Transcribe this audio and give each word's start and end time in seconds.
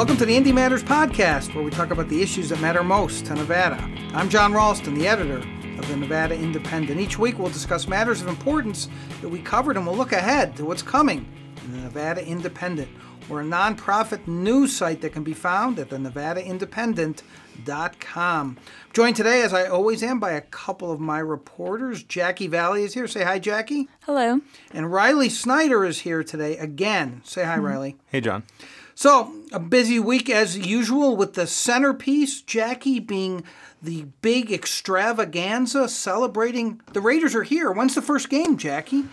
Welcome 0.00 0.16
to 0.16 0.24
the 0.24 0.34
Indy 0.34 0.50
Matters 0.50 0.82
podcast, 0.82 1.54
where 1.54 1.62
we 1.62 1.70
talk 1.70 1.90
about 1.90 2.08
the 2.08 2.22
issues 2.22 2.48
that 2.48 2.58
matter 2.62 2.82
most 2.82 3.26
to 3.26 3.34
Nevada. 3.34 3.76
I'm 4.14 4.30
Jon 4.30 4.54
Ralston, 4.54 4.94
the 4.94 5.06
editor 5.06 5.46
of 5.78 5.86
the 5.88 5.96
Nevada 5.98 6.34
Independent. 6.34 6.98
Each 6.98 7.18
week, 7.18 7.38
we'll 7.38 7.50
discuss 7.50 7.86
matters 7.86 8.22
of 8.22 8.28
importance 8.28 8.88
that 9.20 9.28
we 9.28 9.42
covered, 9.42 9.76
and 9.76 9.86
we'll 9.86 9.98
look 9.98 10.12
ahead 10.12 10.56
to 10.56 10.64
what's 10.64 10.80
coming 10.80 11.30
in 11.66 11.72
the 11.72 11.78
Nevada 11.82 12.24
Independent. 12.24 12.88
We're 13.28 13.42
a 13.42 13.44
nonprofit 13.44 14.26
news 14.26 14.74
site 14.74 15.02
that 15.02 15.12
can 15.12 15.22
be 15.22 15.34
found 15.34 15.78
at 15.78 15.90
the 15.90 15.98
NevadaIndependent.com. 15.98 18.56
Joined 18.94 19.16
today, 19.16 19.42
as 19.42 19.52
I 19.52 19.66
always 19.66 20.02
am, 20.02 20.18
by 20.18 20.32
a 20.32 20.40
couple 20.40 20.90
of 20.90 20.98
my 20.98 21.18
reporters. 21.18 22.02
Jackie 22.02 22.46
Valley 22.46 22.84
is 22.84 22.94
here. 22.94 23.06
Say 23.06 23.22
hi, 23.22 23.38
Jackie. 23.38 23.86
Hello. 24.06 24.40
And 24.72 24.90
Riley 24.90 25.28
Snyder 25.28 25.84
is 25.84 26.00
here 26.00 26.24
today 26.24 26.56
again. 26.56 27.20
Say 27.22 27.44
hi, 27.44 27.56
mm-hmm. 27.56 27.66
Riley. 27.66 27.98
Hey, 28.06 28.22
Jon. 28.22 28.44
So, 28.94 29.34
a 29.52 29.58
busy 29.58 29.98
week 29.98 30.30
as 30.30 30.56
usual 30.56 31.16
with 31.16 31.34
the 31.34 31.46
centerpiece, 31.46 32.40
Jackie, 32.40 33.00
being 33.00 33.44
the 33.82 34.06
big 34.22 34.52
extravaganza 34.52 35.88
celebrating. 35.88 36.80
The 36.92 37.00
Raiders 37.00 37.34
are 37.34 37.42
here. 37.42 37.72
When's 37.72 37.94
the 37.94 38.02
first 38.02 38.28
game, 38.28 38.56
Jackie? 38.56 39.04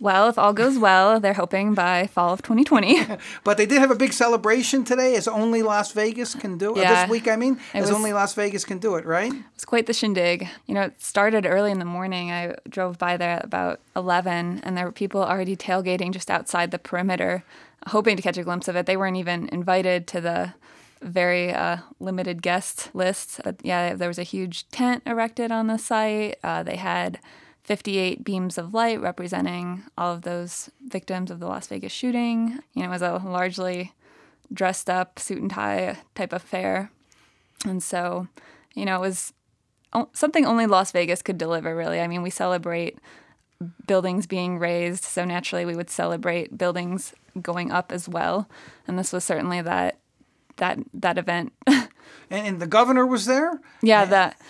Well, 0.00 0.28
if 0.28 0.38
all 0.38 0.52
goes 0.52 0.78
well, 0.78 1.18
they're 1.18 1.34
hoping 1.34 1.74
by 1.74 2.06
fall 2.06 2.32
of 2.32 2.42
2020. 2.42 3.00
But 3.44 3.56
they 3.56 3.66
did 3.66 3.78
have 3.80 3.90
a 3.90 3.96
big 3.96 4.12
celebration 4.12 4.84
today, 4.84 5.16
as 5.16 5.26
only 5.26 5.62
Las 5.62 5.90
Vegas 5.92 6.34
can 6.34 6.56
do 6.56 6.76
it. 6.76 6.82
Yeah. 6.82 7.02
This 7.02 7.10
week, 7.10 7.26
I 7.26 7.34
mean, 7.36 7.58
as 7.74 7.82
was- 7.82 7.90
only 7.90 8.12
Las 8.12 8.34
Vegas 8.34 8.64
can 8.64 8.78
do 8.78 8.94
it, 8.94 9.04
right? 9.04 9.32
It's 9.54 9.64
quite 9.64 9.86
the 9.86 9.92
shindig. 9.92 10.48
You 10.66 10.74
know, 10.74 10.82
it 10.82 11.02
started 11.02 11.44
early 11.46 11.72
in 11.72 11.80
the 11.80 11.84
morning. 11.84 12.30
I 12.30 12.54
drove 12.68 12.96
by 12.98 13.16
there 13.16 13.30
at 13.30 13.44
about 13.44 13.80
11, 13.96 14.60
and 14.62 14.76
there 14.76 14.84
were 14.84 14.92
people 14.92 15.22
already 15.24 15.56
tailgating 15.56 16.12
just 16.12 16.30
outside 16.30 16.70
the 16.70 16.78
perimeter, 16.78 17.42
hoping 17.88 18.16
to 18.16 18.22
catch 18.22 18.38
a 18.38 18.44
glimpse 18.44 18.68
of 18.68 18.76
it. 18.76 18.86
They 18.86 18.96
weren't 18.96 19.16
even 19.16 19.48
invited 19.48 20.06
to 20.08 20.20
the 20.20 20.54
very 21.02 21.52
uh, 21.52 21.78
limited 21.98 22.42
guest 22.42 22.90
list. 22.94 23.40
But 23.42 23.56
yeah, 23.62 23.94
there 23.94 24.08
was 24.08 24.18
a 24.18 24.22
huge 24.24 24.68
tent 24.70 25.02
erected 25.06 25.50
on 25.50 25.66
the 25.66 25.78
site. 25.78 26.36
Uh, 26.44 26.62
they 26.62 26.76
had 26.76 27.18
58 27.68 28.24
beams 28.24 28.56
of 28.56 28.72
light 28.72 28.98
representing 28.98 29.82
all 29.98 30.14
of 30.14 30.22
those 30.22 30.70
victims 30.86 31.30
of 31.30 31.38
the 31.38 31.46
Las 31.46 31.66
Vegas 31.66 31.92
shooting. 31.92 32.60
You 32.72 32.82
know, 32.82 32.88
it 32.88 32.92
was 32.92 33.02
a 33.02 33.20
largely 33.22 33.92
dressed 34.50 34.88
up 34.88 35.18
suit 35.18 35.42
and 35.42 35.50
tie 35.50 35.98
type 36.14 36.32
affair. 36.32 36.90
And 37.66 37.82
so, 37.82 38.26
you 38.74 38.86
know, 38.86 38.96
it 38.96 39.00
was 39.00 39.34
something 40.14 40.46
only 40.46 40.64
Las 40.64 40.92
Vegas 40.92 41.20
could 41.20 41.36
deliver, 41.36 41.76
really. 41.76 42.00
I 42.00 42.06
mean, 42.06 42.22
we 42.22 42.30
celebrate 42.30 42.98
buildings 43.86 44.26
being 44.26 44.58
raised, 44.58 45.04
so 45.04 45.26
naturally 45.26 45.66
we 45.66 45.76
would 45.76 45.90
celebrate 45.90 46.56
buildings 46.56 47.12
going 47.42 47.70
up 47.70 47.92
as 47.92 48.08
well. 48.08 48.48
And 48.86 48.98
this 48.98 49.12
was 49.12 49.24
certainly 49.24 49.60
that 49.60 49.98
that 50.56 50.78
that 50.94 51.18
event. 51.18 51.52
And, 52.30 52.46
and 52.46 52.60
the 52.60 52.66
governor 52.66 53.06
was 53.06 53.26
there. 53.26 53.60
yeah, 53.82 54.04
that 54.06 54.40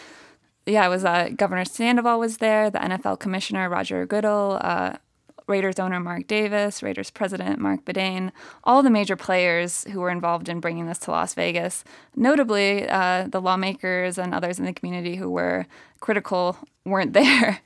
yeah, 0.68 0.86
it 0.86 0.88
was 0.88 1.04
uh, 1.04 1.30
Governor 1.34 1.64
Sandoval 1.64 2.18
was 2.18 2.38
there, 2.38 2.70
the 2.70 2.78
NFL 2.78 3.18
Commissioner 3.18 3.68
Roger 3.68 4.06
Goodell, 4.06 4.58
uh, 4.60 4.96
Raiders 5.46 5.78
owner 5.78 5.98
Mark 5.98 6.26
Davis, 6.26 6.82
Raiders 6.82 7.10
president 7.10 7.58
Marc 7.58 7.84
Badain, 7.84 8.30
all 8.64 8.82
the 8.82 8.90
major 8.90 9.16
players 9.16 9.84
who 9.84 10.00
were 10.00 10.10
involved 10.10 10.48
in 10.48 10.60
bringing 10.60 10.86
this 10.86 10.98
to 11.00 11.10
Las 11.10 11.32
Vegas. 11.34 11.84
Notably, 12.14 12.86
uh, 12.88 13.28
the 13.28 13.40
lawmakers 13.40 14.18
and 14.18 14.34
others 14.34 14.58
in 14.58 14.66
the 14.66 14.74
community 14.74 15.16
who 15.16 15.30
were 15.30 15.66
critical 16.00 16.58
weren't 16.84 17.12
there. 17.14 17.60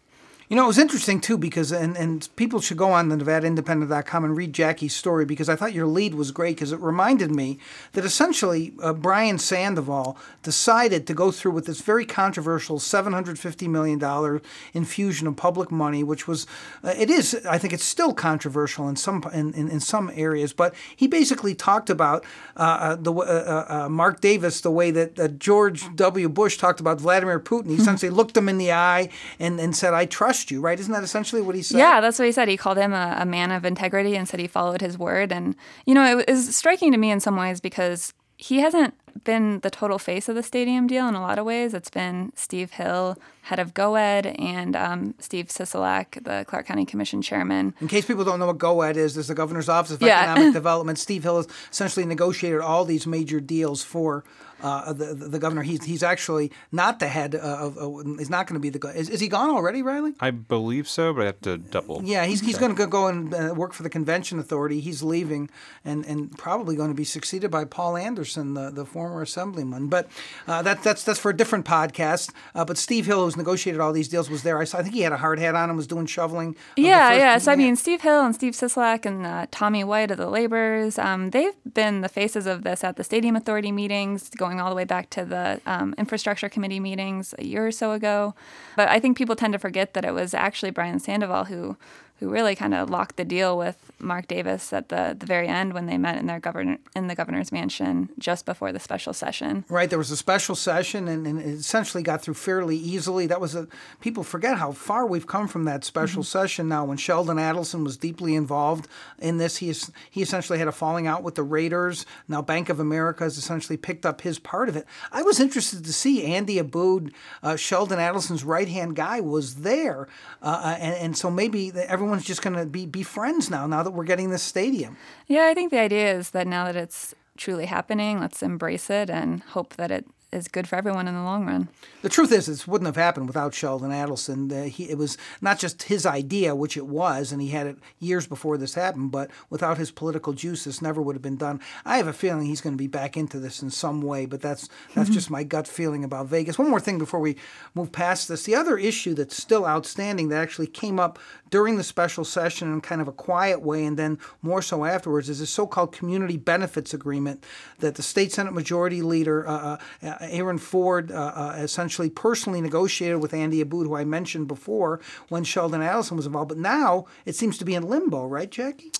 You 0.52 0.56
know, 0.56 0.64
it 0.64 0.66
was 0.66 0.78
interesting 0.78 1.18
too 1.18 1.38
because, 1.38 1.72
and, 1.72 1.96
and 1.96 2.28
people 2.36 2.60
should 2.60 2.76
go 2.76 2.92
on 2.92 3.08
the 3.08 3.16
NevadaIndependent.com 3.16 4.22
and 4.22 4.36
read 4.36 4.52
Jackie's 4.52 4.94
story 4.94 5.24
because 5.24 5.48
I 5.48 5.56
thought 5.56 5.72
your 5.72 5.86
lead 5.86 6.14
was 6.14 6.30
great 6.30 6.56
because 6.56 6.72
it 6.72 6.80
reminded 6.80 7.30
me 7.30 7.58
that 7.92 8.04
essentially 8.04 8.74
uh, 8.82 8.92
Brian 8.92 9.38
Sandoval 9.38 10.18
decided 10.42 11.06
to 11.06 11.14
go 11.14 11.30
through 11.30 11.52
with 11.52 11.64
this 11.64 11.80
very 11.80 12.04
controversial 12.04 12.78
$750 12.78 13.66
million 13.66 14.42
infusion 14.74 15.26
of 15.26 15.36
public 15.36 15.70
money, 15.70 16.04
which 16.04 16.28
was, 16.28 16.46
uh, 16.84 16.92
it 16.98 17.08
is, 17.08 17.34
I 17.48 17.56
think 17.56 17.72
it's 17.72 17.82
still 17.82 18.12
controversial 18.12 18.90
in 18.90 18.96
some 18.96 19.24
in, 19.32 19.54
in, 19.54 19.70
in 19.70 19.80
some 19.80 20.10
areas, 20.14 20.52
but 20.52 20.74
he 20.94 21.06
basically 21.06 21.54
talked 21.54 21.88
about 21.88 22.26
uh, 22.58 22.60
uh, 22.60 22.96
the 22.96 23.10
uh, 23.10 23.64
uh, 23.86 23.88
Mark 23.88 24.20
Davis 24.20 24.60
the 24.60 24.70
way 24.70 24.90
that 24.90 25.38
George 25.38 25.96
W. 25.96 26.28
Bush 26.28 26.58
talked 26.58 26.78
about 26.78 27.00
Vladimir 27.00 27.40
Putin. 27.40 27.70
He 27.70 27.76
essentially 27.76 28.10
looked 28.10 28.36
him 28.36 28.50
in 28.50 28.58
the 28.58 28.72
eye 28.72 29.08
and, 29.38 29.58
and 29.58 29.74
said, 29.74 29.94
I 29.94 30.04
trust 30.04 30.41
you, 30.50 30.60
right? 30.60 30.78
Isn't 30.78 30.92
that 30.92 31.02
essentially 31.02 31.42
what 31.42 31.54
he 31.54 31.62
said? 31.62 31.78
Yeah, 31.78 32.00
that's 32.00 32.18
what 32.18 32.26
he 32.26 32.32
said. 32.32 32.48
He 32.48 32.56
called 32.56 32.78
him 32.78 32.92
a, 32.92 33.16
a 33.20 33.26
man 33.26 33.50
of 33.50 33.64
integrity 33.64 34.16
and 34.16 34.28
said 34.28 34.40
he 34.40 34.46
followed 34.46 34.80
his 34.80 34.98
word. 34.98 35.32
And, 35.32 35.54
you 35.86 35.94
know, 35.94 36.18
it 36.18 36.28
was 36.28 36.54
striking 36.54 36.92
to 36.92 36.98
me 36.98 37.10
in 37.10 37.20
some 37.20 37.36
ways 37.36 37.60
because 37.60 38.12
he 38.36 38.60
hasn't 38.60 38.94
been 39.24 39.60
the 39.60 39.70
total 39.70 39.98
face 39.98 40.28
of 40.28 40.34
the 40.34 40.42
stadium 40.42 40.86
deal 40.86 41.06
in 41.08 41.14
a 41.14 41.20
lot 41.20 41.38
of 41.38 41.44
ways. 41.44 41.74
It's 41.74 41.90
been 41.90 42.32
Steve 42.34 42.72
Hill, 42.72 43.16
head 43.42 43.58
of 43.58 43.74
GOED, 43.74 44.26
and 44.38 44.74
um, 44.76 45.14
Steve 45.18 45.46
Sisolak, 45.46 46.22
the 46.24 46.44
Clark 46.48 46.66
County 46.66 46.84
Commission 46.86 47.20
chairman. 47.22 47.74
In 47.80 47.88
case 47.88 48.04
people 48.06 48.24
don't 48.24 48.38
know 48.38 48.46
what 48.46 48.58
GOED 48.58 48.96
is, 48.96 49.14
there's 49.14 49.28
the 49.28 49.34
Governor's 49.34 49.68
Office 49.68 49.92
of 49.92 50.02
Yeah. 50.02 50.22
Economic 50.32 50.52
Development. 50.62 50.98
Steve 50.98 51.22
Hill 51.24 51.36
has 51.36 51.48
essentially 51.70 52.06
negotiated 52.06 52.60
all 52.60 52.84
these 52.84 53.06
major 53.06 53.40
deals 53.40 53.82
for 53.82 54.24
uh, 54.62 54.92
the, 54.92 55.06
the 55.06 55.26
the 55.26 55.38
governor. 55.40 55.62
He's 55.62 55.82
he's 55.82 56.04
actually 56.04 56.52
not 56.70 57.00
the 57.00 57.08
head 57.08 57.34
of. 57.34 57.76
of 57.76 58.06
he's 58.16 58.30
not 58.30 58.46
going 58.46 58.54
to 58.54 58.60
be 58.60 58.68
the. 58.70 58.78
go- 58.78 58.90
Is, 58.90 59.08
is 59.10 59.18
he 59.18 59.26
gone 59.26 59.50
already, 59.50 59.82
Riley? 59.82 60.14
I 60.20 60.30
believe 60.30 60.86
so, 60.88 61.12
but 61.12 61.22
I 61.22 61.24
have 61.26 61.40
to 61.40 61.58
double. 61.58 62.00
Yeah, 62.04 62.26
he's, 62.26 62.40
he's 62.42 62.58
going 62.58 62.76
to 62.76 62.86
go 62.86 63.08
and 63.08 63.34
uh, 63.34 63.54
work 63.56 63.72
for 63.72 63.82
the 63.82 63.90
convention 63.90 64.38
authority. 64.38 64.78
He's 64.78 65.02
leaving, 65.02 65.50
and, 65.84 66.04
and 66.06 66.38
probably 66.38 66.76
going 66.76 66.90
to 66.90 66.94
be 66.94 67.02
succeeded 67.02 67.50
by 67.50 67.64
Paul 67.64 67.96
Anderson, 67.96 68.54
the, 68.54 68.70
the 68.70 68.86
former 68.86 69.20
assemblyman. 69.20 69.88
But 69.88 70.08
uh, 70.46 70.62
that 70.62 70.84
that's 70.84 71.02
that's 71.02 71.18
for 71.18 71.32
a 71.32 71.36
different 71.36 71.64
podcast. 71.66 72.30
Uh, 72.54 72.64
but 72.64 72.78
Steve 72.78 73.06
Hill, 73.06 73.26
negotiated 73.36 73.80
all 73.80 73.92
these 73.92 74.08
deals, 74.08 74.30
was 74.30 74.42
there. 74.42 74.58
I, 74.58 74.64
saw, 74.64 74.78
I 74.78 74.82
think 74.82 74.94
he 74.94 75.02
had 75.02 75.12
a 75.12 75.16
hard 75.16 75.38
hat 75.38 75.54
on 75.54 75.68
and 75.68 75.76
was 75.76 75.86
doing 75.86 76.06
shoveling. 76.06 76.56
Yeah, 76.76 77.12
yeah. 77.12 77.38
So 77.38 77.52
I 77.52 77.56
mean, 77.56 77.76
Steve 77.76 78.02
Hill 78.02 78.24
and 78.24 78.34
Steve 78.34 78.52
Sisolak 78.54 79.06
and 79.06 79.26
uh, 79.26 79.46
Tommy 79.50 79.84
White 79.84 80.10
of 80.10 80.18
the 80.18 80.28
Laborers, 80.28 80.98
um, 80.98 81.30
they've 81.30 81.54
been 81.72 82.00
the 82.00 82.08
faces 82.08 82.46
of 82.46 82.64
this 82.64 82.84
at 82.84 82.96
the 82.96 83.04
Stadium 83.04 83.36
Authority 83.36 83.72
meetings, 83.72 84.30
going 84.30 84.60
all 84.60 84.70
the 84.70 84.76
way 84.76 84.84
back 84.84 85.10
to 85.10 85.24
the 85.24 85.60
um, 85.66 85.94
Infrastructure 85.98 86.48
Committee 86.48 86.80
meetings 86.80 87.34
a 87.38 87.44
year 87.44 87.66
or 87.66 87.72
so 87.72 87.92
ago. 87.92 88.34
But 88.76 88.88
I 88.88 89.00
think 89.00 89.16
people 89.16 89.36
tend 89.36 89.52
to 89.52 89.58
forget 89.58 89.94
that 89.94 90.04
it 90.04 90.12
was 90.12 90.34
actually 90.34 90.70
Brian 90.70 90.98
Sandoval 90.98 91.44
who 91.44 91.76
who 92.22 92.30
really 92.30 92.54
kind 92.54 92.72
of 92.72 92.88
locked 92.88 93.16
the 93.16 93.24
deal 93.24 93.58
with 93.58 93.76
Mark 93.98 94.28
Davis 94.28 94.72
at 94.72 94.88
the, 94.90 95.16
the 95.18 95.26
very 95.26 95.48
end 95.48 95.74
when 95.74 95.86
they 95.86 95.98
met 95.98 96.16
in 96.18 96.26
their 96.26 96.38
governor 96.38 96.78
in 96.94 97.08
the 97.08 97.14
governor's 97.16 97.50
mansion 97.50 98.08
just 98.18 98.46
before 98.46 98.70
the 98.72 98.78
special 98.78 99.12
session. 99.12 99.64
Right, 99.68 99.90
there 99.90 99.98
was 99.98 100.10
a 100.12 100.16
special 100.16 100.54
session, 100.54 101.08
and, 101.08 101.26
and 101.26 101.40
it 101.40 101.46
essentially 101.46 102.02
got 102.04 102.22
through 102.22 102.34
fairly 102.34 102.76
easily. 102.76 103.26
That 103.26 103.40
was 103.40 103.54
a 103.56 103.66
people 104.00 104.22
forget 104.22 104.56
how 104.58 104.70
far 104.72 105.04
we've 105.06 105.26
come 105.26 105.48
from 105.48 105.64
that 105.64 105.84
special 105.84 106.22
session 106.22 106.68
now. 106.68 106.84
When 106.84 106.96
Sheldon 106.96 107.38
Adelson 107.38 107.82
was 107.82 107.96
deeply 107.96 108.34
involved 108.36 108.86
in 109.18 109.38
this, 109.38 109.56
he 109.56 109.70
es- 109.70 109.90
he 110.10 110.22
essentially 110.22 110.58
had 110.60 110.68
a 110.68 110.72
falling 110.72 111.06
out 111.08 111.22
with 111.24 111.34
the 111.34 111.42
Raiders. 111.42 112.06
Now 112.28 112.40
Bank 112.42 112.68
of 112.68 112.78
America 112.78 113.24
has 113.24 113.36
essentially 113.36 113.76
picked 113.76 114.06
up 114.06 114.20
his 114.20 114.38
part 114.38 114.68
of 114.68 114.76
it. 114.76 114.86
I 115.10 115.22
was 115.22 115.40
interested 115.40 115.84
to 115.84 115.92
see 115.92 116.24
Andy 116.24 116.58
Abboud, 116.60 117.12
uh, 117.42 117.56
Sheldon 117.56 117.98
Adelson's 117.98 118.44
right 118.44 118.68
hand 118.68 118.94
guy, 118.94 119.20
was 119.20 119.56
there, 119.56 120.06
uh, 120.42 120.76
and, 120.78 120.94
and 120.96 121.16
so 121.16 121.30
maybe 121.30 121.70
the- 121.70 121.90
everyone's 122.12 122.26
just 122.26 122.42
going 122.42 122.56
to 122.56 122.66
be 122.66 122.84
be 122.84 123.02
friends 123.02 123.48
now. 123.48 123.66
Now 123.66 123.82
that 123.82 123.92
we're 123.92 124.04
getting 124.04 124.28
this 124.28 124.42
stadium. 124.42 124.98
Yeah, 125.28 125.46
I 125.46 125.54
think 125.54 125.70
the 125.70 125.78
idea 125.78 126.12
is 126.14 126.30
that 126.30 126.46
now 126.46 126.66
that 126.66 126.76
it's 126.76 127.14
truly 127.38 127.64
happening, 127.64 128.20
let's 128.20 128.42
embrace 128.42 128.90
it 128.90 129.08
and 129.08 129.42
hope 129.54 129.76
that 129.76 129.90
it 129.90 130.04
is 130.32 130.48
good 130.48 130.66
for 130.66 130.76
everyone 130.76 131.06
in 131.06 131.14
the 131.14 131.22
long 131.22 131.46
run. 131.46 131.68
The 132.00 132.08
truth 132.08 132.32
is, 132.32 132.46
this 132.46 132.66
wouldn't 132.66 132.86
have 132.86 132.96
happened 132.96 133.26
without 133.26 133.54
Sheldon 133.54 133.90
Adelson. 133.90 134.50
Uh, 134.50 134.64
he, 134.64 134.90
it 134.90 134.96
was 134.96 135.18
not 135.40 135.58
just 135.58 135.84
his 135.84 136.06
idea, 136.06 136.54
which 136.54 136.76
it 136.76 136.86
was, 136.86 137.32
and 137.32 137.42
he 137.42 137.48
had 137.48 137.66
it 137.66 137.78
years 137.98 138.26
before 138.26 138.56
this 138.56 138.74
happened, 138.74 139.12
but 139.12 139.30
without 139.50 139.78
his 139.78 139.90
political 139.90 140.32
juice, 140.32 140.64
this 140.64 140.80
never 140.80 141.02
would 141.02 141.14
have 141.14 141.22
been 141.22 141.36
done. 141.36 141.60
I 141.84 141.98
have 141.98 142.06
a 142.06 142.12
feeling 142.12 142.46
he's 142.46 142.62
going 142.62 142.74
to 142.74 142.78
be 142.78 142.86
back 142.86 143.16
into 143.16 143.38
this 143.38 143.62
in 143.62 143.70
some 143.70 144.00
way, 144.00 144.26
but 144.26 144.40
that's 144.40 144.68
that's 144.94 145.10
just 145.10 145.30
my 145.30 145.44
gut 145.44 145.68
feeling 145.68 146.02
about 146.02 146.26
Vegas. 146.26 146.58
One 146.58 146.70
more 146.70 146.80
thing 146.80 146.98
before 146.98 147.20
we 147.20 147.36
move 147.74 147.92
past 147.92 148.28
this. 148.28 148.44
The 148.44 148.54
other 148.54 148.78
issue 148.78 149.14
that's 149.14 149.36
still 149.36 149.66
outstanding 149.66 150.28
that 150.28 150.40
actually 150.40 150.66
came 150.66 150.98
up 150.98 151.18
during 151.52 151.76
the 151.76 151.84
special 151.84 152.24
session 152.24 152.72
in 152.72 152.80
kind 152.80 153.00
of 153.00 153.06
a 153.06 153.12
quiet 153.12 153.60
way 153.60 153.84
and 153.84 153.98
then 153.98 154.18
more 154.40 154.62
so 154.62 154.84
afterwards 154.84 155.28
is 155.28 155.38
this 155.38 155.50
so-called 155.50 155.92
community 155.92 156.38
benefits 156.38 156.94
agreement 156.94 157.44
that 157.78 157.94
the 157.94 158.02
state 158.02 158.32
senate 158.32 158.54
majority 158.54 159.02
leader 159.02 159.46
uh, 159.46 159.76
uh, 160.02 160.16
aaron 160.30 160.58
ford 160.58 161.10
uh, 161.10 161.32
uh, 161.34 161.54
essentially 161.58 162.10
personally 162.10 162.60
negotiated 162.60 163.20
with 163.20 163.34
andy 163.34 163.62
abboud 163.62 163.86
who 163.86 163.96
i 163.96 164.04
mentioned 164.04 164.48
before 164.48 165.00
when 165.28 165.44
sheldon 165.44 165.80
adelson 165.80 166.16
was 166.16 166.26
involved 166.26 166.48
but 166.48 166.58
now 166.58 167.04
it 167.24 167.34
seems 167.34 167.58
to 167.58 167.64
be 167.64 167.74
in 167.74 167.88
limbo 167.88 168.26
right 168.26 168.50
jackie 168.50 168.92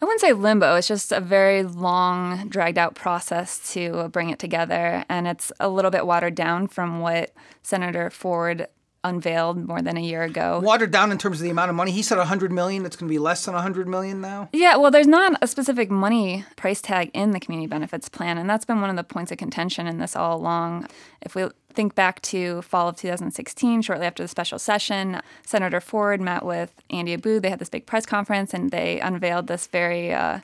I 0.00 0.04
wouldn't 0.04 0.20
say 0.20 0.32
limbo. 0.32 0.74
It's 0.74 0.88
just 0.88 1.12
a 1.12 1.20
very 1.20 1.62
long, 1.62 2.48
dragged 2.48 2.76
out 2.76 2.96
process 2.96 3.72
to 3.72 4.08
bring 4.08 4.30
it 4.30 4.40
together. 4.40 5.04
And 5.08 5.28
it's 5.28 5.52
a 5.60 5.68
little 5.68 5.92
bit 5.92 6.04
watered 6.04 6.34
down 6.34 6.66
from 6.66 6.98
what 6.98 7.30
Senator 7.62 8.10
Ford 8.10 8.66
unveiled 9.04 9.66
more 9.66 9.82
than 9.82 9.96
a 9.96 10.00
year 10.00 10.22
ago. 10.22 10.60
Watered 10.62 10.90
down 10.90 11.10
in 11.10 11.18
terms 11.18 11.38
of 11.38 11.44
the 11.44 11.50
amount 11.50 11.70
of 11.70 11.76
money. 11.76 11.90
He 11.90 12.02
said 12.02 12.18
100 12.18 12.52
million. 12.52 12.86
It's 12.86 12.96
going 12.96 13.08
to 13.08 13.12
be 13.12 13.18
less 13.18 13.44
than 13.44 13.54
100 13.54 13.88
million 13.88 14.20
now. 14.20 14.48
Yeah, 14.52 14.76
well, 14.76 14.90
there's 14.90 15.06
not 15.06 15.36
a 15.42 15.46
specific 15.46 15.90
money 15.90 16.44
price 16.56 16.80
tag 16.80 17.10
in 17.12 17.32
the 17.32 17.40
community 17.40 17.66
benefits 17.66 18.08
plan, 18.08 18.38
and 18.38 18.48
that's 18.48 18.64
been 18.64 18.80
one 18.80 18.90
of 18.90 18.96
the 18.96 19.04
points 19.04 19.32
of 19.32 19.38
contention 19.38 19.86
in 19.86 19.98
this 19.98 20.14
all 20.14 20.36
along. 20.36 20.86
If 21.20 21.34
we 21.34 21.48
think 21.72 21.94
back 21.94 22.20
to 22.22 22.62
fall 22.62 22.88
of 22.88 22.96
2016, 22.96 23.82
shortly 23.82 24.06
after 24.06 24.22
the 24.22 24.28
special 24.28 24.58
session, 24.58 25.20
Senator 25.44 25.80
Ford 25.80 26.20
met 26.20 26.44
with 26.44 26.72
Andy 26.90 27.16
Abboud. 27.16 27.42
They 27.42 27.50
had 27.50 27.58
this 27.58 27.70
big 27.70 27.86
press 27.86 28.06
conference, 28.06 28.54
and 28.54 28.70
they 28.70 29.00
unveiled 29.00 29.46
this 29.48 29.66
very 29.66 30.12
uh, 30.12 30.40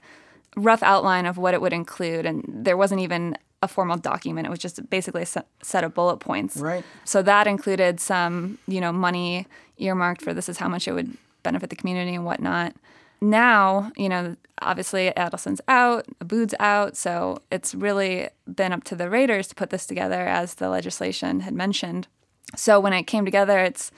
rough 0.56 0.82
outline 0.82 1.26
of 1.26 1.38
what 1.38 1.54
it 1.54 1.60
would 1.60 1.72
include, 1.72 2.26
and 2.26 2.44
there 2.48 2.76
wasn't 2.76 3.00
even 3.00 3.36
a 3.62 3.68
formal 3.68 3.96
document. 3.96 4.46
It 4.46 4.50
was 4.50 4.58
just 4.58 4.88
basically 4.88 5.22
a 5.22 5.26
set 5.26 5.84
of 5.84 5.94
bullet 5.94 6.18
points. 6.18 6.56
Right. 6.56 6.84
So 7.04 7.22
that 7.22 7.46
included 7.46 8.00
some, 8.00 8.58
you 8.68 8.80
know, 8.80 8.92
money 8.92 9.46
earmarked 9.78 10.22
for 10.22 10.32
this 10.32 10.48
is 10.48 10.58
how 10.58 10.68
much 10.68 10.86
it 10.86 10.92
would 10.92 11.16
benefit 11.42 11.70
the 11.70 11.76
community 11.76 12.14
and 12.14 12.24
whatnot. 12.24 12.74
Now, 13.20 13.90
you 13.96 14.08
know, 14.08 14.36
obviously 14.62 15.10
Adelson's 15.16 15.60
out, 15.66 16.06
Abboud's 16.20 16.54
out, 16.60 16.96
so 16.96 17.42
it's 17.50 17.74
really 17.74 18.28
been 18.52 18.72
up 18.72 18.84
to 18.84 18.94
the 18.94 19.10
Raiders 19.10 19.48
to 19.48 19.56
put 19.56 19.70
this 19.70 19.86
together 19.86 20.26
as 20.26 20.54
the 20.54 20.68
legislation 20.68 21.40
had 21.40 21.54
mentioned. 21.54 22.06
So 22.54 22.78
when 22.78 22.92
it 22.92 23.04
came 23.04 23.24
together, 23.24 23.58
it's 23.58 23.90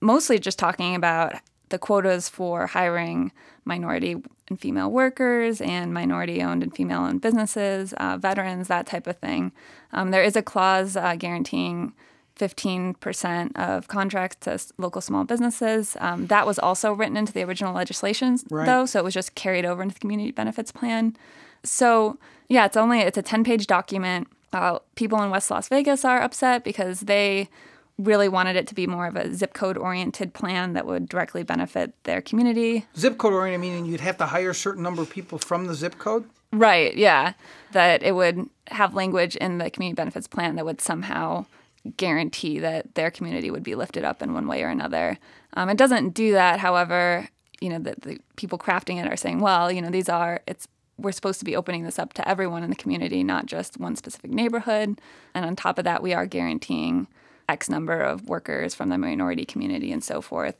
mostly 0.00 0.38
just 0.38 0.58
talking 0.58 0.94
about 0.94 1.34
the 1.70 1.78
quotas 1.78 2.28
for 2.28 2.66
hiring 2.66 3.32
minority 3.64 4.16
and 4.48 4.60
female 4.60 4.90
workers 4.90 5.60
and 5.60 5.92
minority 5.92 6.42
owned 6.42 6.62
and 6.62 6.74
female 6.74 7.00
owned 7.00 7.20
businesses, 7.20 7.92
uh, 7.94 8.16
veterans, 8.16 8.68
that 8.68 8.86
type 8.86 9.06
of 9.06 9.16
thing. 9.18 9.52
Um, 9.92 10.10
there 10.10 10.22
is 10.22 10.36
a 10.36 10.42
clause 10.42 10.96
uh, 10.96 11.14
guaranteeing 11.16 11.92
15% 12.38 13.56
of 13.56 13.88
contracts 13.88 14.36
to 14.42 14.72
local 14.80 15.00
small 15.00 15.24
businesses. 15.24 15.96
Um, 16.00 16.28
that 16.28 16.46
was 16.46 16.58
also 16.58 16.92
written 16.92 17.16
into 17.16 17.32
the 17.32 17.42
original 17.42 17.74
legislation, 17.74 18.38
right. 18.50 18.66
though, 18.66 18.86
so 18.86 19.00
it 19.00 19.04
was 19.04 19.14
just 19.14 19.34
carried 19.34 19.64
over 19.64 19.82
into 19.82 19.94
the 19.94 20.00
community 20.00 20.30
benefits 20.30 20.70
plan. 20.70 21.16
So, 21.64 22.18
yeah, 22.48 22.64
it's 22.64 22.76
only 22.76 23.00
it's 23.00 23.18
a 23.18 23.22
10-page 23.22 23.66
document. 23.66 24.28
Uh, 24.52 24.78
people 24.94 25.20
in 25.22 25.30
West 25.30 25.50
Las 25.50 25.68
Vegas 25.68 26.04
are 26.04 26.22
upset 26.22 26.64
because 26.64 27.00
they 27.00 27.48
really 27.98 28.28
wanted 28.28 28.56
it 28.56 28.66
to 28.68 28.74
be 28.74 28.86
more 28.86 29.06
of 29.06 29.16
a 29.16 29.34
zip 29.34 29.52
code 29.52 29.76
oriented 29.76 30.32
plan 30.32 30.72
that 30.72 30.86
would 30.86 31.08
directly 31.08 31.42
benefit 31.42 31.92
their 32.04 32.20
community. 32.20 32.86
Zip 32.96 33.18
code 33.18 33.32
oriented 33.32 33.60
meaning 33.60 33.86
you'd 33.86 34.00
have 34.00 34.16
to 34.18 34.26
hire 34.26 34.50
a 34.50 34.54
certain 34.54 34.82
number 34.82 35.02
of 35.02 35.10
people 35.10 35.38
from 35.38 35.66
the 35.66 35.74
zip 35.74 35.98
code? 35.98 36.24
Right, 36.52 36.96
yeah. 36.96 37.34
That 37.72 38.02
it 38.02 38.14
would 38.14 38.48
have 38.68 38.94
language 38.94 39.36
in 39.36 39.58
the 39.58 39.70
community 39.70 39.96
benefits 39.96 40.28
plan 40.28 40.56
that 40.56 40.64
would 40.64 40.80
somehow 40.80 41.46
guarantee 41.96 42.58
that 42.58 42.94
their 42.94 43.10
community 43.10 43.50
would 43.50 43.62
be 43.62 43.74
lifted 43.74 44.04
up 44.04 44.22
in 44.22 44.32
one 44.32 44.46
way 44.46 44.62
or 44.62 44.68
another. 44.68 45.18
Um, 45.54 45.68
it 45.68 45.76
doesn't 45.76 46.10
do 46.10 46.32
that, 46.32 46.60
however, 46.60 47.28
you 47.60 47.68
know, 47.68 47.78
the, 47.78 47.94
the 48.00 48.18
people 48.36 48.58
crafting 48.58 49.02
it 49.02 49.10
are 49.10 49.16
saying, 49.16 49.40
well, 49.40 49.72
you 49.72 49.82
know, 49.82 49.90
these 49.90 50.08
are, 50.08 50.40
it's, 50.46 50.68
we're 50.98 51.12
supposed 51.12 51.38
to 51.38 51.44
be 51.44 51.56
opening 51.56 51.84
this 51.84 51.98
up 51.98 52.12
to 52.14 52.28
everyone 52.28 52.62
in 52.62 52.70
the 52.70 52.76
community, 52.76 53.24
not 53.24 53.46
just 53.46 53.78
one 53.78 53.96
specific 53.96 54.30
neighborhood. 54.30 55.00
And 55.34 55.44
on 55.44 55.56
top 55.56 55.78
of 55.78 55.84
that, 55.84 56.02
we 56.02 56.12
are 56.12 56.26
guaranteeing 56.26 57.06
X 57.48 57.68
number 57.68 58.00
of 58.00 58.28
workers 58.28 58.74
from 58.74 58.88
the 58.88 58.98
minority 58.98 59.44
community 59.44 59.92
and 59.92 60.02
so 60.02 60.20
forth. 60.20 60.56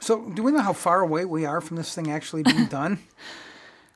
So, 0.00 0.28
do 0.30 0.42
we 0.42 0.50
know 0.50 0.60
how 0.60 0.72
far 0.72 1.00
away 1.00 1.24
we 1.24 1.44
are 1.44 1.60
from 1.60 1.76
this 1.76 1.94
thing 1.94 2.10
actually 2.10 2.42
being 2.42 2.66
done? 2.80 2.98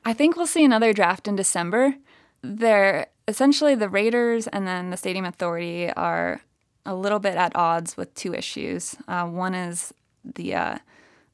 I 0.05 0.13
think 0.13 0.37
we'll 0.37 0.47
see 0.47 0.63
another 0.63 0.93
draft 0.93 1.27
in 1.27 1.35
December. 1.35 1.95
They're 2.41 3.07
essentially 3.27 3.75
the 3.75 3.89
Raiders 3.89 4.47
and 4.47 4.65
then 4.65 4.89
the 4.89 4.97
Stadium 4.97 5.25
Authority 5.25 5.91
are 5.91 6.39
a 6.85 6.95
little 6.95 7.19
bit 7.19 7.35
at 7.35 7.55
odds 7.55 7.97
with 7.97 8.13
two 8.15 8.33
issues. 8.33 8.95
Uh, 9.07 9.25
one 9.25 9.53
is 9.53 9.93
the 10.23 10.55
uh, 10.55 10.77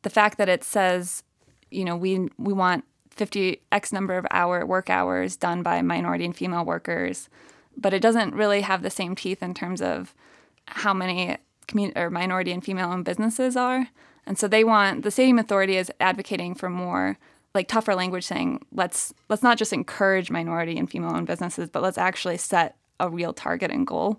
the 0.02 0.10
fact 0.10 0.40
that 0.40 0.50
it 0.50 0.64
says, 0.64 1.24
you 1.70 1.86
know, 1.86 1.96
we 1.96 2.30
we 2.38 2.54
want 2.54 2.84
50 3.12 3.62
x 3.72 3.94
number 3.94 4.18
of 4.18 4.26
hour 4.32 4.66
work 4.66 4.90
hours 4.90 5.36
done 5.36 5.62
by 5.62 5.82
minority 5.84 6.26
and 6.26 6.36
female 6.36 6.66
workers, 6.66 7.30
but 7.78 7.94
it 7.94 8.02
doesn't 8.02 8.34
really 8.34 8.62
have 8.62 8.82
the 8.82 8.90
same 8.90 9.16
teeth 9.16 9.44
in 9.44 9.54
terms 9.54 9.82
of 9.82 10.16
how 10.66 10.94
many 10.94 11.38
community 11.68 12.00
or 12.00 12.10
minority 12.10 12.52
and 12.52 12.64
female 12.64 12.92
owned 12.92 13.06
businesses 13.06 13.56
are. 13.56 13.88
And 14.26 14.38
so 14.38 14.48
they 14.48 14.64
want 14.64 15.04
the 15.04 15.12
stadium 15.12 15.40
authority 15.40 15.78
is 15.78 15.92
advocating 16.00 16.56
for 16.56 16.70
more 16.70 17.18
like 17.54 17.68
tougher 17.68 17.96
language 17.96 18.26
saying 18.26 18.66
let's 18.72 19.14
let's 19.30 19.44
not 19.44 19.58
just 19.58 19.74
encourage 19.74 20.32
minority 20.32 20.78
and 20.78 20.90
female 20.90 21.16
owned 21.16 21.28
businesses, 21.28 21.70
but 21.70 21.84
let's 21.84 21.98
actually 21.98 22.38
set 22.38 22.76
a 23.00 23.10
real 23.10 23.34
target 23.34 23.72
and 23.72 23.86
goal. 23.86 24.18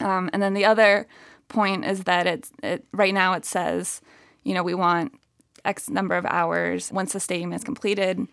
Um, 0.00 0.30
and 0.32 0.42
then 0.42 0.54
the 0.54 0.64
other 0.64 1.06
point 1.48 1.84
is 1.84 2.04
that 2.04 2.26
it's 2.26 2.52
it, 2.62 2.84
right 2.92 3.14
now 3.14 3.32
it 3.32 3.44
says, 3.44 4.00
you 4.44 4.54
know, 4.54 4.62
we 4.62 4.74
want 4.74 5.12
X 5.64 5.88
number 5.88 6.14
of 6.14 6.26
hours 6.26 6.92
once 6.92 7.12
the 7.12 7.20
stadium 7.20 7.52
is 7.52 7.64
completed, 7.64 8.26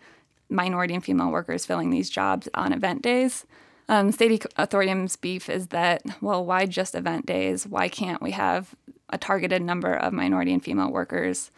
minority 0.48 0.94
and 0.94 1.04
female 1.04 1.30
workers 1.30 1.66
filling 1.66 1.90
these 1.90 2.10
jobs 2.10 2.48
on 2.54 2.72
event 2.72 3.02
days. 3.02 3.46
Um, 3.88 4.10
state 4.10 4.44
authority's 4.56 5.16
beef 5.16 5.48
is 5.48 5.68
that, 5.68 6.02
well, 6.20 6.44
why 6.44 6.66
just 6.66 6.94
event 6.94 7.26
days? 7.26 7.66
Why 7.66 7.88
can't 7.88 8.20
we 8.20 8.32
have 8.32 8.74
a 9.10 9.18
targeted 9.18 9.62
number 9.62 9.94
of 9.94 10.12
minority 10.12 10.52
and 10.52 10.62
female 10.62 10.90
workers, 10.90 11.50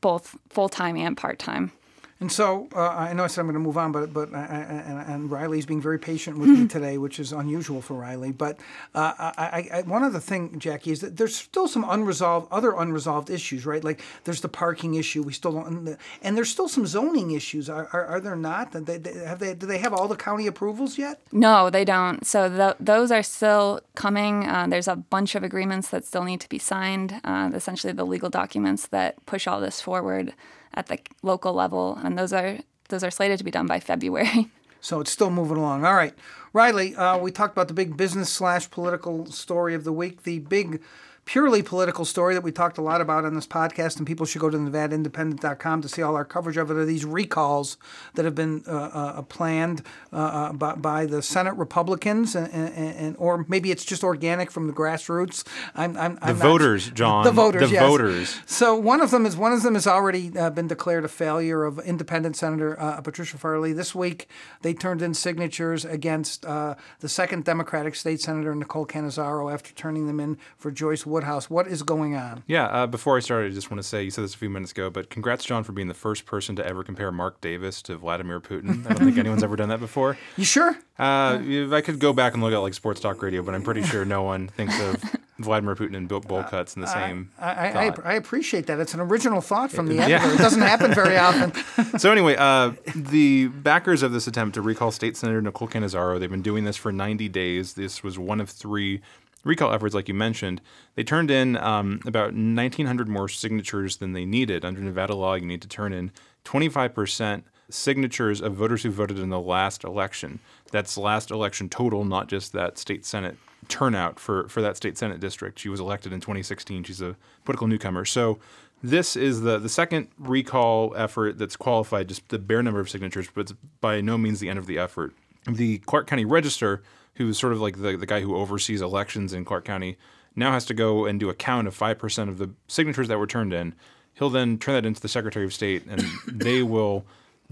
both 0.00 0.36
full 0.48 0.68
time 0.68 0.96
and 0.96 1.16
part 1.16 1.38
time? 1.38 1.72
And 2.20 2.30
so 2.30 2.68
uh, 2.76 2.88
I 2.88 3.14
know 3.14 3.24
I 3.24 3.28
said 3.28 3.40
I'm 3.40 3.46
going 3.46 3.54
to 3.54 3.60
move 3.60 3.78
on, 3.78 3.92
but 3.92 4.12
but 4.12 4.34
I, 4.34 4.40
I, 4.40 4.42
and, 4.42 5.10
and, 5.10 5.30
Riley's 5.30 5.64
being 5.64 5.80
very 5.80 5.98
patient 5.98 6.36
with 6.36 6.50
me 6.50 6.68
today, 6.68 6.98
which 6.98 7.18
is 7.18 7.32
unusual 7.32 7.80
for 7.80 7.94
Riley. 7.94 8.30
But 8.30 8.60
uh, 8.94 9.14
I, 9.16 9.68
I, 9.72 9.82
one 9.82 10.02
other 10.02 10.20
thing, 10.20 10.58
Jackie, 10.58 10.90
is 10.92 11.00
that 11.00 11.16
there's 11.16 11.34
still 11.34 11.66
some 11.66 11.82
unresolved, 11.88 12.48
other 12.52 12.72
unresolved 12.72 13.30
issues, 13.30 13.64
right? 13.64 13.82
Like 13.82 14.02
there's 14.24 14.42
the 14.42 14.50
parking 14.50 14.96
issue. 14.96 15.22
We 15.22 15.32
still 15.32 15.52
don't, 15.52 15.96
and 16.20 16.36
there's 16.36 16.50
still 16.50 16.68
some 16.68 16.86
zoning 16.86 17.30
issues. 17.30 17.70
Are, 17.70 17.88
are, 17.94 18.04
are 18.04 18.20
there 18.20 18.36
not? 18.36 18.72
They, 18.72 18.98
they, 18.98 19.24
have 19.24 19.38
they? 19.38 19.54
Do 19.54 19.64
they 19.64 19.78
have 19.78 19.94
all 19.94 20.06
the 20.06 20.16
county 20.16 20.46
approvals 20.46 20.98
yet? 20.98 21.22
No, 21.32 21.70
they 21.70 21.86
don't. 21.86 22.26
So 22.26 22.50
the, 22.50 22.76
those 22.78 23.10
are 23.10 23.22
still 23.22 23.80
coming. 23.94 24.46
Uh, 24.46 24.66
there's 24.68 24.88
a 24.88 24.96
bunch 24.96 25.34
of 25.34 25.42
agreements 25.42 25.88
that 25.88 26.04
still 26.04 26.24
need 26.24 26.42
to 26.42 26.50
be 26.50 26.58
signed. 26.58 27.18
Uh, 27.24 27.50
essentially, 27.54 27.94
the 27.94 28.04
legal 28.04 28.28
documents 28.28 28.88
that 28.88 29.24
push 29.24 29.46
all 29.46 29.62
this 29.62 29.80
forward 29.80 30.34
at 30.74 30.86
the 30.86 30.98
local 31.22 31.52
level, 31.52 31.98
and 32.02 32.18
those 32.18 32.32
are 32.32 32.58
those 32.88 33.04
are 33.04 33.10
slated 33.10 33.38
to 33.38 33.44
be 33.44 33.50
done 33.50 33.66
by 33.66 33.80
February. 33.80 34.50
So 34.82 34.98
it's 35.00 35.10
still 35.10 35.28
moving 35.28 35.58
along. 35.58 35.84
All 35.84 35.92
right, 35.94 36.14
Riley, 36.54 36.96
uh, 36.96 37.18
we 37.18 37.30
talked 37.30 37.52
about 37.52 37.68
the 37.68 37.74
big 37.74 37.98
business 37.98 38.30
slash 38.30 38.70
political 38.70 39.26
story 39.26 39.74
of 39.74 39.84
the 39.84 39.92
week. 39.92 40.22
The 40.22 40.38
big 40.38 40.80
purely 41.30 41.62
political 41.62 42.04
story 42.04 42.34
that 42.34 42.40
we 42.40 42.50
talked 42.50 42.76
a 42.76 42.82
lot 42.82 43.00
about 43.00 43.24
on 43.24 43.34
this 43.34 43.46
podcast, 43.46 43.98
and 43.98 44.06
people 44.06 44.26
should 44.26 44.40
go 44.40 44.50
to 44.50 44.58
NevadaIndependent.com 44.58 45.80
to 45.80 45.88
see 45.88 46.02
all 46.02 46.16
our 46.16 46.24
coverage 46.24 46.56
of 46.56 46.72
it. 46.72 46.76
Are 46.76 46.84
these 46.84 47.04
recalls 47.04 47.78
that 48.14 48.24
have 48.24 48.34
been 48.34 48.64
uh, 48.66 48.72
uh, 48.72 49.22
planned 49.22 49.84
uh, 50.12 50.16
uh, 50.16 50.52
by, 50.52 50.74
by, 50.74 51.06
the 51.06 51.22
Senate 51.22 51.54
Republicans, 51.54 52.34
and, 52.34 52.52
and, 52.52 52.74
and, 52.74 53.16
or 53.16 53.44
maybe 53.46 53.70
it's 53.70 53.84
just 53.84 54.02
organic 54.02 54.50
from 54.50 54.66
the 54.66 54.72
grassroots. 54.72 55.46
I'm, 55.76 55.96
I'm, 55.96 56.18
I'm 56.20 56.36
the 56.36 56.42
voters, 56.42 56.90
Jon. 56.94 57.22
The 57.22 57.30
voters, 57.30 57.68
the 57.68 57.74
yes. 57.74 57.88
voters. 57.88 58.40
So 58.46 58.74
one 58.74 59.00
of 59.00 59.12
them 59.12 59.24
is 59.24 59.36
one 59.36 59.52
of 59.52 59.62
them 59.62 59.74
has 59.74 59.86
already 59.86 60.36
uh, 60.36 60.50
been 60.50 60.66
declared 60.66 61.04
a 61.04 61.08
failure 61.08 61.62
of 61.62 61.78
Independent 61.78 62.34
Senator 62.34 62.78
uh, 62.80 63.00
Patricia 63.02 63.38
Farley. 63.38 63.72
This 63.72 63.94
week 63.94 64.28
they 64.62 64.74
turned 64.74 65.00
in 65.00 65.14
signatures 65.14 65.84
against 65.84 66.42
the 66.42 66.76
second 67.06 67.44
Democratic 67.44 67.94
state 67.94 68.20
senator 68.20 68.52
Nicole 68.52 68.84
Cannizzaro 68.84 69.52
after 69.52 69.72
turning 69.74 70.08
them 70.08 70.18
in 70.18 70.36
for 70.58 70.72
Joyce 70.72 71.06
Woodhouse. 71.20 71.50
What 71.50 71.66
is 71.66 71.82
going 71.82 72.16
on? 72.16 72.44
Yeah, 72.46 72.64
uh, 72.64 72.86
before 72.86 73.18
I 73.18 73.20
start, 73.20 73.44
I 73.44 73.50
just 73.50 73.70
want 73.70 73.82
to 73.82 73.86
say 73.86 74.02
you 74.02 74.10
said 74.10 74.24
this 74.24 74.34
a 74.34 74.38
few 74.38 74.48
minutes 74.48 74.72
ago, 74.72 74.88
but 74.88 75.10
congrats, 75.10 75.44
Jon, 75.44 75.64
for 75.64 75.72
being 75.72 75.88
the 75.88 75.92
first 75.92 76.24
person 76.24 76.56
to 76.56 76.66
ever 76.66 76.82
compare 76.82 77.12
Mark 77.12 77.42
Davis 77.42 77.82
to 77.82 77.96
Vladimir 77.96 78.40
Putin. 78.40 78.86
I 78.86 78.94
don't 78.94 79.04
think 79.04 79.18
anyone's 79.18 79.42
ever 79.42 79.54
done 79.54 79.68
that 79.68 79.80
before. 79.80 80.16
You 80.38 80.44
sure? 80.44 80.78
Uh, 80.98 81.38
I 81.72 81.82
could 81.84 81.98
go 81.98 82.14
back 82.14 82.32
and 82.32 82.42
look 82.42 82.54
at 82.54 82.58
like 82.58 82.72
sports 82.72 83.00
talk 83.00 83.22
radio, 83.22 83.42
but 83.42 83.54
I'm 83.54 83.62
pretty 83.62 83.82
sure 83.82 84.06
no 84.06 84.22
one 84.22 84.48
thinks 84.48 84.80
of 84.80 84.96
Vladimir 85.38 85.74
Putin 85.74 85.94
and 85.94 86.08
bowl 86.08 86.42
cuts 86.42 86.74
in 86.74 86.80
the 86.80 86.88
same. 86.88 87.30
I, 87.38 87.50
I, 87.50 87.68
I, 87.68 87.94
I, 88.04 88.14
appreciate 88.14 88.66
that. 88.66 88.80
It's 88.80 88.94
an 88.94 89.00
original 89.00 89.42
thought 89.42 89.70
from 89.70 89.88
the 89.88 89.98
editor. 89.98 90.26
Yeah. 90.26 90.34
It 90.34 90.38
doesn't 90.38 90.62
happen 90.62 90.94
very 90.94 91.16
often. 91.18 91.98
so 91.98 92.10
anyway, 92.10 92.36
uh, 92.38 92.72
the 92.94 93.48
backers 93.48 94.02
of 94.02 94.12
this 94.12 94.26
attempt 94.26 94.54
to 94.54 94.62
recall 94.62 94.90
State 94.90 95.18
Senator 95.18 95.42
Nicole 95.42 95.68
Cannizzaro, 95.68 96.18
they've 96.18 96.30
been 96.30 96.40
doing 96.40 96.64
this 96.64 96.76
for 96.76 96.92
90 96.92 97.28
days. 97.28 97.74
This 97.74 98.02
was 98.02 98.18
one 98.18 98.40
of 98.40 98.48
three 98.48 99.02
recall 99.44 99.72
efforts, 99.72 99.94
like 99.94 100.08
you 100.08 100.14
mentioned, 100.14 100.60
they 100.94 101.04
turned 101.04 101.30
in 101.30 101.56
um, 101.56 102.00
about 102.06 102.32
1,900 102.32 103.08
more 103.08 103.28
signatures 103.28 103.98
than 103.98 104.12
they 104.12 104.24
needed. 104.24 104.64
Under 104.64 104.80
Nevada 104.80 105.14
law, 105.14 105.34
you 105.34 105.46
need 105.46 105.62
to 105.62 105.68
turn 105.68 105.92
in 105.92 106.12
25% 106.44 107.42
signatures 107.68 108.40
of 108.40 108.54
voters 108.54 108.82
who 108.82 108.90
voted 108.90 109.18
in 109.18 109.30
the 109.30 109.40
last 109.40 109.84
election. 109.84 110.40
That's 110.70 110.94
the 110.94 111.00
last 111.00 111.30
election 111.30 111.68
total, 111.68 112.04
not 112.04 112.28
just 112.28 112.52
that 112.52 112.78
state 112.78 113.04
senate 113.06 113.36
turnout 113.68 114.18
for, 114.18 114.48
for 114.48 114.60
that 114.62 114.76
state 114.76 114.98
senate 114.98 115.20
district. 115.20 115.58
She 115.58 115.68
was 115.68 115.80
elected 115.80 116.12
in 116.12 116.20
2016. 116.20 116.84
She's 116.84 117.00
a 117.00 117.16
political 117.44 117.66
newcomer. 117.66 118.04
So 118.04 118.38
this 118.82 119.16
is 119.16 119.42
the, 119.42 119.58
the 119.58 119.68
second 119.68 120.08
recall 120.18 120.94
effort 120.96 121.38
that's 121.38 121.56
qualified, 121.56 122.08
just 122.08 122.28
the 122.28 122.38
bare 122.38 122.62
number 122.62 122.80
of 122.80 122.90
signatures, 122.90 123.28
but 123.32 123.42
it's 123.42 123.54
by 123.80 124.00
no 124.00 124.16
means 124.18 124.40
the 124.40 124.48
end 124.48 124.58
of 124.58 124.66
the 124.66 124.78
effort. 124.78 125.14
The 125.46 125.78
Clark 125.78 126.06
County 126.06 126.24
Register 126.24 126.82
who's 127.20 127.38
sort 127.38 127.52
of 127.52 127.60
like 127.60 127.82
the, 127.82 127.96
the 127.98 128.06
guy 128.06 128.22
who 128.22 128.34
oversees 128.34 128.80
elections 128.80 129.34
in 129.34 129.44
Clark 129.44 129.66
County, 129.66 129.98
now 130.34 130.52
has 130.52 130.64
to 130.64 130.74
go 130.74 131.04
and 131.04 131.20
do 131.20 131.28
a 131.28 131.34
count 131.34 131.68
of 131.68 131.76
5% 131.76 132.28
of 132.30 132.38
the 132.38 132.50
signatures 132.66 133.08
that 133.08 133.18
were 133.18 133.26
turned 133.26 133.52
in. 133.52 133.74
He'll 134.14 134.30
then 134.30 134.56
turn 134.56 134.74
that 134.74 134.86
into 134.86 135.02
the 135.02 135.08
Secretary 135.08 135.44
of 135.44 135.52
State, 135.52 135.84
and 135.86 136.02
they 136.26 136.62
will 136.62 137.04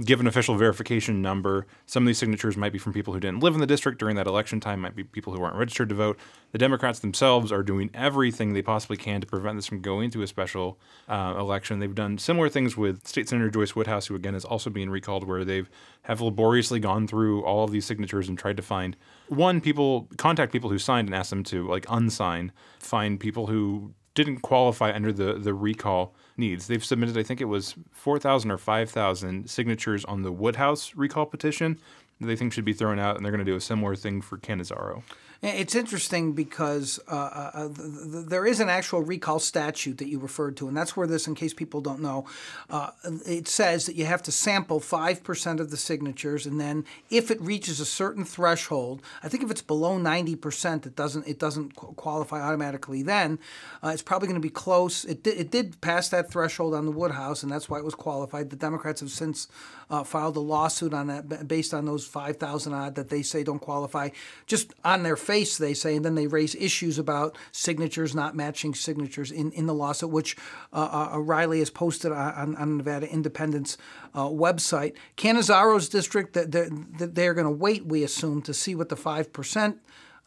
give 0.05 0.21
an 0.21 0.26
official 0.26 0.55
verification 0.57 1.21
number. 1.21 1.67
Some 1.87 2.05
of 2.05 2.07
these 2.07 2.19
signatures 2.19 2.57
might 2.57 2.73
be 2.73 2.78
from 2.78 2.93
people 2.93 3.12
who 3.14 3.21
didn't 3.21 3.40
live 3.40 3.55
in 3.55 3.61
the 3.61 3.67
district 3.67 3.99
during 3.99 4.17
that 4.17 4.26
election 4.26 4.61
time, 4.61 4.81
might 4.81 4.95
be 4.95 5.05
people 5.05 5.33
who 5.33 5.40
weren't 5.40 5.57
registered 5.57 5.88
to 5.88 5.95
vote. 5.95 6.19
The 6.52 6.59
Democrats 6.59 7.00
themselves 7.00 7.50
are 7.50 7.62
doing 7.62 7.90
everything 7.93 8.52
they 8.52 8.62
possibly 8.62 8.97
can 8.97 9.21
to 9.21 9.26
prevent 9.26 9.57
this 9.57 9.67
from 9.67 9.81
going 9.81 10.11
to 10.11 10.23
a 10.23 10.26
special 10.26 10.78
uh, 11.09 11.35
election. 11.38 11.81
They've 11.81 11.95
done 11.95 12.19
similar 12.19 12.49
things 12.49 12.76
with 12.76 13.07
State 13.07 13.28
Senator 13.28 13.50
Joyce 13.50 13.75
Woodhouse, 13.75 14.07
who 14.07 14.14
again 14.14 14.35
is 14.35 14.45
also 14.45 14.71
being 14.71 14.90
recalled, 14.90 15.26
where 15.26 15.45
they've 15.45 15.69
have 16.02 16.21
laboriously 16.21 16.81
gone 16.81 17.07
through 17.07 17.45
all 17.45 17.64
of 17.64 17.71
these 17.71 17.85
signatures 17.85 18.28
and 18.28 18.38
tried 18.38 18.57
to 18.57 18.62
find 18.62 18.97
one 19.28 19.61
people 19.61 20.09
contact 20.17 20.52
people 20.52 20.71
who 20.71 20.78
signed 20.78 21.09
and 21.09 21.14
ask 21.14 21.31
them 21.31 21.45
to 21.45 21.69
like 21.69 21.85
unsign, 21.87 22.50
find 22.78 23.21
people 23.21 23.47
who 23.47 23.93
didn't 24.15 24.41
qualify 24.41 24.93
under 24.93 25.12
the 25.12 25.35
the 25.35 25.55
recall 25.55 26.15
needs. 26.37 26.67
They've 26.67 26.85
submitted, 26.85 27.19
I 27.19 27.23
think 27.23 27.41
it 27.41 27.47
was 27.47 27.75
4,000 27.93 28.50
or 28.50 28.59
5,000 28.59 29.50
signatures 29.50 30.05
on 30.05 30.23
the 30.23 30.33
Woodhouse 30.33 30.95
recall 30.95 31.27
petition 31.27 31.79
that 32.21 32.27
they 32.27 32.37
think 32.37 32.53
should 32.53 32.65
be 32.65 32.73
thrown 32.73 32.99
out, 32.99 33.17
and 33.17 33.25
they're 33.25 33.33
going 33.33 33.45
to 33.45 33.50
do 33.50 33.57
a 33.57 33.61
similar 33.61 33.95
thing 33.97 34.21
for 34.21 34.38
Cannizzaro. 34.38 35.03
It's 35.40 35.76
interesting 35.76 36.33
because 36.33 36.99
uh, 37.07 37.14
uh, 37.14 37.50
uh 37.54 37.68
there 37.73 38.45
is 38.45 38.59
an 38.59 38.68
actual 38.68 39.02
recall 39.02 39.38
statute 39.38 39.99
that 39.99 40.09
you 40.09 40.18
referred 40.18 40.57
to, 40.57 40.66
and 40.66 40.76
that's 40.76 40.97
where 40.97 41.07
this, 41.07 41.28
in 41.28 41.37
case 41.37 41.54
people 41.54 41.80
don't 41.80 42.00
know, 42.00 42.26
uh, 42.71 42.90
it 43.25 43.47
says 43.47 43.87
that 43.87 43.95
you 43.95 44.04
have 44.04 44.23
to 44.25 44.33
sample 44.33 44.80
5% 44.80 45.61
of 45.61 45.71
the 45.71 45.76
signatures, 45.76 46.45
and 46.45 46.61
then 46.61 46.85
if 47.09 47.30
it 47.30 47.40
reaches 47.40 47.78
a 47.78 47.85
certain 47.85 48.25
threshold, 48.25 49.00
I 49.23 49.28
think 49.28 49.45
if 49.45 49.50
it's 49.50 49.62
below 49.62 49.97
90%, 49.97 50.87
it 50.87 50.97
doesn't, 50.97 51.28
it 51.28 51.38
doesn't 51.38 51.76
qualify 51.76 52.40
automatically 52.40 53.04
then. 53.04 53.38
Uh, 53.83 53.90
it's 53.90 54.02
probably 54.02 54.26
going 54.26 54.40
to 54.40 54.45
be 54.45 54.50
close. 54.50 55.04
It 55.04 55.23
did, 55.23 55.38
it 55.38 55.52
did 55.52 55.80
pass 55.80 56.09
that 56.09 56.33
threshold 56.33 56.75
on 56.75 56.85
the 56.85 56.90
Woodhouse, 56.90 57.45
and 57.45 57.52
that's 57.52 57.68
why 57.68 57.78
it 57.78 57.85
was 57.85 57.95
qualified. 57.95 58.50
The 58.50 58.57
Democrats 58.57 59.00
have 59.02 59.11
since 59.11 59.47
uh, 59.90 60.04
filed 60.04 60.37
a 60.37 60.40
lawsuit 60.40 60.92
on 60.92 61.07
that 61.07 61.49
based 61.49 61.73
on 61.73 61.85
those 61.85 62.07
5,000 62.07 62.73
odd 62.73 62.95
that 62.97 63.09
they 63.09 63.23
say 63.23 63.42
don't 63.42 63.59
qualify, 63.59 64.11
just 64.47 64.75
on 64.85 65.02
their 65.02 65.16
face, 65.16 65.59
they 65.59 65.75
say, 65.75 65.97
and 65.97 66.04
then 66.04 66.14
they 66.14 66.26
raise 66.26 66.54
issues 66.54 66.99
about 66.99 67.37
signatures 67.52 68.14
not 68.14 68.37
matching 68.37 68.75
signatures 68.75 69.30
in, 69.30 69.50
in 69.52 69.66
the 69.66 69.75
lawsuit, 69.75 70.11
which 70.11 70.37
uh, 70.73 71.11
uh, 71.12 71.18
Riley 71.18 71.61
has 71.61 71.71
posted 71.71 72.12
on, 72.12 72.57
on 72.57 72.76
Nevada 72.76 73.11
Independence 73.11 73.78
uh, 74.14 74.25
website. 74.25 74.95
Cannizzaro's 75.16 75.88
district, 75.88 76.35
they're, 76.35 76.68
they're 76.71 77.35
going 77.35 77.47
to 77.47 77.50
wait, 77.50 77.87
we 77.87 78.02
assume, 78.02 78.42
to 78.42 78.54
see 78.54 78.75
what 78.75 78.88
the 78.88 78.97
5% 78.97 79.78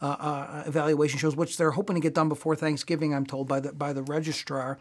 uh, 0.02 0.04
uh, 0.04 0.64
evaluation 0.66 1.18
shows, 1.18 1.36
which 1.36 1.56
they're 1.56 1.70
hoping 1.70 1.94
to 1.94 2.00
get 2.00 2.12
done 2.12 2.28
before 2.28 2.56
Thanksgiving, 2.56 3.14
I'm 3.14 3.24
told 3.24 3.46
by 3.46 3.60
the 3.60 3.72
by 3.72 3.92
the 3.92 4.02
registrar. 4.02 4.78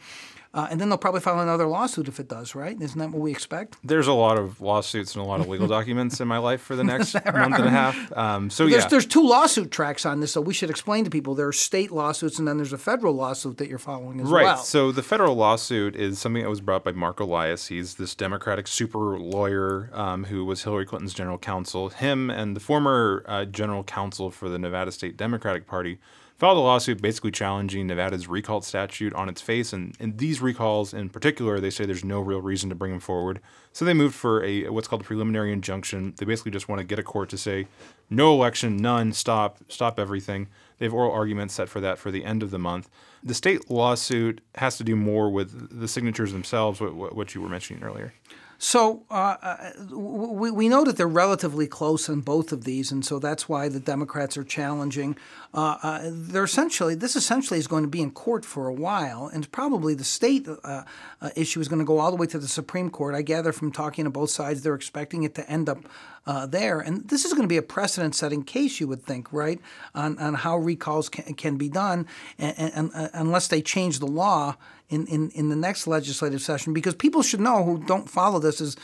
Uh, 0.54 0.68
and 0.70 0.82
then 0.82 0.90
they'll 0.90 0.98
probably 0.98 1.22
file 1.22 1.40
another 1.40 1.66
lawsuit 1.66 2.10
if 2.10 2.20
it 2.20 2.28
does, 2.28 2.54
right? 2.56 2.80
Isn't 2.82 3.00
that 3.00 3.12
what 3.12 3.22
we 3.22 3.32
expect? 3.32 3.78
There's 3.86 4.08
a 4.08 4.14
lot 4.14 4.38
of 4.38 4.60
lawsuits 4.60 5.16
and 5.16 5.24
a 5.24 5.28
lot 5.28 5.40
of 5.40 5.48
legal 5.48 5.68
documents 5.68 6.20
in 6.20 6.28
my 6.28 6.40
life 6.40 6.62
for 6.62 6.76
the 6.76 6.84
next 6.92 7.14
month 7.14 7.26
and 7.26 7.66
a 7.66 7.70
half. 7.70 8.18
Um, 8.18 8.50
so 8.50 8.68
there's, 8.68 8.84
yeah, 8.84 8.90
there's 8.90 9.06
two 9.06 9.26
lawsuit 9.26 9.72
tracks 9.72 10.06
on 10.06 10.20
this, 10.20 10.34
so 10.34 10.42
we 10.42 10.54
should 10.54 10.70
explain 10.70 11.06
to 11.06 11.10
people 11.10 11.36
there 11.36 11.48
are 11.48 11.54
state 11.54 11.90
lawsuits 11.90 12.38
and 12.38 12.48
then 12.48 12.58
there's 12.58 12.74
a 12.74 12.78
federal 12.78 13.14
lawsuit 13.14 13.58
that 13.60 13.70
you're 13.70 13.80
following 13.80 14.20
as 14.20 14.28
right. 14.28 14.44
well. 14.44 14.56
Right. 14.56 14.66
So 14.66 14.92
the 14.92 15.04
federal 15.04 15.36
lawsuit 15.36 15.96
is 15.96 16.20
something 16.20 16.44
that 16.44 16.50
was 16.50 16.62
brought 16.62 16.84
by 16.84 16.92
Marc 16.92 17.22
Elias. 17.22 17.68
He's 17.68 17.96
this 17.96 18.14
Democratic 18.14 18.68
super 18.68 19.18
lawyer 19.18 19.90
um, 19.94 20.26
who 20.26 20.44
was 20.44 20.64
Hillary 20.64 20.86
Clinton's 20.86 21.14
general 21.14 21.38
counsel. 21.38 21.90
Him 21.90 22.30
and 22.30 22.58
the 22.58 22.60
former 22.60 23.24
uh, 23.26 23.46
general 23.46 23.86
counsel 23.86 24.30
for 24.32 24.50
the 24.50 24.60
Nevada 24.60 24.92
State 24.92 25.16
Democratic 25.16 25.66
Party 25.66 26.00
filed 26.42 26.58
a 26.58 26.60
lawsuit 26.60 27.00
basically 27.00 27.30
challenging 27.30 27.86
Nevada's 27.86 28.28
recall 28.28 28.64
statute 28.64 29.14
on 29.14 29.30
its 29.30 29.40
face. 29.40 29.74
And, 29.74 29.96
and 30.00 30.18
these 30.18 30.42
recalls 30.42 30.92
in 30.92 31.08
particular, 31.08 31.60
they 31.60 31.70
say 31.70 31.86
there's 31.86 32.04
no 32.04 32.20
real 32.20 32.42
reason 32.42 32.68
to 32.70 32.76
bring 32.76 32.90
them 32.90 33.00
forward. 33.00 33.40
So 33.74 33.86
they 33.86 33.94
moved 33.94 34.16
for 34.16 34.44
a 34.44 34.68
what's 34.70 34.88
called 34.88 35.04
a 35.04 35.06
preliminary 35.06 35.54
injunction. 35.54 36.16
They 36.18 36.26
basically 36.26 36.50
just 36.50 36.68
want 36.68 36.80
to 36.80 36.84
get 36.84 36.98
a 36.98 37.04
court 37.04 37.30
to 37.30 37.38
say 37.38 37.68
no 38.10 38.34
election, 38.34 38.76
none, 38.78 39.14
stop, 39.14 39.60
stop 39.68 40.00
everything. 40.00 40.48
They 40.80 40.88
have 40.88 40.96
oral 40.96 41.12
arguments 41.12 41.54
set 41.54 41.70
for 41.70 41.80
that 41.82 42.00
for 42.00 42.10
the 42.10 42.26
end 42.26 42.42
of 42.42 42.50
the 42.50 42.58
month. 42.58 42.90
The 43.24 43.36
state 43.36 43.70
lawsuit 43.70 44.42
has 44.56 44.78
to 44.78 44.84
do 44.84 44.96
more 44.96 45.30
with 45.30 45.80
the 45.80 45.88
signatures 45.88 46.32
themselves, 46.32 46.82
what, 46.82 47.16
what 47.16 47.36
you 47.36 47.42
were 47.42 47.50
mentioning 47.50 47.84
earlier. 47.84 48.16
So 48.64 49.02
uh, 49.10 49.38
uh, 49.42 49.72
we, 49.90 50.52
we 50.52 50.70
know 50.70 50.84
that 50.84 50.96
they're 50.96 51.08
relatively 51.08 51.66
close 51.66 52.08
on 52.08 52.22
both 52.22 52.52
of 52.52 52.64
these, 52.64 52.92
and 52.92 53.04
so 53.04 53.18
that's 53.18 53.50
why 53.50 53.70
the 53.70 53.80
Democrats 53.80 54.38
are 54.38 54.44
challenging. 54.44 55.18
Uh, 55.52 55.78
uh, 55.82 56.02
they're 56.12 56.44
essentially 56.44 56.94
this 56.94 57.16
essentially 57.16 57.58
is 57.58 57.66
going 57.66 57.82
to 57.82 57.90
be 57.90 58.04
in 58.04 58.12
court 58.12 58.46
for 58.46 58.68
a 58.68 58.74
while, 58.74 59.26
and 59.34 59.52
probably 59.52 59.96
the 59.96 60.04
state 60.04 60.48
uh, 60.48 60.84
uh, 61.22 61.30
issue 61.36 61.60
is 61.60 61.70
going 61.70 61.80
to 61.80 61.86
go 61.86 61.98
all 61.98 62.12
the 62.12 62.18
way 62.18 62.28
to 62.28 62.38
the 62.38 62.48
Supreme 62.48 62.92
Court. 62.92 63.16
I 63.16 63.24
gather 63.24 63.52
from 63.52 63.72
talking 63.72 64.04
to 64.04 64.12
both 64.12 64.30
sides, 64.30 64.62
they're 64.62 64.76
expecting 64.76 65.24
it 65.24 65.34
to 65.36 65.50
end 65.50 65.68
up 65.68 65.80
Uh, 66.28 66.46
there, 66.46 66.80
and 66.80 67.08
this 67.10 67.26
is 67.26 67.34
going 67.34 67.42
to 67.42 67.48
be 67.48 67.58
a 67.58 67.64
precedent-setting 67.64 68.44
case, 68.44 68.80
you 68.80 68.88
would 68.88 69.04
think, 69.04 69.28
right, 69.34 69.60
on, 69.96 70.16
on 70.20 70.36
how 70.36 70.56
recalls 70.56 71.10
can, 71.10 71.34
can 71.34 71.58
be 71.58 71.68
done, 71.68 72.06
and, 72.38 72.56
and, 72.60 72.92
and 72.94 73.10
unless 73.14 73.48
they 73.48 73.60
change 73.60 73.98
the 73.98 74.06
law 74.06 74.56
in, 74.92 75.08
in, 75.08 75.32
in 75.32 75.50
the 75.50 75.56
next 75.56 75.88
legislative 75.88 76.42
session 76.42 76.74
because 76.74 76.94
people 76.94 77.24
should 77.24 77.40
know 77.40 77.64
who 77.64 77.84
don't 77.86 78.10
follow 78.10 78.38
this 78.38 78.62
as 78.62 78.76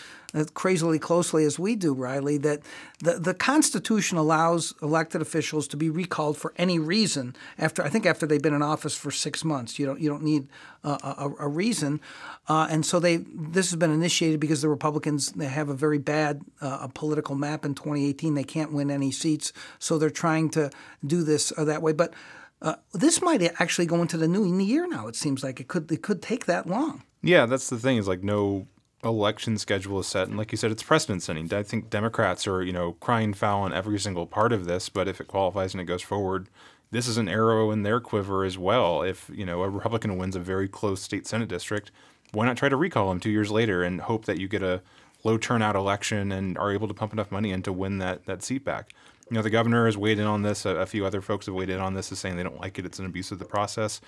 crazily 0.53 0.99
closely 0.99 1.45
as 1.45 1.57
we 1.57 1.75
do, 1.75 1.93
Riley, 1.93 2.37
that 2.39 2.61
the, 2.99 3.13
the 3.13 3.33
Constitution 3.33 4.17
allows 4.17 4.73
elected 4.81 5.21
officials 5.21 5.67
to 5.69 5.77
be 5.77 5.89
recalled 5.89 6.37
for 6.37 6.53
any 6.57 6.79
reason 6.79 7.35
after 7.57 7.83
I 7.83 7.89
think 7.89 8.05
after 8.05 8.25
they've 8.25 8.41
been 8.41 8.53
in 8.53 8.61
office 8.61 8.95
for 8.95 9.11
six 9.11 9.43
months. 9.43 9.79
You 9.79 9.85
don't 9.85 9.99
you 10.01 10.09
don't 10.09 10.23
need 10.23 10.47
a, 10.83 11.31
a, 11.39 11.47
reason, 11.47 11.99
uh, 12.47 12.67
and 12.69 12.85
so 12.85 12.99
they 12.99 13.17
this 13.17 13.69
has 13.71 13.77
been 13.77 13.91
initiated 13.91 14.39
because 14.39 14.61
the 14.61 14.69
Republicans 14.69 15.31
they 15.31 15.45
have 15.45 15.69
a 15.69 15.73
very 15.73 15.97
bad 15.97 16.41
uh, 16.61 16.87
political 16.93 17.35
map 17.35 17.65
in 17.65 17.75
2018. 17.75 18.33
They 18.33 18.43
can't 18.43 18.71
win 18.71 18.91
any 18.91 19.11
seats, 19.11 19.53
so 19.79 19.97
they're 19.97 20.09
trying 20.09 20.49
to 20.51 20.69
do 21.05 21.23
this 21.23 21.53
uh, 21.57 21.65
that 21.65 21.81
way, 21.81 21.93
but. 21.93 22.13
Uh, 22.59 22.73
this 22.91 23.21
might 23.21 23.43
actually 23.61 23.85
go 23.85 24.01
into 24.01 24.17
the 24.17 24.27
new 24.27 24.43
year 24.57 24.87
now. 24.87 25.07
It 25.07 25.15
seems 25.15 25.43
like 25.43 25.59
it 25.59 25.67
could 25.67 25.91
it 25.91 26.01
could 26.01 26.23
take 26.23 26.47
that 26.47 26.65
long. 26.65 27.03
Yeah, 27.21 27.45
that's 27.45 27.69
the 27.69 27.77
thing. 27.77 27.97
Is 27.97 28.07
like 28.07 28.23
no 28.23 28.65
election 29.07 29.57
schedule 29.57 29.99
is 29.99 30.07
set, 30.07 30.27
and 30.27 30.37
like 30.37 30.51
you 30.51 30.57
said, 30.57 30.71
it's 30.71 30.83
precedent 30.83 31.23
setting. 31.23 31.51
I 31.53 31.63
think 31.63 31.89
Democrats 31.89 32.47
are 32.47 32.63
you 32.63 32.73
know 32.73 32.93
crying 32.93 33.33
foul 33.33 33.61
on 33.61 33.73
every 33.73 33.99
single 33.99 34.25
part 34.25 34.53
of 34.53 34.65
this, 34.65 34.89
but 34.89 35.07
if 35.07 35.19
it 35.21 35.27
qualifies 35.27 35.73
and 35.73 35.81
it 35.81 35.85
goes 35.85 36.01
forward, 36.01 36.49
this 36.91 37.07
is 37.07 37.17
an 37.17 37.29
arrow 37.29 37.71
in 37.71 37.83
their 37.83 37.99
quiver 37.99 38.43
as 38.43 38.57
well. 38.57 39.01
If 39.01 39.29
you 39.33 39.45
know 39.45 39.63
a 39.63 39.69
Republican 39.69 40.17
wins 40.17 40.35
a 40.35 40.39
very 40.39 40.67
close 40.67 41.01
state 41.01 41.27
senate 41.27 41.49
district, 41.49 41.91
why 42.31 42.45
not 42.45 42.57
try 42.57 42.69
to 42.69 42.75
recall 42.75 43.11
him 43.11 43.19
two 43.19 43.31
years 43.31 43.51
later 43.51 43.83
and 43.83 44.01
hope 44.01 44.25
that 44.25 44.39
you 44.39 44.47
get 44.47 44.63
a 44.63 44.81
low 45.23 45.37
turnout 45.37 45.75
election 45.75 46.31
and 46.31 46.57
are 46.57 46.71
able 46.71 46.87
to 46.87 46.93
pump 46.93 47.13
enough 47.13 47.31
money 47.31 47.51
in 47.51 47.61
to 47.63 47.73
win 47.73 47.97
that 47.99 48.25
that 48.25 48.43
seat 48.43 48.63
back? 48.63 48.93
you 49.29 49.35
know, 49.35 49.41
the 49.41 49.49
governor 49.49 49.85
has 49.85 49.97
weighed 49.97 50.19
in 50.19 50.25
on 50.25 50.41
this. 50.41 50.65
A, 50.65 50.69
a, 50.69 50.85
few 50.85 51.05
other 51.05 51.21
folks 51.21 51.47
have 51.47 51.55
weighed 51.55 51.69
in 51.69 51.79
on 51.79 51.93
this, 51.93 52.11
is 52.11 52.19
saying 52.19 52.37
they 52.37 52.43
don't 52.43 52.59
like 52.59 52.79
it. 52.79 52.85
It's 52.85 52.99
an 52.99 53.05
abuse 53.05 53.31
of 53.31 53.39
the 53.39 53.45
process. 53.45 53.99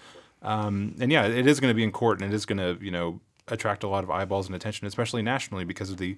Um, 0.41 0.95
and 0.99 1.11
yeah, 1.11 1.25
it 1.25 1.45
is 1.45 1.59
going 1.59 1.71
to 1.71 1.75
be 1.75 1.83
in 1.83 1.91
court, 1.91 2.21
and 2.21 2.31
it 2.31 2.35
is 2.35 2.45
going 2.45 2.57
to, 2.57 2.83
you 2.83 2.91
know, 2.91 3.19
attract 3.51 3.83
a 3.83 3.87
lot 3.87 4.03
of 4.03 4.11
eyeballs 4.11 4.47
and 4.47 4.55
attention, 4.55 4.87
especially 4.87 5.21
nationally, 5.21 5.63
because 5.63 5.89
of 5.89 5.97
the 5.97 6.17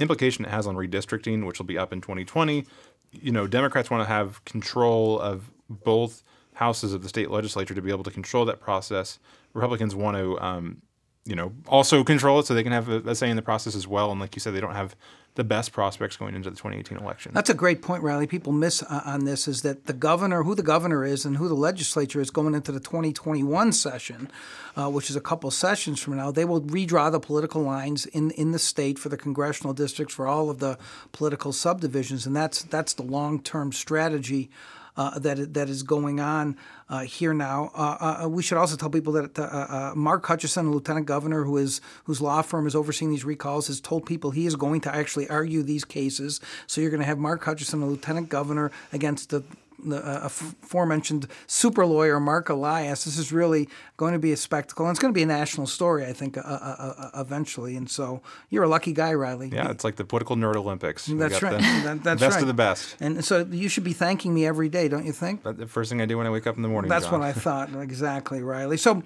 implication 0.00 0.44
it 0.44 0.50
has 0.50 0.66
on 0.66 0.76
redistricting, 0.76 1.46
which 1.46 1.58
will 1.58 1.66
be 1.66 1.78
up 1.78 1.92
in 1.92 2.00
2020. 2.00 2.66
You 3.12 3.32
know, 3.32 3.46
Democrats 3.46 3.90
want 3.90 4.02
to 4.02 4.12
have 4.12 4.44
control 4.44 5.20
of 5.20 5.50
both 5.68 6.22
houses 6.54 6.92
of 6.92 7.02
the 7.02 7.08
state 7.08 7.30
legislature 7.30 7.74
to 7.74 7.82
be 7.82 7.90
able 7.90 8.04
to 8.04 8.10
control 8.10 8.44
that 8.46 8.60
process. 8.60 9.18
Republicans 9.54 9.94
want 9.94 10.16
to, 10.16 10.38
um, 10.40 10.82
you 11.24 11.34
know, 11.34 11.52
also 11.66 12.02
control 12.04 12.40
it 12.40 12.46
so 12.46 12.54
they 12.54 12.62
can 12.62 12.72
have 12.72 12.88
a, 12.88 12.98
a 13.10 13.14
say 13.14 13.30
in 13.30 13.36
the 13.36 13.42
process 13.42 13.74
as 13.74 13.86
well. 13.86 14.10
And 14.10 14.20
like 14.20 14.34
you 14.34 14.40
said, 14.40 14.54
they 14.54 14.60
don't 14.60 14.74
have 14.74 14.96
the 15.34 15.44
best 15.44 15.72
prospects 15.72 16.16
going 16.16 16.34
into 16.34 16.50
the 16.50 16.56
2018 16.56 16.98
election. 16.98 17.32
That's 17.34 17.48
a 17.48 17.54
great 17.54 17.80
point, 17.80 18.02
Riley. 18.02 18.26
People 18.26 18.52
miss 18.52 18.82
uh, 18.82 19.02
on 19.06 19.24
this 19.24 19.48
is 19.48 19.62
that 19.62 19.86
the 19.86 19.94
governor, 19.94 20.42
who 20.42 20.54
the 20.54 20.62
governor 20.62 21.04
is, 21.04 21.24
and 21.24 21.38
who 21.38 21.48
the 21.48 21.54
legislature 21.54 22.20
is 22.20 22.30
going 22.30 22.54
into 22.54 22.70
the 22.70 22.80
2021 22.80 23.72
session, 23.72 24.30
uh, 24.76 24.90
which 24.90 25.08
is 25.08 25.16
a 25.16 25.20
couple 25.20 25.50
sessions 25.50 26.00
from 26.00 26.16
now. 26.16 26.30
They 26.30 26.44
will 26.44 26.60
redraw 26.60 27.10
the 27.10 27.20
political 27.20 27.62
lines 27.62 28.04
in 28.06 28.30
in 28.32 28.52
the 28.52 28.58
state 28.58 28.98
for 28.98 29.08
the 29.08 29.16
congressional 29.16 29.72
districts 29.72 30.14
for 30.14 30.26
all 30.26 30.50
of 30.50 30.58
the 30.58 30.78
political 31.12 31.52
subdivisions, 31.52 32.26
and 32.26 32.36
that's 32.36 32.62
that's 32.64 32.92
the 32.92 33.02
long 33.02 33.40
term 33.40 33.72
strategy 33.72 34.50
uh, 34.96 35.18
that 35.18 35.54
that 35.54 35.68
is 35.68 35.82
going 35.82 36.20
on 36.20 36.56
uh, 36.88 37.00
here 37.00 37.32
now. 37.32 37.70
Uh, 37.74 38.22
uh 38.24 38.28
we 38.28 38.42
should 38.42 38.58
also 38.58 38.76
tell 38.76 38.90
people 38.90 39.12
that 39.14 39.38
uh, 39.38 39.92
Mark 39.94 40.24
Hutchison, 40.26 40.66
the 40.66 40.72
lieutenant 40.72 41.06
governor, 41.06 41.44
who 41.44 41.56
is 41.56 41.80
whose 42.04 42.20
law 42.20 42.42
firm 42.42 42.66
is 42.66 42.74
overseeing 42.74 43.10
these 43.10 43.24
recalls, 43.24 43.68
has 43.68 43.80
told 43.80 44.06
people 44.06 44.30
he 44.30 44.46
is 44.46 44.56
going 44.56 44.80
to 44.82 44.94
actually 44.94 45.28
argue 45.28 45.62
these 45.62 45.84
cases. 45.84 46.40
So 46.66 46.80
you're 46.80 46.90
going 46.90 47.00
to 47.00 47.06
have 47.06 47.18
Mark 47.18 47.44
Hutchison, 47.44 47.80
the 47.80 47.86
lieutenant 47.86 48.28
governor, 48.28 48.70
against 48.92 49.30
the 49.30 49.42
the 49.82 49.96
uh, 49.96 50.20
aforementioned 50.24 51.26
super 51.46 51.84
lawyer 51.86 52.20
Marc 52.20 52.48
Elias. 52.48 53.04
This 53.04 53.18
is 53.18 53.32
really 53.32 53.68
going 53.96 54.12
to 54.12 54.18
be 54.18 54.32
a 54.32 54.36
spectacle, 54.36 54.86
and 54.86 54.92
it's 54.92 55.00
going 55.00 55.12
to 55.12 55.16
be 55.16 55.22
a 55.22 55.26
national 55.26 55.66
story, 55.66 56.06
I 56.06 56.12
think, 56.12 56.36
uh, 56.36 56.40
uh, 56.40 56.94
uh 56.98 57.20
eventually. 57.20 57.76
And 57.76 57.90
so 57.90 58.22
you're 58.50 58.64
a 58.64 58.68
lucky 58.68 58.92
guy, 58.92 59.14
Riley. 59.14 59.50
Yeah, 59.52 59.70
it's 59.70 59.84
like 59.84 59.96
the 59.96 60.04
political 60.04 60.36
nerd 60.36 60.56
Olympics. 60.56 61.06
That's 61.06 61.42
right. 61.42 61.62
That, 61.82 62.04
that's 62.04 62.20
best 62.20 62.34
right. 62.34 62.42
of 62.42 62.46
the 62.46 62.54
best. 62.54 62.96
And 63.00 63.24
so 63.24 63.46
you 63.50 63.68
should 63.68 63.82
be 63.82 63.92
thanking 63.92 64.32
me 64.32 64.46
every 64.46 64.68
day, 64.68 64.88
don't 64.88 65.04
you 65.04 65.12
think? 65.12 65.42
That's 65.42 65.58
the 65.58 65.66
first 65.66 65.90
thing 65.90 66.00
I 66.00 66.06
do 66.06 66.16
when 66.18 66.26
I 66.26 66.30
wake 66.30 66.46
up 66.46 66.56
in 66.56 66.62
the 66.62 66.68
morning. 66.68 66.88
That's 66.88 67.06
Jon. 67.06 67.20
what 67.20 67.26
I 67.26 67.32
thought. 67.46 67.70
exactly, 67.74 68.42
Riley. 68.42 68.76
So, 68.76 69.02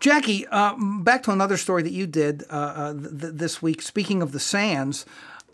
Jackie, 0.00 0.46
uh, 0.46 0.74
back 1.00 1.22
to 1.24 1.32
another 1.32 1.56
story 1.56 1.82
that 1.82 1.92
you 1.92 2.06
did 2.06 2.44
uh, 2.48 2.94
th- 2.94 3.34
this 3.34 3.60
week. 3.60 3.82
Speaking 3.82 4.22
of 4.22 4.32
the 4.32 4.40
Sands. 4.40 5.04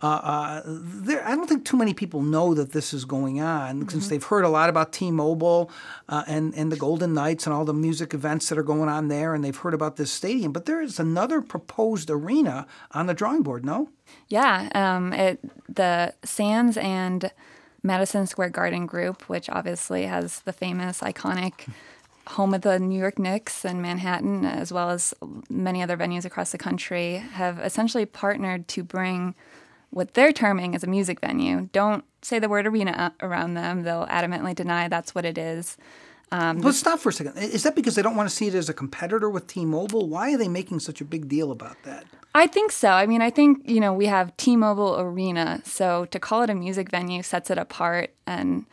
Uh, 0.03 0.07
uh, 0.07 0.63
there, 0.67 1.25
I 1.27 1.37
don't 1.37 1.49
think 1.49 1.65
too 1.65 1.77
many 1.77 1.95
people 1.95 2.23
know 2.23 2.55
that 2.55 2.73
this 2.73 2.93
is 2.93 3.05
going 3.05 3.41
on 3.41 3.81
mm-hmm. 3.81 3.89
since 3.89 4.09
they've 4.09 4.23
heard 4.23 4.45
a 4.45 4.49
lot 4.49 4.69
about 4.69 4.93
T-Mobile 4.93 5.71
uh, 6.09 6.25
and 6.27 6.53
and 6.55 6.73
the 6.73 6.77
Golden 6.77 7.15
Knights 7.15 7.47
and 7.47 7.55
all 7.55 7.65
the 7.65 7.73
music 7.73 8.13
events 8.13 8.49
that 8.49 8.59
are 8.59 8.65
going 8.65 8.89
on 8.89 9.09
there, 9.09 9.35
and 9.35 9.45
they've 9.45 9.57
heard 9.57 9.75
about 9.75 9.97
this 9.97 10.11
stadium. 10.11 10.53
But 10.53 10.67
there 10.67 10.83
is 10.83 10.99
another 10.99 11.41
proposed 11.41 12.11
arena 12.11 12.67
on 12.91 13.07
the 13.07 13.15
drawing 13.15 13.43
board. 13.43 13.65
No? 13.65 13.91
Yeah, 14.29 14.69
um, 14.75 15.13
it, 15.13 15.39
the 15.69 16.15
Sands 16.25 16.77
and 16.77 17.31
Madison 17.83 18.27
Square 18.27 18.51
Garden 18.51 18.87
Group, 18.87 19.29
which 19.29 19.49
obviously 19.51 20.05
has 20.05 20.41
the 20.41 20.53
famous, 20.53 21.01
iconic 21.01 21.69
home 22.27 22.55
of 22.55 22.63
the 22.63 22.79
New 22.79 22.99
York 22.99 23.19
Knicks 23.19 23.65
in 23.65 23.83
Manhattan, 23.83 24.45
as 24.45 24.73
well 24.73 24.91
as 24.91 25.15
many 25.49 25.83
other 25.83 25.97
venues 25.97 26.25
across 26.25 26.53
the 26.53 26.59
country, 26.59 27.17
have 27.17 27.59
essentially 27.59 28.07
partnered 28.07 28.69
to 28.69 28.83
bring 28.83 29.35
what 29.93 30.15
they're 30.15 30.33
terming 30.33 30.75
as 30.75 30.83
a 30.83 30.87
music 30.87 31.21
venue. 31.21 31.69
Don't 31.73 32.05
say 32.23 32.39
the 32.39 32.49
word 32.49 32.67
arena 32.67 33.15
around 33.21 33.55
them. 33.55 33.83
They'll 33.83 34.07
adamantly 34.07 34.55
deny 34.55 34.89
that's 34.89 35.15
what 35.15 35.25
it 35.25 35.37
is. 35.37 35.77
Um, 36.31 36.61
Let's 36.61 36.79
stop 36.79 36.99
for 36.99 37.11
a 37.11 37.13
second. 37.13 37.37
Is 37.37 37.63
that 37.63 37.77
because 37.77 37.95
they 37.95 38.01
don't 38.01 38.17
want 38.17 38.29
to 38.29 38.35
see 38.35 38.47
it 38.47 38.55
as 38.55 38.71
a 38.71 38.75
competitor 38.75 39.29
with 39.29 39.47
T-Mobile? 39.47 40.09
Why 40.09 40.33
are 40.33 40.39
they 40.39 40.49
making 40.49 40.81
such 40.81 41.03
a 41.03 41.05
big 41.05 41.29
deal 41.29 41.53
about 41.53 41.77
that? 41.85 42.07
I 42.35 42.47
think 42.47 42.73
so. 42.73 42.89
I 42.89 43.05
mean, 43.05 43.21
I 43.21 43.29
think, 43.29 43.69
you 43.69 43.81
know, 43.81 43.93
we 43.93 44.07
have 44.07 44.35
T-Mobile 44.39 44.99
Arena, 44.99 45.61
so 45.65 46.07
to 46.07 46.19
call 46.19 46.43
it 46.43 46.49
a 46.49 46.55
music 46.55 46.91
venue 46.91 47.23
sets 47.23 47.51
it 47.51 47.59
apart 47.59 48.15
and 48.27 48.65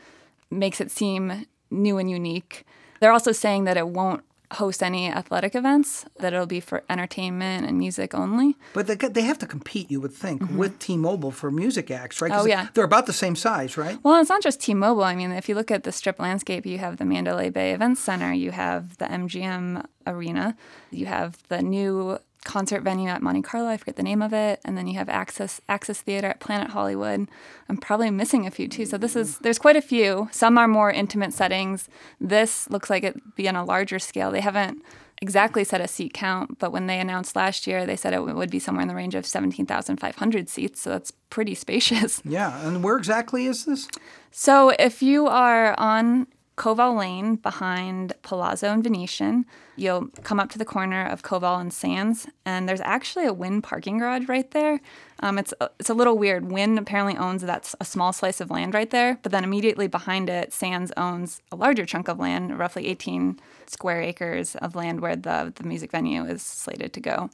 makes 0.49 0.79
it 0.79 0.89
seem 0.89 1.45
new 1.69 1.97
and 1.97 2.09
unique. 2.09 2.65
They're 3.01 3.11
also 3.11 3.33
saying 3.33 3.65
that 3.65 3.75
it 3.75 3.89
won't 3.89 4.23
host 4.53 4.81
any 4.81 5.07
athletic 5.07 5.55
events, 5.55 6.05
that 6.19 6.33
it'll 6.33 6.45
be 6.45 6.59
for 6.59 6.83
entertainment 6.89 7.67
and 7.67 7.77
music 7.77 8.13
only. 8.13 8.55
But 8.73 8.87
they, 8.87 8.95
they 8.95 9.21
have 9.21 9.37
to 9.39 9.45
compete, 9.45 9.91
you 9.91 10.01
would 10.01 10.13
think, 10.13 10.41
mm-hmm. 10.41 10.57
with 10.57 10.79
T 10.79 10.97
Mobile 10.97 11.31
for 11.31 11.51
music 11.51 11.91
acts, 11.91 12.21
right? 12.21 12.31
Oh, 12.33 12.45
yeah. 12.45 12.69
They're 12.73 12.83
about 12.83 13.05
the 13.05 13.13
same 13.13 13.35
size, 13.35 13.77
right? 13.77 13.97
Well, 14.03 14.19
it's 14.19 14.29
not 14.29 14.41
just 14.41 14.59
T 14.59 14.73
Mobile. 14.73 15.03
I 15.03 15.15
mean, 15.15 15.31
if 15.31 15.47
you 15.49 15.55
look 15.55 15.71
at 15.71 15.83
the 15.83 15.91
strip 15.91 16.19
landscape, 16.19 16.65
you 16.65 16.77
have 16.79 16.97
the 16.97 17.05
Mandalay 17.05 17.49
Bay 17.49 17.73
Events 17.73 18.01
Center, 18.01 18.33
you 18.33 18.51
have 18.51 18.97
the 18.97 19.05
MGM 19.05 19.85
Arena, 20.07 20.55
you 20.91 21.05
have 21.05 21.37
the 21.49 21.61
new 21.61 22.19
concert 22.43 22.81
venue 22.81 23.09
at 23.09 23.21
Monte 23.21 23.41
Carlo. 23.41 23.67
I 23.67 23.77
forget 23.77 23.95
the 23.95 24.03
name 24.03 24.21
of 24.21 24.33
it, 24.33 24.59
and 24.63 24.77
then 24.77 24.87
you 24.87 24.97
have 24.97 25.09
Axis 25.09 25.61
Axis 25.67 26.01
Theater 26.01 26.27
at 26.27 26.39
Planet 26.39 26.71
Hollywood. 26.71 27.27
I'm 27.67 27.77
probably 27.77 28.09
missing 28.11 28.47
a 28.47 28.51
few 28.51 28.67
too. 28.67 28.85
So 28.85 28.97
this 28.97 29.15
is 29.15 29.39
there's 29.39 29.59
quite 29.59 29.75
a 29.75 29.81
few. 29.81 30.29
Some 30.31 30.57
are 30.57 30.67
more 30.67 30.91
intimate 30.91 31.33
settings. 31.33 31.89
This 32.19 32.69
looks 32.69 32.89
like 32.89 33.03
it'd 33.03 33.35
be 33.35 33.47
on 33.49 33.55
a 33.55 33.65
larger 33.65 33.99
scale. 33.99 34.31
They 34.31 34.41
haven't 34.41 34.83
exactly 35.21 35.65
set 35.65 35.81
a 35.81 35.87
seat 35.87 36.13
count, 36.13 36.59
but 36.59 36.71
when 36.71 36.87
they 36.87 36.97
announced 36.97 37.35
last 37.35 37.67
year, 37.67 37.85
they 37.85 37.97
said 37.97 38.13
it 38.13 38.21
would 38.21 38.49
be 38.49 38.59
somewhere 38.59 38.81
in 38.81 38.87
the 38.87 38.95
range 38.95 39.15
of 39.15 39.25
17,500 39.25 40.47
seats. 40.47 40.79
So 40.79 40.91
that's 40.91 41.11
pretty 41.29 41.55
spacious. 41.55 42.21
Yeah, 42.23 42.65
and 42.65 42.81
where 42.83 42.95
exactly 42.95 43.45
is 43.45 43.65
this? 43.65 43.89
So 44.31 44.69
if 44.79 45.01
you 45.03 45.27
are 45.27 45.77
on 45.77 46.27
Koval 46.59 46.97
Lane 46.97 47.35
behind 47.35 48.11
Palazzo 48.21 48.67
and 48.67 48.83
Venetian. 48.83 49.45
You'll 49.77 50.07
come 50.23 50.41
up 50.41 50.49
to 50.49 50.57
the 50.57 50.65
corner 50.65 51.05
of 51.05 51.23
Koval 51.23 51.59
and 51.61 51.71
Sands, 51.71 52.27
and 52.45 52.67
there's 52.67 52.81
actually 52.81 53.25
a 53.25 53.31
Wynn 53.31 53.61
parking 53.61 53.97
garage 53.97 54.27
right 54.27 54.51
there. 54.51 54.81
Um, 55.21 55.39
it's 55.39 55.53
a, 55.61 55.69
it's 55.79 55.89
a 55.89 55.93
little 55.93 56.17
weird. 56.17 56.51
Wynn 56.51 56.77
apparently 56.77 57.15
owns 57.15 57.43
that 57.43 57.73
a 57.79 57.85
small 57.85 58.11
slice 58.11 58.41
of 58.41 58.51
land 58.51 58.73
right 58.73 58.89
there, 58.89 59.19
but 59.23 59.31
then 59.31 59.45
immediately 59.45 59.87
behind 59.87 60.29
it, 60.29 60.51
Sands 60.51 60.91
owns 60.97 61.41
a 61.49 61.55
larger 61.55 61.85
chunk 61.85 62.09
of 62.09 62.19
land, 62.19 62.59
roughly 62.59 62.87
18 62.87 63.39
square 63.67 64.01
acres 64.01 64.55
of 64.55 64.75
land 64.75 64.99
where 64.99 65.15
the 65.15 65.53
the 65.55 65.63
music 65.63 65.91
venue 65.91 66.25
is 66.25 66.41
slated 66.41 66.91
to 66.91 66.99
go. 66.99 67.29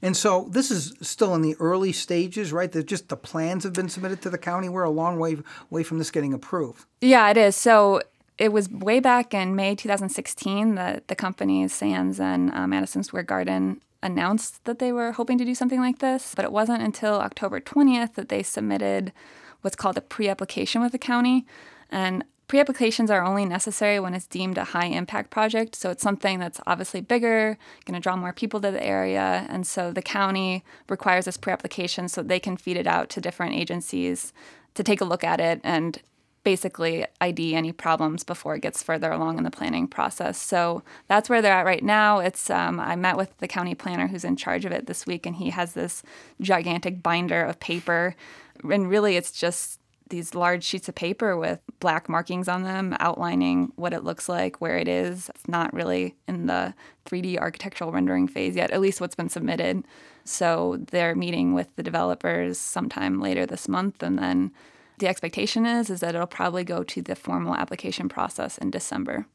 And 0.00 0.16
so 0.16 0.48
this 0.50 0.70
is 0.70 0.94
still 1.00 1.34
in 1.34 1.42
the 1.42 1.56
early 1.60 1.92
stages, 1.92 2.52
right? 2.52 2.70
That 2.70 2.86
just 2.86 3.08
the 3.08 3.16
plans 3.16 3.64
have 3.64 3.72
been 3.72 3.88
submitted 3.88 4.20
to 4.22 4.30
the 4.30 4.38
county. 4.38 4.68
We're 4.68 4.84
a 4.84 4.90
long 4.90 5.18
way 5.18 5.36
way 5.70 5.82
from 5.82 5.98
this 5.98 6.10
getting 6.10 6.32
approved. 6.32 6.84
Yeah, 7.00 7.30
it 7.30 7.36
is. 7.36 7.56
So 7.56 8.00
it 8.38 8.52
was 8.52 8.68
way 8.68 9.00
back 9.00 9.32
in 9.32 9.54
May 9.54 9.74
2016 9.74 10.74
that 10.74 11.08
the 11.08 11.14
companies 11.14 11.72
Sands 11.72 12.18
and 12.18 12.52
uh, 12.52 12.66
Madison 12.66 13.04
Square 13.04 13.24
Garden 13.24 13.80
announced 14.02 14.64
that 14.64 14.80
they 14.80 14.92
were 14.92 15.12
hoping 15.12 15.38
to 15.38 15.44
do 15.44 15.54
something 15.54 15.80
like 15.80 16.00
this, 16.00 16.34
but 16.34 16.44
it 16.44 16.52
wasn't 16.52 16.82
until 16.82 17.14
October 17.14 17.60
20th 17.60 18.14
that 18.14 18.28
they 18.28 18.42
submitted 18.42 19.12
what's 19.62 19.76
called 19.76 19.96
a 19.96 20.02
pre 20.02 20.28
application 20.28 20.82
with 20.82 20.92
the 20.92 20.98
county. 20.98 21.46
And 21.90 22.24
pre 22.48 22.58
applications 22.58 23.10
are 23.10 23.24
only 23.24 23.46
necessary 23.46 24.00
when 24.00 24.14
it's 24.14 24.26
deemed 24.26 24.58
a 24.58 24.64
high 24.64 24.86
impact 24.86 25.30
project. 25.30 25.76
So 25.76 25.90
it's 25.90 26.02
something 26.02 26.38
that's 26.40 26.60
obviously 26.66 27.00
bigger, 27.00 27.56
going 27.86 27.94
to 27.94 28.02
draw 28.02 28.16
more 28.16 28.32
people 28.32 28.60
to 28.60 28.70
the 28.70 28.84
area. 28.84 29.46
And 29.48 29.66
so 29.66 29.92
the 29.92 30.02
county 30.02 30.64
requires 30.88 31.24
this 31.24 31.36
pre 31.36 31.52
application 31.52 32.08
so 32.08 32.22
they 32.22 32.40
can 32.40 32.56
feed 32.56 32.76
it 32.76 32.86
out 32.86 33.08
to 33.10 33.20
different 33.20 33.54
agencies 33.54 34.32
to 34.74 34.82
take 34.82 35.00
a 35.00 35.04
look 35.04 35.22
at 35.22 35.40
it 35.40 35.60
and 35.62 36.02
basically 36.44 37.06
ID 37.20 37.54
any 37.54 37.72
problems 37.72 38.22
before 38.22 38.54
it 38.54 38.60
gets 38.60 38.82
further 38.82 39.10
along 39.10 39.38
in 39.38 39.44
the 39.44 39.50
planning 39.50 39.88
process. 39.88 40.38
So 40.38 40.82
that's 41.08 41.28
where 41.28 41.42
they're 41.42 41.54
at 41.54 41.64
right 41.64 41.82
now. 41.82 42.18
It's 42.20 42.50
um, 42.50 42.78
I 42.78 42.94
met 42.96 43.16
with 43.16 43.36
the 43.38 43.48
county 43.48 43.74
planner 43.74 44.06
who's 44.06 44.24
in 44.24 44.36
charge 44.36 44.64
of 44.64 44.72
it 44.72 44.86
this 44.86 45.06
week, 45.06 45.26
and 45.26 45.36
he 45.36 45.50
has 45.50 45.72
this 45.72 46.02
gigantic 46.40 47.02
binder 47.02 47.42
of 47.42 47.58
paper, 47.58 48.14
and 48.62 48.88
really 48.88 49.16
it's 49.16 49.32
just 49.32 49.80
these 50.10 50.34
large 50.34 50.62
sheets 50.62 50.88
of 50.88 50.94
paper 50.94 51.36
with 51.36 51.60
black 51.80 52.08
markings 52.08 52.46
on 52.46 52.62
them 52.62 52.94
outlining 53.00 53.72
what 53.76 53.94
it 53.94 54.04
looks 54.04 54.28
like, 54.28 54.60
where 54.60 54.76
it 54.76 54.86
is. 54.86 55.30
It's 55.30 55.48
not 55.48 55.72
really 55.72 56.14
in 56.28 56.46
the 56.46 56.74
3D 57.06 57.38
architectural 57.38 57.90
rendering 57.90 58.28
phase 58.28 58.54
yet, 58.54 58.70
at 58.70 58.82
least 58.82 59.00
what's 59.00 59.14
been 59.14 59.30
submitted. 59.30 59.84
So 60.24 60.78
they're 60.90 61.14
meeting 61.14 61.54
with 61.54 61.74
the 61.76 61.82
developers 61.82 62.58
sometime 62.58 63.20
later 63.20 63.46
this 63.46 63.66
month 63.66 64.02
and 64.02 64.18
then 64.18 64.52
the 65.04 65.10
expectation 65.10 65.66
is 65.66 65.90
is 65.90 66.00
that 66.00 66.14
it'll 66.14 66.26
probably 66.26 66.64
go 66.64 66.82
to 66.82 67.02
the 67.02 67.14
formal 67.14 67.54
application 67.54 68.08
process 68.08 68.56
in 68.56 68.70
December. 68.70 69.26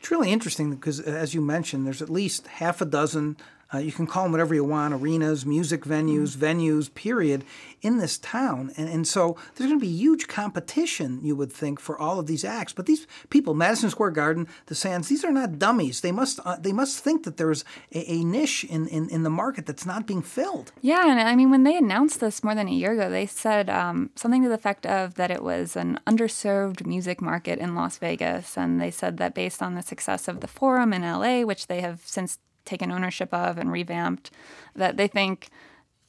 It's 0.00 0.10
really 0.10 0.32
interesting 0.32 0.74
because, 0.74 0.98
as 0.98 1.32
you 1.32 1.40
mentioned, 1.40 1.86
there's 1.86 2.02
at 2.02 2.10
least 2.10 2.48
half 2.48 2.80
a 2.80 2.84
dozen 2.84 3.36
uh, 3.74 3.78
you 3.78 3.92
can 3.92 4.06
call 4.06 4.24
them 4.24 4.32
whatever 4.32 4.54
you 4.54 4.64
want 4.64 4.94
arenas, 4.94 5.46
music 5.46 5.84
venues, 5.84 6.36
mm-hmm. 6.36 6.44
venues, 6.44 6.92
period, 6.94 7.44
in 7.80 7.98
this 7.98 8.18
town. 8.18 8.72
And, 8.76 8.88
and 8.88 9.06
so 9.06 9.36
there's 9.54 9.68
going 9.68 9.80
to 9.80 9.84
be 9.84 9.92
huge 9.92 10.28
competition, 10.28 11.20
you 11.22 11.34
would 11.36 11.52
think, 11.52 11.80
for 11.80 11.98
all 11.98 12.18
of 12.18 12.26
these 12.26 12.44
acts. 12.44 12.72
But 12.72 12.86
these 12.86 13.06
people, 13.30 13.54
Madison 13.54 13.90
Square 13.90 14.10
Garden, 14.10 14.46
the 14.66 14.74
Sands, 14.74 15.08
these 15.08 15.24
are 15.24 15.32
not 15.32 15.58
dummies. 15.58 16.00
They 16.00 16.12
must 16.12 16.40
uh, 16.44 16.56
they 16.56 16.72
must 16.72 16.98
think 16.98 17.24
that 17.24 17.36
there's 17.36 17.64
a, 17.92 18.12
a 18.12 18.24
niche 18.24 18.64
in, 18.64 18.86
in, 18.88 19.08
in, 19.08 19.22
the 19.22 19.30
market 19.30 19.66
that's 19.66 19.86
not 19.86 20.06
being 20.06 20.22
filled. 20.22 20.72
Yeah, 20.80 21.08
and 21.08 21.20
I 21.20 21.34
mean, 21.36 21.50
when 21.50 21.64
they 21.64 21.76
announced 21.76 22.20
this 22.20 22.42
more 22.42 22.54
than 22.54 22.68
a 22.68 22.72
year 22.72 22.92
ago, 22.92 23.10
they 23.10 23.26
said 23.26 23.70
um, 23.70 24.10
something 24.14 24.42
to 24.42 24.48
the 24.48 24.54
effect 24.54 24.86
of 24.86 25.14
that 25.14 25.30
it 25.30 25.42
was 25.42 25.76
an 25.76 25.98
underserved 26.06 26.86
music 26.86 27.20
market 27.20 27.58
in 27.58 27.74
Las 27.74 27.98
Vegas. 27.98 28.56
And 28.56 28.80
they 28.80 28.90
said 28.90 29.16
that 29.18 29.34
based 29.34 29.62
on 29.62 29.74
the 29.74 29.82
success 29.82 30.28
of 30.28 30.40
the 30.40 30.48
Forum 30.48 30.92
in 30.92 31.02
LA, 31.02 31.42
which 31.42 31.66
they 31.66 31.80
have 31.80 32.02
since 32.04 32.38
taken 32.64 32.92
ownership 32.92 33.32
of 33.32 33.58
and 33.58 33.72
revamped 33.72 34.30
that 34.74 34.96
they 34.96 35.08
think 35.08 35.50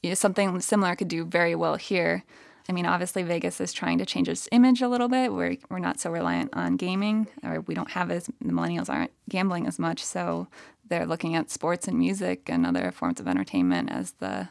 you 0.02 0.10
know, 0.10 0.14
something 0.14 0.60
similar 0.60 0.94
could 0.94 1.08
do 1.08 1.24
very 1.24 1.54
well 1.54 1.76
here. 1.76 2.24
I 2.68 2.72
mean, 2.72 2.86
obviously, 2.86 3.22
Vegas 3.22 3.60
is 3.60 3.72
trying 3.72 3.98
to 3.98 4.06
change 4.06 4.28
its 4.28 4.48
image 4.52 4.80
a 4.80 4.88
little 4.88 5.08
bit. 5.08 5.32
We're, 5.32 5.56
we're 5.68 5.78
not 5.78 6.00
so 6.00 6.10
reliant 6.10 6.50
on 6.54 6.76
gaming, 6.76 7.26
or 7.42 7.60
we 7.60 7.74
don't 7.74 7.90
have 7.90 8.10
as, 8.10 8.26
the 8.26 8.52
millennials 8.52 8.88
aren't 8.88 9.12
gambling 9.28 9.66
as 9.66 9.78
much. 9.78 10.02
So 10.02 10.48
they're 10.88 11.06
looking 11.06 11.34
at 11.34 11.50
sports 11.50 11.88
and 11.88 11.98
music 11.98 12.48
and 12.48 12.66
other 12.66 12.90
forms 12.90 13.20
of 13.20 13.28
entertainment 13.28 13.90
as 13.90 14.12
the, 14.12 14.48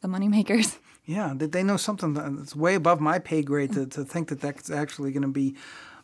the 0.00 0.08
money 0.08 0.28
makers. 0.28 0.78
Yeah, 1.06 1.32
they 1.34 1.64
know 1.64 1.76
something 1.76 2.14
that's 2.14 2.54
way 2.54 2.76
above 2.76 3.00
my 3.00 3.18
pay 3.18 3.42
grade 3.42 3.72
to, 3.72 3.84
to 3.86 4.04
think 4.04 4.28
that 4.28 4.40
that's 4.40 4.70
actually 4.70 5.10
going 5.10 5.22
to 5.22 5.28
be 5.28 5.56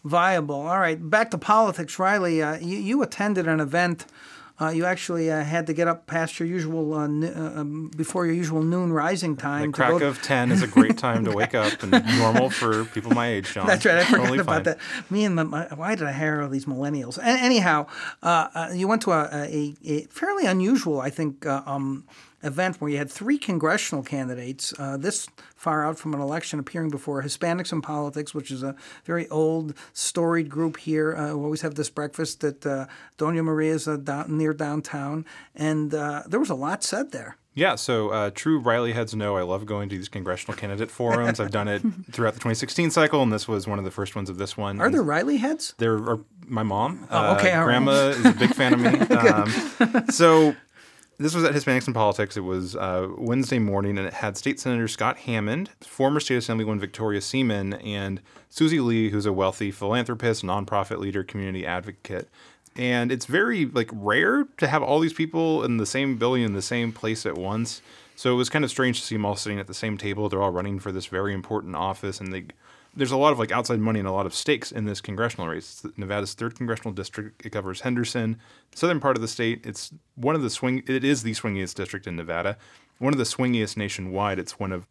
viable. 0.02 0.62
All 0.62 0.80
right, 0.80 0.98
back 0.98 1.30
to 1.30 1.38
politics. 1.38 1.96
Riley, 2.00 2.42
uh, 2.42 2.56
you, 2.56 2.78
you 2.78 3.02
attended 3.02 3.46
an 3.46 3.60
event 3.60 4.06
uh, 4.60 4.68
you 4.68 4.84
actually 4.84 5.30
uh, 5.30 5.42
had 5.42 5.66
to 5.66 5.74
get 5.74 5.86
up 5.86 6.06
past 6.06 6.38
your 6.38 6.48
usual 6.48 6.94
uh, 6.94 7.06
uh 7.06 7.60
um, 7.60 7.90
before 7.96 8.26
your 8.26 8.34
usual 8.34 8.62
noon 8.62 8.92
rising 8.92 9.36
time. 9.36 9.70
The 9.70 9.76
crack 9.76 10.00
of 10.00 10.22
ten 10.22 10.50
is 10.50 10.62
a 10.62 10.66
great 10.66 10.96
time 10.96 11.24
to 11.24 11.32
wake 11.32 11.54
up 11.54 11.82
and 11.82 11.92
normal 12.18 12.50
for 12.50 12.84
people 12.86 13.12
my 13.12 13.28
age, 13.28 13.52
Jon. 13.52 13.66
That's 13.66 13.84
right. 13.84 13.96
I 13.96 14.04
forgot 14.04 14.22
totally 14.22 14.38
about 14.38 14.64
fine. 14.64 14.76
that. 14.76 14.78
Me 15.10 15.24
and 15.24 15.34
my, 15.34 15.42
my, 15.42 15.66
why 15.74 15.94
did 15.94 16.06
I 16.06 16.12
hire 16.12 16.42
all 16.42 16.48
these 16.48 16.66
millennials? 16.66 17.18
anyhow, 17.22 17.86
uh, 18.22 18.48
uh, 18.54 18.70
you 18.72 18.88
went 18.88 19.02
to 19.02 19.12
a, 19.12 19.28
a, 19.32 19.74
a, 19.84 20.02
fairly 20.04 20.46
unusual, 20.46 21.00
I 21.00 21.10
think. 21.10 21.44
Um, 21.46 22.04
event 22.42 22.80
where 22.80 22.90
you 22.90 22.98
had 22.98 23.10
three 23.10 23.38
congressional 23.38 24.02
candidates 24.02 24.74
uh, 24.78 24.96
this 24.96 25.28
far 25.54 25.86
out 25.86 25.98
from 25.98 26.14
an 26.14 26.20
election 26.20 26.58
appearing 26.58 26.90
before 26.90 27.22
Hispanics 27.22 27.72
in 27.72 27.82
Politics, 27.82 28.34
which 28.34 28.50
is 28.50 28.62
a 28.62 28.76
very 29.04 29.28
old, 29.28 29.74
storied 29.92 30.48
group 30.48 30.76
here. 30.76 31.16
Uh, 31.16 31.34
we 31.34 31.44
always 31.44 31.62
have 31.62 31.74
this 31.74 31.90
breakfast 31.90 32.44
at 32.44 32.64
uh, 32.66 32.86
Dona 33.16 33.42
Maria's 33.42 33.88
uh, 33.88 33.96
down, 33.96 34.36
near 34.36 34.52
downtown, 34.52 35.24
and 35.54 35.94
uh, 35.94 36.22
there 36.26 36.40
was 36.40 36.50
a 36.50 36.54
lot 36.54 36.84
said 36.84 37.12
there. 37.12 37.36
Yeah, 37.56 37.76
so 37.76 38.10
uh, 38.10 38.30
true 38.34 38.58
Riley 38.58 38.92
heads 38.92 39.14
know 39.14 39.38
I 39.38 39.42
love 39.42 39.64
going 39.64 39.88
to 39.88 39.96
these 39.96 40.10
congressional 40.10 40.54
candidate 40.54 40.90
forums. 40.90 41.40
I've 41.40 41.50
done 41.50 41.68
it 41.68 41.80
throughout 42.12 42.34
the 42.34 42.40
2016 42.40 42.90
cycle, 42.90 43.22
and 43.22 43.32
this 43.32 43.48
was 43.48 43.66
one 43.66 43.78
of 43.78 43.86
the 43.86 43.90
first 43.90 44.14
ones 44.14 44.28
of 44.28 44.36
this 44.36 44.58
one. 44.58 44.78
Are 44.78 44.90
there 44.90 45.02
Riley 45.02 45.38
heads? 45.38 45.74
There 45.78 45.94
are 45.94 46.20
my 46.46 46.62
mom. 46.62 47.08
Oh, 47.10 47.36
okay, 47.36 47.52
uh, 47.52 47.64
grandma 47.64 48.08
is 48.08 48.26
a 48.26 48.32
big 48.32 48.54
fan 48.54 48.74
of 48.74 48.80
me. 48.80 49.16
um, 49.16 50.10
so 50.10 50.54
this 51.18 51.34
was 51.34 51.44
at 51.44 51.54
Hispanics 51.54 51.86
in 51.86 51.94
Politics. 51.94 52.36
It 52.36 52.40
was 52.40 52.76
uh, 52.76 53.08
Wednesday 53.16 53.58
morning, 53.58 53.96
and 53.98 54.06
it 54.06 54.12
had 54.14 54.36
State 54.36 54.60
Senator 54.60 54.88
Scott 54.88 55.18
Hammond, 55.18 55.70
former 55.80 56.20
State 56.20 56.38
Assemblywoman 56.38 56.78
Victoria 56.78 57.20
Seaman, 57.20 57.74
and 57.74 58.20
Susie 58.50 58.80
Lee, 58.80 59.10
who's 59.10 59.26
a 59.26 59.32
wealthy 59.32 59.70
philanthropist, 59.70 60.44
nonprofit 60.44 60.98
leader, 60.98 61.24
community 61.24 61.66
advocate. 61.66 62.28
And 62.76 63.10
it's 63.10 63.24
very 63.24 63.64
like 63.64 63.88
rare 63.92 64.46
to 64.58 64.66
have 64.66 64.82
all 64.82 65.00
these 65.00 65.14
people 65.14 65.64
in 65.64 65.78
the 65.78 65.86
same 65.86 66.16
building 66.16 66.42
in 66.42 66.52
the 66.52 66.60
same 66.60 66.92
place 66.92 67.24
at 67.24 67.38
once. 67.38 67.80
So 68.16 68.32
it 68.32 68.36
was 68.36 68.50
kind 68.50 68.64
of 68.64 68.70
strange 68.70 69.00
to 69.00 69.06
see 69.06 69.14
them 69.14 69.24
all 69.24 69.36
sitting 69.36 69.58
at 69.58 69.66
the 69.66 69.74
same 69.74 69.96
table. 69.96 70.28
They're 70.28 70.42
all 70.42 70.50
running 70.50 70.78
for 70.78 70.92
this 70.92 71.06
very 71.06 71.32
important 71.32 71.76
office, 71.76 72.20
and 72.20 72.32
they 72.32 72.46
there's 72.96 73.12
a 73.12 73.16
lot 73.16 73.32
of 73.32 73.38
like 73.38 73.52
outside 73.52 73.78
money 73.78 73.98
and 73.98 74.08
a 74.08 74.12
lot 74.12 74.26
of 74.26 74.34
stakes 74.34 74.72
in 74.72 74.86
this 74.86 75.00
congressional 75.00 75.48
race. 75.48 75.84
It's 75.84 75.98
Nevada's 75.98 76.34
third 76.34 76.56
congressional 76.56 76.92
district. 76.92 77.44
It 77.44 77.50
covers 77.50 77.82
Henderson, 77.82 78.38
the 78.70 78.78
southern 78.78 79.00
part 79.00 79.16
of 79.16 79.22
the 79.22 79.28
state. 79.28 79.64
It's 79.64 79.92
one 80.14 80.34
of 80.34 80.42
the 80.42 80.50
swing. 80.50 80.82
It 80.86 81.04
is 81.04 81.22
the 81.22 81.32
swingiest 81.32 81.74
district 81.74 82.06
in 82.06 82.16
Nevada, 82.16 82.56
one 82.98 83.12
of 83.12 83.18
the 83.18 83.24
swingiest 83.24 83.76
nationwide. 83.76 84.38
It's 84.38 84.58
one 84.58 84.72
of, 84.72 84.86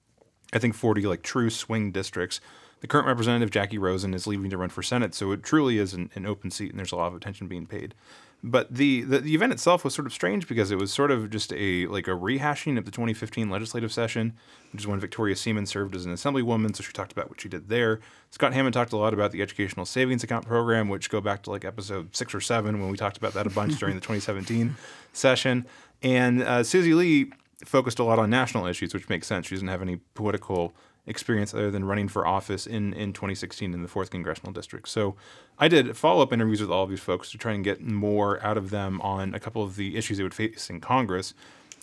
I 0.53 0.59
think, 0.59 0.75
40 0.75 1.01
like 1.01 1.23
true 1.23 1.49
swing 1.49 1.91
districts. 1.91 2.39
The 2.81 2.87
current 2.87 3.07
representative 3.07 3.49
Jackie 3.49 3.79
Rosen 3.79 4.13
is 4.13 4.27
leaving 4.27 4.51
to 4.51 4.57
run 4.57 4.69
for 4.69 4.83
Senate, 4.83 5.15
so 5.15 5.31
it 5.31 5.41
truly 5.41 5.79
is 5.79 5.93
an, 5.93 6.11
an 6.13 6.25
open 6.25 6.51
seat, 6.51 6.69
and 6.69 6.77
there's 6.77 6.91
a 6.91 6.97
lot 6.97 7.07
of 7.07 7.15
attention 7.15 7.47
being 7.47 7.65
paid. 7.65 7.95
But 8.43 8.73
the, 8.73 9.01
the 9.01 9.19
the 9.19 9.33
event 9.33 9.53
itself 9.53 9.83
was 9.83 9.95
sort 9.95 10.05
of 10.05 10.13
strange 10.13 10.47
because 10.47 10.69
it 10.69 10.77
was 10.77 10.93
sort 10.93 11.09
of 11.09 11.31
just 11.31 11.51
a 11.53 11.87
like 11.87 12.07
a 12.07 12.11
rehashing 12.11 12.77
of 12.77 12.85
the 12.85 12.91
2015 12.91 13.49
legislative 13.49 13.91
session, 13.91 14.33
which 14.71 14.83
is 14.83 14.87
when 14.87 14.99
Victoria 14.99 15.35
Seaman 15.35 15.65
served 15.65 15.95
as 15.95 16.05
an 16.05 16.13
assemblywoman. 16.13 16.75
So 16.75 16.83
she 16.83 16.93
talked 16.93 17.11
about 17.11 17.29
what 17.29 17.41
she 17.41 17.49
did 17.49 17.69
there. 17.69 18.01
Scott 18.29 18.53
Hammond 18.53 18.73
talked 18.73 18.93
a 18.93 18.97
lot 18.97 19.13
about 19.13 19.31
the 19.31 19.41
educational 19.41 19.85
savings 19.85 20.23
account 20.23 20.45
program, 20.45 20.89
which 20.89 21.09
go 21.09 21.21
back 21.21 21.41
to 21.43 21.49
like 21.49 21.65
episode 21.65 22.15
six 22.15 22.35
or 22.35 22.41
seven 22.41 22.79
when 22.79 22.89
we 22.91 22.97
talked 22.97 23.17
about 23.17 23.33
that 23.33 23.47
a 23.47 23.49
bunch 23.49 23.75
during 23.79 23.95
the 23.95 24.01
2017 24.01 24.75
session. 25.11 25.65
And 26.03 26.43
uh, 26.43 26.63
Susie 26.63 26.93
Lee 26.93 27.31
focused 27.63 27.97
a 27.97 28.03
lot 28.03 28.19
on 28.19 28.29
national 28.29 28.67
issues, 28.67 28.93
which 28.93 29.09
makes 29.09 29.25
sense. 29.25 29.47
She 29.47 29.55
doesn't 29.55 29.69
have 29.69 29.81
any 29.81 29.97
political 30.13 30.75
experience 31.07 31.53
other 31.53 31.71
than 31.71 31.85
running 31.85 32.07
for 32.07 32.25
office 32.25 32.65
in, 32.65 32.93
in 32.93 33.13
2016 33.13 33.73
in 33.73 33.81
the 33.81 33.87
4th 33.87 34.09
Congressional 34.09 34.51
District. 34.51 34.87
So 34.87 35.15
I 35.59 35.67
did 35.67 35.95
follow 35.95 36.23
up 36.23 36.33
interviews 36.33 36.61
with 36.61 36.71
all 36.71 36.83
of 36.83 36.89
these 36.89 36.99
folks 36.99 37.31
to 37.31 37.37
try 37.37 37.53
and 37.53 37.63
get 37.63 37.81
more 37.81 38.43
out 38.43 38.57
of 38.57 38.69
them 38.69 38.99
on 39.01 39.33
a 39.33 39.39
couple 39.39 39.63
of 39.63 39.75
the 39.75 39.95
issues 39.95 40.17
they 40.17 40.23
would 40.23 40.33
face 40.33 40.69
in 40.69 40.81
Congress. 40.81 41.33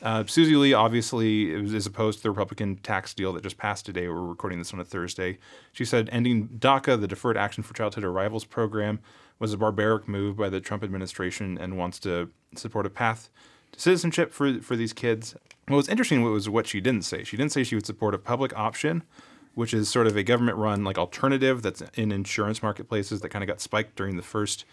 Uh, 0.03 0.25
Susie 0.27 0.57
Lee 0.57 0.73
obviously 0.73 1.53
is 1.53 1.87
opposed 1.87 2.19
to 2.19 2.23
the 2.25 2.31
Republican 2.31 2.77
tax 2.77 3.15
deal 3.15 3.33
that 3.33 3.45
just 3.45 3.57
passed 3.57 3.87
today. 3.87 4.09
We're 4.09 4.21
recording 4.21 4.59
this 4.59 4.75
on 4.75 4.81
a 4.81 4.85
Thursday. 4.85 5.39
She 5.73 5.85
said 5.85 6.09
ending 6.11 6.49
DACA, 6.49 7.01
the 7.01 7.07
Deferred 7.07 7.37
Action 7.37 7.63
for 7.63 7.73
Childhood 7.75 8.03
Arrivals 8.03 8.45
program, 8.45 8.99
was 9.39 9.53
a 9.53 9.57
barbaric 9.57 10.09
move 10.09 10.37
by 10.37 10.49
the 10.49 10.61
Trump 10.61 10.83
administration 10.83 11.57
and 11.57 11.79
wants 11.79 12.01
to 12.01 12.31
support 12.57 12.85
a 12.85 12.91
path 12.91 13.31
citizenship 13.77 14.33
for, 14.33 14.61
for 14.61 14.77
these 14.77 14.93
kids. 14.93 15.35
What 15.69 15.77
was 15.77 15.89
interesting 15.89 16.23
was 16.23 16.49
what 16.49 16.67
she 16.67 16.81
didn't 16.81 17.05
say. 17.05 17.25
She 17.25 17.37
didn't 17.37 17.53
say 17.53 17.65
she 17.65 17.75
would 17.75 17.87
support 17.87 18.15
a 18.15 18.19
public 18.19 18.57
option, 18.57 19.03
which 19.55 19.73
is 19.73 19.89
sort 19.89 20.07
of 20.07 20.17
a 20.17 20.23
government 20.23 20.59
run 20.59 20.85
like 20.85 20.99
alternative 20.99 21.63
that's 21.63 21.83
in 21.95 22.13
insurance 22.13 22.63
marketplaces 22.63 23.21
that 23.21 23.29
kind 23.29 23.43
of 23.43 23.49
got 23.49 23.61
spiked 23.61 23.97
during 23.97 24.17
the 24.17 24.23
first 24.23 24.65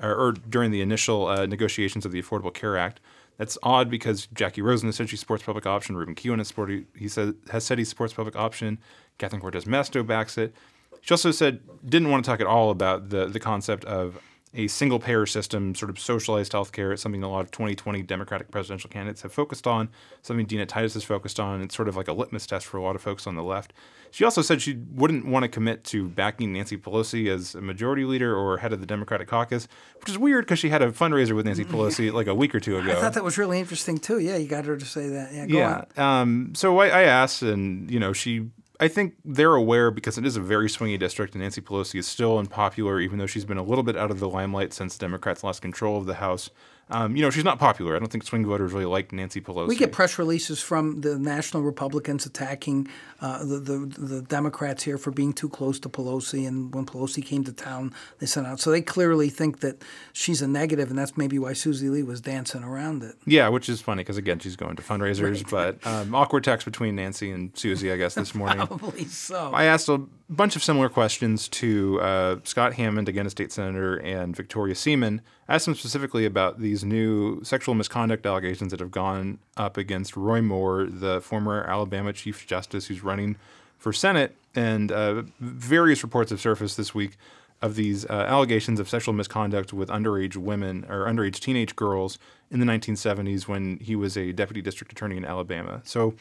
or, 0.00 0.14
or 0.14 0.32
during 0.32 0.70
the 0.70 0.80
initial 0.80 1.26
uh, 1.26 1.46
negotiations 1.46 2.06
of 2.06 2.12
the 2.12 2.22
Affordable 2.22 2.52
Care 2.52 2.76
Act. 2.76 3.00
That's 3.36 3.56
odd 3.62 3.88
because 3.88 4.26
Jackie 4.34 4.62
Rosen 4.62 4.88
has 4.88 4.96
said 4.96 5.08
she 5.08 5.16
supports 5.16 5.44
public 5.44 5.66
option. 5.66 5.96
Ruben 5.96 6.14
Kihuen 6.14 6.38
has, 6.38 6.48
supported, 6.48 6.86
he 6.96 7.08
said, 7.08 7.34
has 7.50 7.64
said 7.64 7.78
he 7.78 7.84
supports 7.84 8.12
public 8.12 8.34
option. 8.34 8.78
Catherine 9.18 9.40
Cortez 9.40 9.64
Masto 9.64 10.04
backs 10.04 10.36
it. 10.38 10.54
She 11.00 11.14
also 11.14 11.30
said 11.30 11.60
didn't 11.84 12.10
want 12.10 12.24
to 12.24 12.30
talk 12.30 12.40
at 12.40 12.46
all 12.46 12.70
about 12.70 13.10
the 13.10 13.26
the 13.26 13.40
concept 13.40 13.84
of 13.84 14.20
a 14.54 14.66
single 14.66 14.98
payer 14.98 15.26
system, 15.26 15.74
sort 15.74 15.90
of 15.90 15.98
socialized 15.98 16.52
healthcare. 16.52 16.92
It's 16.92 17.02
something 17.02 17.22
a 17.22 17.30
lot 17.30 17.40
of 17.40 17.50
2020 17.50 18.02
Democratic 18.02 18.50
presidential 18.50 18.88
candidates 18.88 19.22
have 19.22 19.32
focused 19.32 19.66
on, 19.66 19.90
something 20.22 20.46
Dina 20.46 20.66
Titus 20.66 20.94
has 20.94 21.04
focused 21.04 21.38
on. 21.38 21.62
It's 21.62 21.76
sort 21.76 21.88
of 21.88 21.96
like 21.96 22.08
a 22.08 22.12
litmus 22.12 22.46
test 22.46 22.66
for 22.66 22.78
a 22.78 22.82
lot 22.82 22.96
of 22.96 23.02
folks 23.02 23.26
on 23.26 23.34
the 23.34 23.42
left. 23.42 23.72
She 24.10 24.24
also 24.24 24.42
said 24.42 24.62
she 24.62 24.78
wouldn't 24.94 25.26
want 25.26 25.44
to 25.44 25.48
commit 25.48 25.84
to 25.84 26.08
backing 26.08 26.52
Nancy 26.52 26.76
Pelosi 26.76 27.28
as 27.28 27.54
a 27.54 27.60
majority 27.60 28.04
leader 28.04 28.34
or 28.34 28.58
head 28.58 28.72
of 28.72 28.80
the 28.80 28.86
Democratic 28.86 29.28
caucus, 29.28 29.68
which 30.00 30.08
is 30.08 30.18
weird 30.18 30.44
because 30.44 30.58
she 30.58 30.70
had 30.70 30.82
a 30.82 30.90
fundraiser 30.92 31.32
with 31.32 31.46
Nancy 31.46 31.64
Pelosi 31.64 32.12
like 32.18 32.26
a 32.26 32.34
week 32.34 32.54
or 32.54 32.60
two 32.60 32.78
ago. 32.78 32.92
I 32.92 32.94
thought 32.94 33.14
that 33.14 33.24
was 33.24 33.38
really 33.38 33.60
interesting 33.60 33.98
too. 33.98 34.18
Yeah, 34.18 34.36
you 34.36 34.48
got 34.48 34.64
her 34.64 34.76
to 34.76 34.84
say 34.84 35.08
that. 35.08 35.32
Yeah, 35.32 35.46
go 35.46 35.62
on. 35.62 35.86
Yeah. 35.96 36.20
Um, 36.20 36.52
so 36.54 36.78
I, 36.78 36.88
I 36.88 37.02
asked, 37.02 37.42
and 37.42 37.90
you 37.90 38.00
know, 38.00 38.12
she. 38.12 38.50
I 38.80 38.86
think 38.86 39.14
they're 39.24 39.54
aware 39.54 39.90
because 39.90 40.18
it 40.18 40.24
is 40.24 40.36
a 40.36 40.40
very 40.40 40.68
swingy 40.68 40.98
district, 40.98 41.34
and 41.34 41.42
Nancy 41.42 41.60
Pelosi 41.60 41.98
is 41.98 42.06
still 42.06 42.38
unpopular, 42.38 43.00
even 43.00 43.18
though 43.18 43.26
she's 43.26 43.44
been 43.44 43.58
a 43.58 43.62
little 43.62 43.82
bit 43.82 43.96
out 43.96 44.12
of 44.12 44.20
the 44.20 44.28
limelight 44.28 44.72
since 44.72 44.96
Democrats 44.96 45.42
lost 45.42 45.62
control 45.62 45.98
of 45.98 46.06
the 46.06 46.14
House. 46.14 46.50
Um, 46.90 47.16
you 47.16 47.22
know, 47.22 47.30
she's 47.30 47.44
not 47.44 47.58
popular. 47.58 47.94
I 47.94 47.98
don't 47.98 48.10
think 48.10 48.24
swing 48.24 48.46
voters 48.46 48.72
really 48.72 48.86
like 48.86 49.12
Nancy 49.12 49.40
Pelosi. 49.40 49.68
We 49.68 49.76
get 49.76 49.92
press 49.92 50.18
releases 50.18 50.60
from 50.60 51.02
the 51.02 51.18
national 51.18 51.62
Republicans 51.62 52.24
attacking 52.24 52.88
uh, 53.20 53.44
the, 53.44 53.58
the 53.58 53.78
the 53.98 54.22
Democrats 54.22 54.84
here 54.84 54.96
for 54.96 55.10
being 55.10 55.32
too 55.32 55.48
close 55.48 55.78
to 55.80 55.88
Pelosi, 55.88 56.46
and 56.46 56.74
when 56.74 56.86
Pelosi 56.86 57.24
came 57.24 57.44
to 57.44 57.52
town, 57.52 57.92
they 58.18 58.26
sent 58.26 58.46
out. 58.46 58.60
So 58.60 58.70
they 58.70 58.80
clearly 58.80 59.28
think 59.28 59.60
that 59.60 59.82
she's 60.12 60.40
a 60.40 60.48
negative, 60.48 60.88
and 60.88 60.98
that's 60.98 61.16
maybe 61.16 61.38
why 61.38 61.52
Susie 61.52 61.88
Lee 61.90 62.02
was 62.02 62.20
dancing 62.20 62.64
around 62.64 63.02
it. 63.02 63.16
Yeah, 63.26 63.48
which 63.48 63.68
is 63.68 63.80
funny 63.80 64.02
because 64.02 64.16
again, 64.16 64.38
she's 64.38 64.56
going 64.56 64.76
to 64.76 64.82
fundraisers. 64.82 65.48
But 65.48 65.86
um, 65.86 66.14
awkward 66.14 66.44
text 66.44 66.64
between 66.64 66.96
Nancy 66.96 67.30
and 67.30 67.56
Susie, 67.56 67.92
I 67.92 67.96
guess, 67.96 68.14
this 68.14 68.34
morning. 68.34 68.58
Probably 68.66 69.04
so. 69.04 69.50
I 69.52 69.64
asked 69.64 69.88
a 69.88 69.98
bunch 70.30 70.56
of 70.56 70.62
similar 70.62 70.88
questions 70.88 71.48
to 71.48 72.00
uh, 72.00 72.36
Scott 72.44 72.74
Hammond, 72.74 73.08
again 73.08 73.26
a 73.26 73.30
state 73.30 73.52
senator, 73.52 73.96
and 73.96 74.34
Victoria 74.34 74.74
Seaman. 74.74 75.20
Asked 75.48 75.64
them 75.64 75.74
specifically 75.74 76.26
about 76.26 76.60
these 76.60 76.84
new 76.84 77.42
sexual 77.42 77.74
misconduct 77.74 78.26
allegations 78.26 78.70
that 78.70 78.80
have 78.80 78.90
gone 78.90 79.38
up 79.56 79.78
against 79.78 80.14
Roy 80.14 80.42
Moore, 80.42 80.84
the 80.84 81.22
former 81.22 81.64
Alabama 81.64 82.12
Chief 82.12 82.46
Justice 82.46 82.86
who's 82.86 83.02
running 83.02 83.36
for 83.78 83.92
Senate. 83.92 84.36
And 84.54 84.92
uh, 84.92 85.22
various 85.40 86.02
reports 86.02 86.30
have 86.30 86.40
surfaced 86.40 86.76
this 86.76 86.94
week 86.94 87.16
of 87.62 87.76
these 87.76 88.04
uh, 88.06 88.26
allegations 88.28 88.78
of 88.78 88.88
sexual 88.88 89.14
misconduct 89.14 89.72
with 89.72 89.88
underage 89.88 90.36
women 90.36 90.84
or 90.88 91.06
underage 91.06 91.40
teenage 91.40 91.74
girls 91.74 92.18
in 92.50 92.60
the 92.60 92.66
1970s 92.66 93.48
when 93.48 93.78
he 93.78 93.96
was 93.96 94.16
a 94.16 94.32
deputy 94.32 94.60
district 94.60 94.92
attorney 94.92 95.16
in 95.16 95.24
Alabama. 95.24 95.80
So 95.84 96.14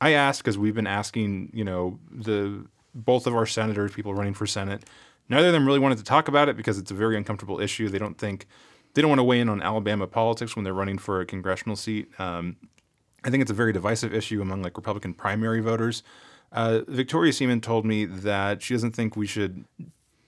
I 0.00 0.10
asked 0.10 0.42
because 0.42 0.58
we've 0.58 0.74
been 0.74 0.88
asking, 0.88 1.50
you 1.54 1.64
know, 1.64 1.98
the 2.10 2.66
both 2.94 3.26
of 3.26 3.34
our 3.34 3.46
senators, 3.46 3.92
people 3.92 4.12
running 4.12 4.34
for 4.34 4.46
Senate, 4.46 4.82
neither 5.28 5.46
of 5.46 5.52
them 5.52 5.66
really 5.66 5.78
wanted 5.78 5.98
to 5.98 6.04
talk 6.04 6.28
about 6.28 6.48
it 6.48 6.56
because 6.56 6.78
it's 6.78 6.90
a 6.90 6.94
very 6.94 7.16
uncomfortable 7.16 7.60
issue. 7.60 7.88
They 7.88 7.98
don't 7.98 8.18
think 8.18 8.46
they 8.94 9.02
don't 9.02 9.08
want 9.08 9.20
to 9.20 9.24
weigh 9.24 9.40
in 9.40 9.48
on 9.48 9.62
Alabama 9.62 10.06
politics 10.06 10.54
when 10.54 10.64
they're 10.64 10.74
running 10.74 10.98
for 10.98 11.20
a 11.20 11.26
congressional 11.26 11.76
seat. 11.76 12.08
Um, 12.18 12.56
I 13.24 13.30
think 13.30 13.42
it's 13.42 13.50
a 13.50 13.54
very 13.54 13.72
divisive 13.72 14.12
issue 14.12 14.42
among 14.42 14.62
like 14.62 14.76
Republican 14.76 15.14
primary 15.14 15.60
voters. 15.60 16.02
Uh, 16.50 16.80
Victoria 16.86 17.32
Seaman 17.32 17.60
told 17.60 17.86
me 17.86 18.04
that 18.04 18.62
she 18.62 18.74
doesn't 18.74 18.94
think 18.94 19.16
we 19.16 19.26
should, 19.26 19.64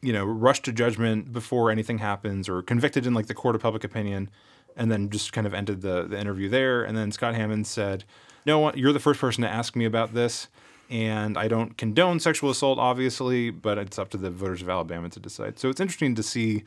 you 0.00 0.12
know, 0.12 0.24
rush 0.24 0.62
to 0.62 0.72
judgment 0.72 1.32
before 1.32 1.70
anything 1.70 1.98
happens 1.98 2.48
or 2.48 2.62
convicted 2.62 3.06
in 3.06 3.12
like 3.12 3.26
the 3.26 3.34
court 3.34 3.54
of 3.54 3.60
public 3.60 3.84
opinion, 3.84 4.30
and 4.76 4.90
then 4.90 5.10
just 5.10 5.32
kind 5.32 5.46
of 5.46 5.52
ended 5.52 5.82
the 5.82 6.04
the 6.04 6.18
interview 6.18 6.48
there. 6.48 6.82
And 6.84 6.96
then 6.96 7.12
Scott 7.12 7.34
Hammond 7.34 7.66
said, 7.66 8.04
"No, 8.46 8.72
you're 8.72 8.92
the 8.92 9.00
first 9.00 9.20
person 9.20 9.42
to 9.42 9.48
ask 9.48 9.76
me 9.76 9.84
about 9.84 10.14
this." 10.14 10.48
And 10.90 11.36
I 11.38 11.48
don't 11.48 11.76
condone 11.76 12.20
sexual 12.20 12.50
assault, 12.50 12.78
obviously, 12.78 13.50
but 13.50 13.78
it's 13.78 13.98
up 13.98 14.10
to 14.10 14.18
the 14.18 14.30
voters 14.30 14.62
of 14.62 14.68
Alabama 14.68 15.08
to 15.10 15.20
decide. 15.20 15.58
So 15.58 15.70
it's 15.70 15.80
interesting 15.80 16.14
to 16.14 16.22
see 16.22 16.64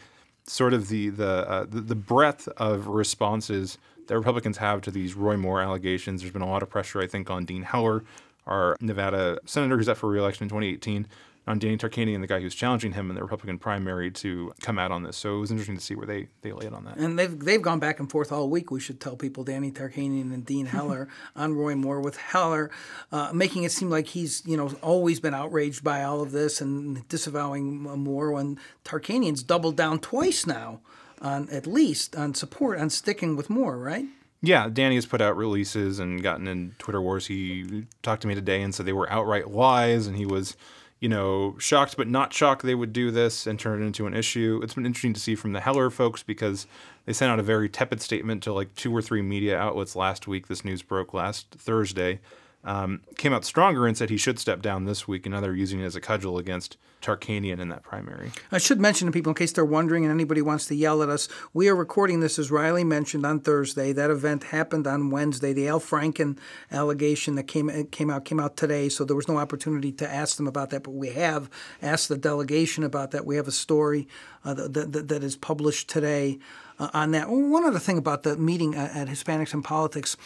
sort 0.48 0.74
of 0.74 0.88
the 0.90 1.10
the 1.10 1.50
uh, 1.50 1.66
the, 1.66 1.82
the 1.82 1.96
breadth 1.96 2.48
of 2.58 2.88
responses 2.88 3.78
that 4.08 4.18
Republicans 4.18 4.58
have 4.58 4.82
to 4.82 4.92
these 4.92 5.14
Roy 5.14 5.38
Moore 5.38 5.62
allegations. 5.62 6.22
There's 6.22 6.34
been 6.34 6.42
a 6.42 6.50
lot 6.50 6.64
of 6.64 6.70
pressure, 6.70 7.02
I 7.02 7.08
think, 7.08 7.30
on 7.30 7.46
Dean 7.46 7.64
Heller, 7.64 8.04
our 8.46 8.78
Nevada 8.80 9.40
senator 9.46 9.78
who's 9.78 9.90
up 9.90 9.98
for 9.98 10.10
reelection 10.10 10.44
in 10.44 10.50
2018, 10.50 11.08
on 11.48 11.60
Danny 11.60 11.78
Tarkanian, 11.78 12.16
and 12.16 12.24
the 12.24 12.28
guy 12.28 12.42
who's 12.42 12.54
challenging 12.54 12.92
him 12.92 13.10
in 13.10 13.16
the 13.16 13.22
Republican 13.22 13.58
primary, 13.58 14.12
to 14.12 14.54
come 14.62 14.78
out 14.78 14.92
on 14.92 15.04
this. 15.04 15.18
So 15.18 15.38
it 15.38 15.40
was 15.40 15.52
interesting 15.52 15.78
to 15.78 15.84
see 15.84 15.96
where 15.96 16.06
they 16.06 16.28
they 16.42 16.52
laid 16.52 16.74
on 16.74 16.86
that. 16.86 16.98
And 16.98 17.18
they've 17.18 17.40
they've 17.40 17.62
gone 17.62 17.80
back 17.80 18.00
and 18.00 18.10
forth 18.10 18.32
all 18.32 18.50
week. 18.50 18.70
We 18.70 18.80
should 18.80 19.00
tell 19.00 19.16
people 19.16 19.44
Danny 19.44 19.72
Tarkanian 19.72 20.34
and 20.34 20.46
Dean 20.46 20.68
Heller 20.68 21.08
on 21.36 21.56
Roy 21.56 21.76
Moore, 21.76 22.02
with 22.02 22.18
Heller 22.18 22.70
uh, 23.12 23.32
making 23.34 23.64
it 23.64 23.72
seem 23.72 23.90
like 23.90 24.08
he's 24.08 24.44
you 24.46 24.58
know 24.58 24.72
always 24.82 25.20
been 25.20 25.34
outraged 25.34 25.84
by 25.84 26.04
all 26.04 26.22
of 26.22 26.32
this 26.32 26.62
and 26.62 27.08
disavowing 27.08 27.82
Moore 27.82 28.32
when 28.32 28.60
Tarkanian's 28.84 29.44
doubled 29.44 29.78
down 29.78 30.00
twice 30.00 30.46
now 30.46 30.82
on 31.22 31.50
at 31.50 31.66
least 31.66 32.16
on 32.16 32.34
support 32.34 32.80
on 32.80 32.90
sticking 32.90 33.36
with 33.36 33.50
Moore, 33.50 33.78
right? 33.78 34.06
Yeah, 34.42 34.70
Danny 34.72 34.96
has 34.96 35.06
put 35.06 35.20
out 35.22 35.36
releases 35.36 36.00
and 36.00 36.22
gotten 36.22 36.48
in 36.48 36.76
Twitter 36.78 37.02
wars. 37.02 37.26
He 37.26 37.86
talked 38.04 38.22
to 38.22 38.28
me 38.28 38.36
today 38.36 38.62
and 38.62 38.74
said 38.74 38.86
they 38.86 38.94
were 38.94 39.12
outright 39.12 39.50
lies, 39.50 40.06
and 40.06 40.16
he 40.16 40.28
was, 40.28 40.56
you 41.00 41.10
know, 41.10 41.56
shocked 41.60 41.96
but 41.98 42.08
not 42.08 42.34
shocked 42.34 42.64
they 42.64 42.76
would 42.76 42.94
do 42.94 43.12
this 43.12 43.46
and 43.46 43.60
turn 43.60 43.82
it 43.82 43.86
into 43.86 44.08
an 44.08 44.14
issue. 44.14 44.60
It's 44.64 44.74
been 44.74 44.86
interesting 44.86 45.14
to 45.14 45.20
see 45.20 45.36
from 45.36 45.54
the 45.54 45.62
Heller 45.62 45.90
folks 45.90 46.24
because 46.24 46.68
they 47.06 47.14
sent 47.14 47.32
out 47.32 47.40
a 47.40 47.44
very 47.44 47.70
tepid 47.70 48.02
statement 48.02 48.44
to 48.44 48.54
like 48.54 48.74
two 48.76 48.96
or 48.96 49.02
three 49.02 49.22
media 49.22 49.58
outlets 49.58 49.96
last 49.96 50.28
week. 50.28 50.48
This 50.48 50.66
news 50.66 50.82
broke 50.82 51.14
last 51.14 51.52
Thursday 51.52 52.20
um, 52.68 53.02
came 53.16 53.34
out 53.34 53.46
stronger 53.46 53.88
and 53.88 53.98
said 53.98 54.10
he 54.10 54.18
should 54.18 54.38
step 54.40 54.62
down 54.62 54.86
this 54.86 55.08
week, 55.08 55.26
and 55.26 55.34
now 55.34 55.42
they're 55.42 55.54
using 55.54 55.80
it 55.80 55.86
as 55.86 55.96
a 55.96 56.02
cudgel 56.02 56.38
against 56.38 56.78
Tarkanian 57.02 57.60
in 57.60 57.70
that 57.70 57.84
primary. 57.84 58.32
I 58.52 58.58
should 58.58 58.80
mention 58.80 59.06
to 59.06 59.12
people, 59.12 59.30
in 59.30 59.36
case 59.36 59.52
they're 59.52 59.64
wondering 59.66 60.04
and 60.04 60.12
anybody 60.12 60.42
wants 60.42 60.66
to 60.68 60.76
yell 60.76 61.04
at 61.04 61.10
us, 61.10 61.30
we 61.54 61.70
are 61.70 61.76
recording 61.76 62.20
this, 62.20 62.40
as 62.40 62.50
Riley 62.50 62.84
mentioned, 62.84 63.26
on 63.26 63.40
Thursday. 63.40 63.94
That 63.94 64.10
event 64.10 64.46
happened 64.46 64.88
on 64.88 65.12
Wednesday. 65.12 65.54
The 65.54 65.68
Al 65.68 65.80
Franken 65.80 66.38
allegation 66.72 67.36
that 67.36 67.44
came 67.44 67.86
came 67.88 68.10
out 68.10 68.26
came 68.26 68.40
out 68.40 68.58
today, 68.58 68.90
so 68.90 69.06
there 69.06 69.16
was 69.16 69.28
no 69.28 69.38
opportunity 69.38 69.92
to 69.94 70.12
ask 70.12 70.38
them 70.38 70.48
about 70.48 70.72
that. 70.72 70.84
But 70.84 70.92
we 70.92 71.10
have 71.10 71.50
asked 71.82 72.10
the 72.10 72.18
delegation 72.18 72.84
about 72.84 73.12
that. 73.12 73.26
We 73.26 73.36
have 73.36 73.48
a 73.48 73.52
story 73.52 74.08
uh, 74.44 74.54
that, 74.56 74.92
that, 74.92 75.08
that 75.08 75.24
is 75.24 75.36
published 75.36 75.90
today 75.90 76.40
uh, 76.80 76.90
on 76.94 77.12
that. 77.12 77.30
One 77.30 77.64
other 77.64 77.80
thing 77.80 77.98
about 77.98 78.24
the 78.24 78.38
meeting 78.38 78.76
at 78.76 79.08
Hispanics 79.08 79.54
in 79.54 79.62
Politics. 79.62 80.18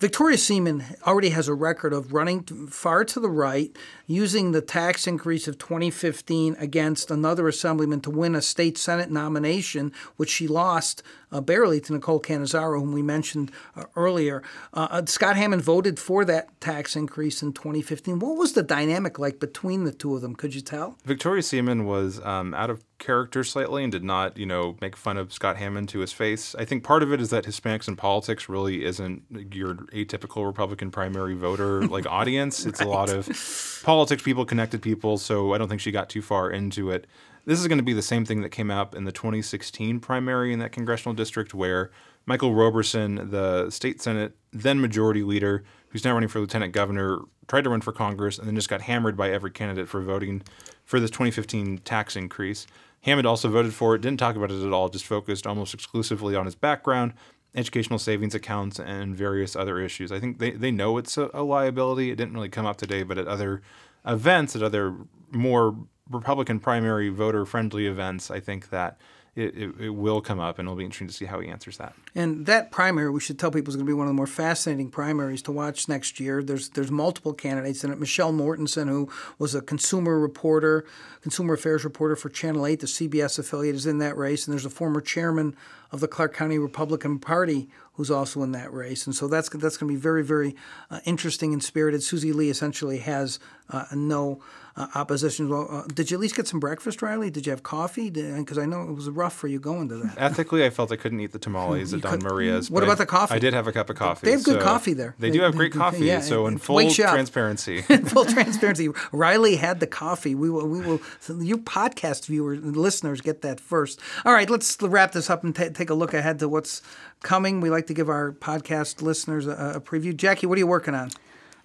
Victoria 0.00 0.38
Seaman 0.38 0.84
already 1.08 1.30
has 1.30 1.48
a 1.48 1.54
record 1.54 1.92
of 1.92 2.12
running 2.12 2.44
far 2.68 3.04
to 3.04 3.18
the 3.18 3.28
right, 3.28 3.76
using 4.06 4.52
the 4.52 4.60
tax 4.60 5.08
increase 5.08 5.48
of 5.48 5.58
2015 5.58 6.54
against 6.60 7.10
another 7.10 7.48
assemblyman 7.48 8.00
to 8.02 8.10
win 8.10 8.36
a 8.36 8.42
state 8.42 8.78
Senate 8.78 9.10
nomination, 9.10 9.92
which 10.14 10.30
she 10.30 10.46
lost 10.46 11.02
uh, 11.32 11.40
barely 11.40 11.80
to 11.80 11.92
Nicole 11.92 12.20
Cannizzaro, 12.20 12.78
whom 12.78 12.92
we 12.92 13.02
mentioned 13.02 13.50
uh, 13.74 13.84
earlier. 13.96 14.42
Uh, 14.72 14.86
uh 14.90 15.06
Scott 15.06 15.34
Hammond 15.34 15.62
voted 15.62 15.98
for 15.98 16.24
that 16.24 16.60
tax 16.60 16.94
increase 16.94 17.42
in 17.42 17.52
2015. 17.52 18.20
What 18.20 18.36
was 18.36 18.52
the 18.52 18.62
dynamic 18.62 19.18
like 19.18 19.40
between 19.40 19.82
the 19.82 19.92
two 19.92 20.14
of 20.14 20.22
them? 20.22 20.36
Could 20.36 20.54
you 20.54 20.60
tell? 20.60 20.96
Victoria 21.04 21.42
Seaman 21.42 21.86
was 21.86 22.20
um, 22.24 22.54
out 22.54 22.70
of 22.70 22.84
character 22.98 23.44
slightly 23.44 23.82
and 23.82 23.92
did 23.92 24.04
not, 24.04 24.36
you 24.36 24.46
know, 24.46 24.76
make 24.80 24.96
fun 24.96 25.16
of 25.16 25.32
Scott 25.32 25.56
Hammond 25.56 25.88
to 25.90 26.00
his 26.00 26.12
face. 26.12 26.54
I 26.56 26.64
think 26.64 26.84
part 26.84 27.02
of 27.02 27.12
it 27.12 27.20
is 27.20 27.30
that 27.30 27.44
Hispanics 27.44 27.88
in 27.88 27.96
politics 27.96 28.48
really 28.48 28.84
isn't 28.84 29.22
your 29.52 29.78
atypical 29.92 30.46
Republican 30.46 30.90
primary 30.90 31.34
voter 31.34 31.86
like 31.88 32.06
audience. 32.06 32.66
It's 32.66 32.80
right. 32.80 32.86
a 32.86 32.90
lot 32.90 33.10
of 33.10 33.80
politics 33.84 34.22
people, 34.22 34.44
connected 34.44 34.82
people. 34.82 35.18
So 35.18 35.54
I 35.54 35.58
don't 35.58 35.68
think 35.68 35.80
she 35.80 35.90
got 35.90 36.08
too 36.08 36.22
far 36.22 36.50
into 36.50 36.90
it. 36.90 37.06
This 37.44 37.60
is 37.60 37.66
going 37.66 37.78
to 37.78 37.84
be 37.84 37.94
the 37.94 38.02
same 38.02 38.24
thing 38.24 38.42
that 38.42 38.50
came 38.50 38.70
up 38.70 38.94
in 38.94 39.04
the 39.04 39.12
2016 39.12 40.00
primary 40.00 40.52
in 40.52 40.58
that 40.58 40.70
congressional 40.70 41.14
district, 41.14 41.54
where 41.54 41.90
Michael 42.26 42.54
Roberson, 42.54 43.30
the 43.30 43.70
state 43.70 44.02
senate 44.02 44.36
then 44.52 44.80
majority 44.80 45.22
leader, 45.22 45.64
who's 45.88 46.04
now 46.04 46.12
running 46.12 46.28
for 46.28 46.40
lieutenant 46.40 46.74
governor, 46.74 47.20
tried 47.46 47.64
to 47.64 47.70
run 47.70 47.80
for 47.80 47.92
Congress 47.92 48.38
and 48.38 48.46
then 48.46 48.54
just 48.54 48.68
got 48.68 48.82
hammered 48.82 49.16
by 49.16 49.30
every 49.30 49.50
candidate 49.50 49.88
for 49.88 50.02
voting 50.02 50.42
for 50.84 51.00
this 51.00 51.10
2015 51.10 51.78
tax 51.78 52.16
increase. 52.16 52.66
Hammond 53.02 53.26
also 53.26 53.48
voted 53.48 53.72
for 53.72 53.94
it, 53.94 54.02
didn't 54.02 54.18
talk 54.18 54.36
about 54.36 54.50
it 54.50 54.62
at 54.62 54.72
all, 54.72 54.88
just 54.88 55.06
focused 55.06 55.46
almost 55.46 55.72
exclusively 55.72 56.34
on 56.34 56.44
his 56.44 56.54
background, 56.54 57.14
educational 57.54 57.98
savings 57.98 58.34
accounts, 58.34 58.78
and 58.78 59.16
various 59.16 59.56
other 59.56 59.80
issues. 59.80 60.12
I 60.12 60.20
think 60.20 60.38
they, 60.38 60.50
they 60.50 60.70
know 60.70 60.98
it's 60.98 61.16
a, 61.16 61.30
a 61.34 61.42
liability. 61.42 62.10
It 62.10 62.16
didn't 62.16 62.34
really 62.34 62.48
come 62.48 62.66
up 62.66 62.76
today, 62.76 63.02
but 63.02 63.18
at 63.18 63.26
other 63.26 63.62
events, 64.06 64.54
at 64.54 64.62
other 64.62 64.94
more 65.30 65.76
Republican 66.10 66.60
primary 66.60 67.08
voter 67.08 67.44
friendly 67.44 67.86
events, 67.86 68.30
I 68.30 68.40
think 68.40 68.70
that 68.70 68.98
it, 69.38 69.56
it, 69.56 69.74
it, 69.78 69.88
will 69.90 70.20
come 70.20 70.40
up, 70.40 70.58
and 70.58 70.66
it'll 70.66 70.76
be 70.76 70.84
interesting 70.84 71.06
to 71.06 71.14
see 71.14 71.24
how 71.24 71.38
he 71.38 71.48
answers 71.48 71.76
that. 71.76 71.94
And 72.14 72.46
that 72.46 72.72
primary, 72.72 73.10
we 73.10 73.20
should 73.20 73.38
tell 73.38 73.52
people, 73.52 73.70
is 73.70 73.76
going 73.76 73.86
to 73.86 73.90
be 73.90 73.94
one 73.94 74.06
of 74.06 74.10
the 74.10 74.14
more 74.14 74.26
fascinating 74.26 74.90
primaries 74.90 75.42
to 75.42 75.52
watch 75.52 75.88
next 75.88 76.18
year. 76.18 76.42
There's 76.42 76.70
there's 76.70 76.90
multiple 76.90 77.32
candidates 77.32 77.84
in 77.84 77.92
it. 77.92 78.00
Michelle 78.00 78.32
Mortensen, 78.32 78.88
who 78.88 79.08
was 79.38 79.54
a 79.54 79.62
consumer 79.62 80.18
reporter, 80.18 80.84
consumer 81.22 81.54
affairs 81.54 81.84
reporter 81.84 82.16
for 82.16 82.28
Channel 82.28 82.66
8, 82.66 82.80
the 82.80 82.86
CBS 82.86 83.38
affiliate, 83.38 83.76
is 83.76 83.86
in 83.86 83.98
that 83.98 84.16
race. 84.16 84.46
And 84.46 84.52
there's 84.52 84.66
a 84.66 84.70
former 84.70 85.00
chairman 85.00 85.56
of 85.92 86.00
the 86.00 86.08
Clark 86.08 86.34
County 86.34 86.58
Republican 86.58 87.18
Party 87.18 87.68
who's 87.92 88.10
also 88.10 88.42
in 88.42 88.52
that 88.52 88.72
race. 88.72 89.06
And 89.06 89.14
so 89.14 89.28
that's 89.28 89.48
that's 89.48 89.76
going 89.76 89.92
to 89.92 89.94
be 89.94 90.00
very 90.00 90.24
very 90.24 90.56
uh, 90.90 91.00
interesting 91.04 91.52
and 91.52 91.62
spirited. 91.62 92.02
Susie 92.02 92.32
Lee 92.32 92.50
essentially 92.50 92.98
has 92.98 93.38
uh, 93.70 93.84
no 93.92 94.40
uh, 94.78 94.86
opposition. 94.94 95.48
Well, 95.48 95.66
uh, 95.68 95.82
did 95.92 96.10
you 96.10 96.16
at 96.16 96.20
least 96.20 96.36
get 96.36 96.46
some 96.46 96.60
breakfast, 96.60 97.02
Riley? 97.02 97.30
Did 97.30 97.46
you 97.46 97.50
have 97.50 97.62
coffee? 97.62 98.10
Because 98.10 98.58
I 98.58 98.64
know 98.64 98.82
it 98.82 98.92
was 98.92 99.10
rough 99.10 99.34
for 99.34 99.48
you 99.48 99.58
going 99.58 99.88
to 99.88 99.96
that. 99.96 100.14
Ethically, 100.16 100.64
I 100.64 100.70
felt 100.70 100.92
I 100.92 100.96
couldn't 100.96 101.18
eat 101.20 101.32
the 101.32 101.38
tamales 101.38 101.92
at 101.94 102.00
Don 102.00 102.22
Maria's. 102.22 102.70
What 102.70 102.84
about 102.84 102.98
the 102.98 103.06
coffee? 103.06 103.34
I 103.34 103.38
did 103.40 103.54
have 103.54 103.66
a 103.66 103.72
cup 103.72 103.90
of 103.90 103.96
coffee. 103.96 104.26
They 104.26 104.32
have 104.32 104.44
good 104.44 104.60
so 104.60 104.64
coffee 104.64 104.94
there. 104.94 105.16
They, 105.18 105.30
they 105.30 105.36
do 105.36 105.42
have 105.42 105.56
great 105.56 105.72
coffee. 105.72 106.06
Yeah, 106.06 106.20
so 106.20 106.46
in 106.46 106.58
full 106.58 106.88
transparency. 106.90 107.84
in 107.88 108.04
full 108.04 108.24
transparency, 108.24 108.88
Riley 109.10 109.56
had 109.56 109.80
the 109.80 109.86
coffee. 109.86 110.34
We 110.34 110.48
will. 110.48 110.66
We 110.66 110.80
will. 110.80 111.00
Your 111.40 111.58
podcast 111.58 112.26
viewers, 112.26 112.58
and 112.58 112.76
listeners, 112.76 113.20
get 113.20 113.42
that 113.42 113.58
first. 113.58 114.00
All 114.24 114.32
right, 114.32 114.48
let's 114.48 114.80
wrap 114.80 115.12
this 115.12 115.28
up 115.28 115.42
and 115.42 115.54
t- 115.54 115.70
take 115.70 115.90
a 115.90 115.94
look 115.94 116.14
ahead 116.14 116.38
to 116.38 116.48
what's 116.48 116.82
coming. 117.22 117.60
We 117.60 117.68
like 117.68 117.88
to 117.88 117.94
give 117.94 118.08
our 118.08 118.30
podcast 118.30 119.02
listeners 119.02 119.46
a, 119.48 119.72
a 119.76 119.80
preview. 119.80 120.16
Jackie, 120.16 120.46
what 120.46 120.56
are 120.56 120.60
you 120.60 120.66
working 120.68 120.94
on? 120.94 121.10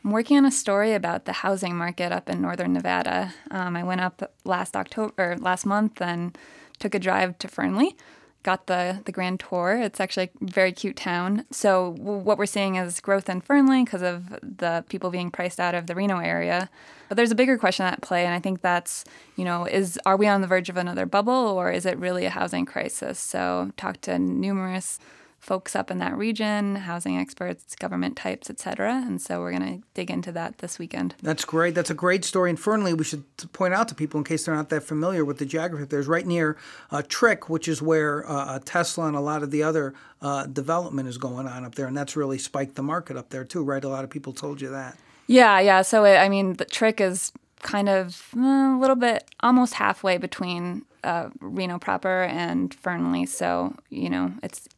I'm 0.03 0.11
working 0.11 0.37
on 0.37 0.45
a 0.45 0.51
story 0.51 0.93
about 0.93 1.25
the 1.25 1.31
housing 1.31 1.77
market 1.77 2.11
up 2.11 2.29
in 2.29 2.41
northern 2.41 2.73
Nevada. 2.73 3.33
Um, 3.51 3.77
I 3.77 3.83
went 3.83 4.01
up 4.01 4.33
last 4.43 4.75
October 4.75 5.13
or 5.17 5.37
last 5.37 5.65
month 5.65 6.01
and 6.01 6.37
took 6.79 6.93
a 6.93 6.99
drive 6.99 7.37
to 7.39 7.47
Fernley. 7.47 7.95
Got 8.43 8.67
the 8.67 8.99
the 9.05 9.13
grand 9.13 9.39
tour. 9.39 9.79
It's 9.81 10.01
actually 10.01 10.29
a 10.41 10.45
very 10.45 10.73
cute 10.73 10.97
town. 10.97 11.45
So 11.51 11.95
what 11.97 12.37
we're 12.37 12.45
seeing 12.45 12.75
is 12.75 12.99
growth 12.99 13.29
in 13.29 13.39
Fernley 13.39 13.85
because 13.85 14.01
of 14.01 14.31
the 14.41 14.83
people 14.89 15.09
being 15.09 15.31
priced 15.31 15.61
out 15.61 15.73
of 15.73 15.87
the 15.87 15.95
Reno 15.95 16.17
area. 16.17 16.69
But 17.07 17.15
there's 17.15 17.31
a 17.31 17.35
bigger 17.35 17.57
question 17.57 17.85
at 17.85 18.01
play, 18.01 18.25
and 18.25 18.33
I 18.33 18.39
think 18.39 18.61
that's 18.61 19.05
you 19.37 19.45
know 19.45 19.63
is 19.63 19.97
are 20.05 20.17
we 20.17 20.27
on 20.27 20.41
the 20.41 20.47
verge 20.47 20.67
of 20.67 20.75
another 20.75 21.05
bubble 21.05 21.33
or 21.33 21.71
is 21.71 21.85
it 21.85 21.97
really 21.97 22.25
a 22.25 22.29
housing 22.31 22.65
crisis? 22.65 23.17
So 23.17 23.71
talked 23.77 24.01
to 24.03 24.19
numerous 24.19 24.99
folks 25.43 25.75
up 25.75 25.91
in 25.91 25.97
that 25.97 26.17
region, 26.17 26.77
housing 26.77 27.17
experts, 27.17 27.75
government 27.75 28.15
types, 28.15 28.49
et 28.49 28.61
cetera. 28.61 29.03
And 29.05 29.21
so 29.21 29.41
we're 29.41 29.51
going 29.51 29.81
to 29.81 29.87
dig 29.93 30.09
into 30.09 30.31
that 30.31 30.59
this 30.59 30.79
weekend. 30.79 31.15
That's 31.21 31.43
great. 31.43 31.75
That's 31.75 31.89
a 31.89 31.93
great 31.93 32.23
story. 32.23 32.49
And 32.49 32.57
Fernley, 32.57 32.93
we 32.93 33.03
should 33.03 33.25
point 33.51 33.73
out 33.73 33.89
to 33.89 33.95
people 33.95 34.17
in 34.17 34.23
case 34.23 34.45
they're 34.45 34.55
not 34.55 34.69
that 34.69 34.83
familiar 34.83 35.25
with 35.25 35.39
the 35.39 35.45
geography. 35.45 35.83
There's 35.83 36.07
right 36.07 36.25
near 36.25 36.55
uh, 36.91 37.01
TRIC, 37.09 37.49
which 37.49 37.67
is 37.67 37.81
where 37.81 38.23
uh, 38.25 38.59
Tesla 38.63 39.07
and 39.07 39.17
a 39.17 39.19
lot 39.19 39.43
of 39.43 39.51
the 39.51 39.63
other 39.63 39.93
uh, 40.21 40.45
development 40.45 41.09
is 41.09 41.17
going 41.17 41.45
on 41.45 41.65
up 41.65 41.75
there. 41.75 41.87
And 41.87 41.97
that's 41.97 42.15
really 42.15 42.37
spiked 42.37 42.75
the 42.75 42.83
market 42.83 43.17
up 43.17 43.29
there, 43.29 43.43
too, 43.43 43.65
right? 43.65 43.83
A 43.83 43.89
lot 43.89 44.05
of 44.05 44.09
people 44.09 44.31
told 44.31 44.61
you 44.61 44.69
that. 44.69 44.97
Yeah, 45.27 45.59
yeah. 45.59 45.81
So, 45.81 46.05
it, 46.05 46.15
I 46.15 46.29
mean, 46.29 46.53
the 46.53 46.65
TRIC 46.65 47.01
is 47.01 47.33
kind 47.61 47.89
of 47.89 48.29
uh, 48.37 48.77
a 48.77 48.79
little 48.79 48.95
bit 48.95 49.25
almost 49.41 49.73
halfway 49.73 50.17
between 50.17 50.85
uh, 51.03 51.29
Reno 51.41 51.79
proper 51.79 52.23
and 52.23 52.73
Fernley. 52.73 53.25
So, 53.25 53.75
you 53.89 54.09
know, 54.09 54.31
it's 54.41 54.69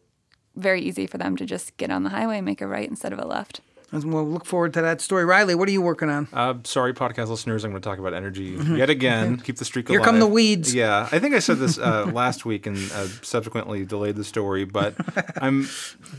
very 0.55 0.81
easy 0.81 1.07
for 1.07 1.17
them 1.17 1.35
to 1.37 1.45
just 1.45 1.75
get 1.77 1.91
on 1.91 2.03
the 2.03 2.09
highway 2.09 2.37
and 2.37 2.45
make 2.45 2.61
a 2.61 2.67
right 2.67 2.89
instead 2.89 3.13
of 3.13 3.19
a 3.19 3.25
left. 3.25 3.61
We'll 3.91 4.27
look 4.27 4.45
forward 4.45 4.73
to 4.73 4.81
that 4.81 4.99
story. 4.99 5.23
Riley, 5.25 5.55
what 5.55 5.69
are 5.69 5.71
you 5.71 5.81
working 5.81 6.09
on? 6.09 6.27
Uh, 6.33 6.55
sorry, 6.63 6.93
podcast 6.93 7.29
listeners, 7.29 7.63
I'm 7.63 7.71
going 7.71 7.81
to 7.81 7.87
talk 7.87 7.99
about 7.99 8.13
energy 8.13 8.57
mm-hmm. 8.57 8.75
yet 8.75 8.89
again. 8.89 9.37
Keep 9.37 9.57
the 9.57 9.65
streak 9.65 9.87
alive. 9.87 9.99
Here 9.99 10.05
come 10.05 10.19
the 10.19 10.27
weeds. 10.27 10.73
Yeah, 10.73 11.07
I 11.11 11.19
think 11.19 11.35
I 11.35 11.39
said 11.39 11.59
this 11.59 11.77
uh, 11.79 12.05
last 12.05 12.45
week 12.45 12.65
and 12.65 12.77
uh, 12.91 13.07
subsequently 13.21 13.85
delayed 13.85 14.15
the 14.15 14.23
story, 14.23 14.65
but 14.65 14.95
I'm 15.41 15.69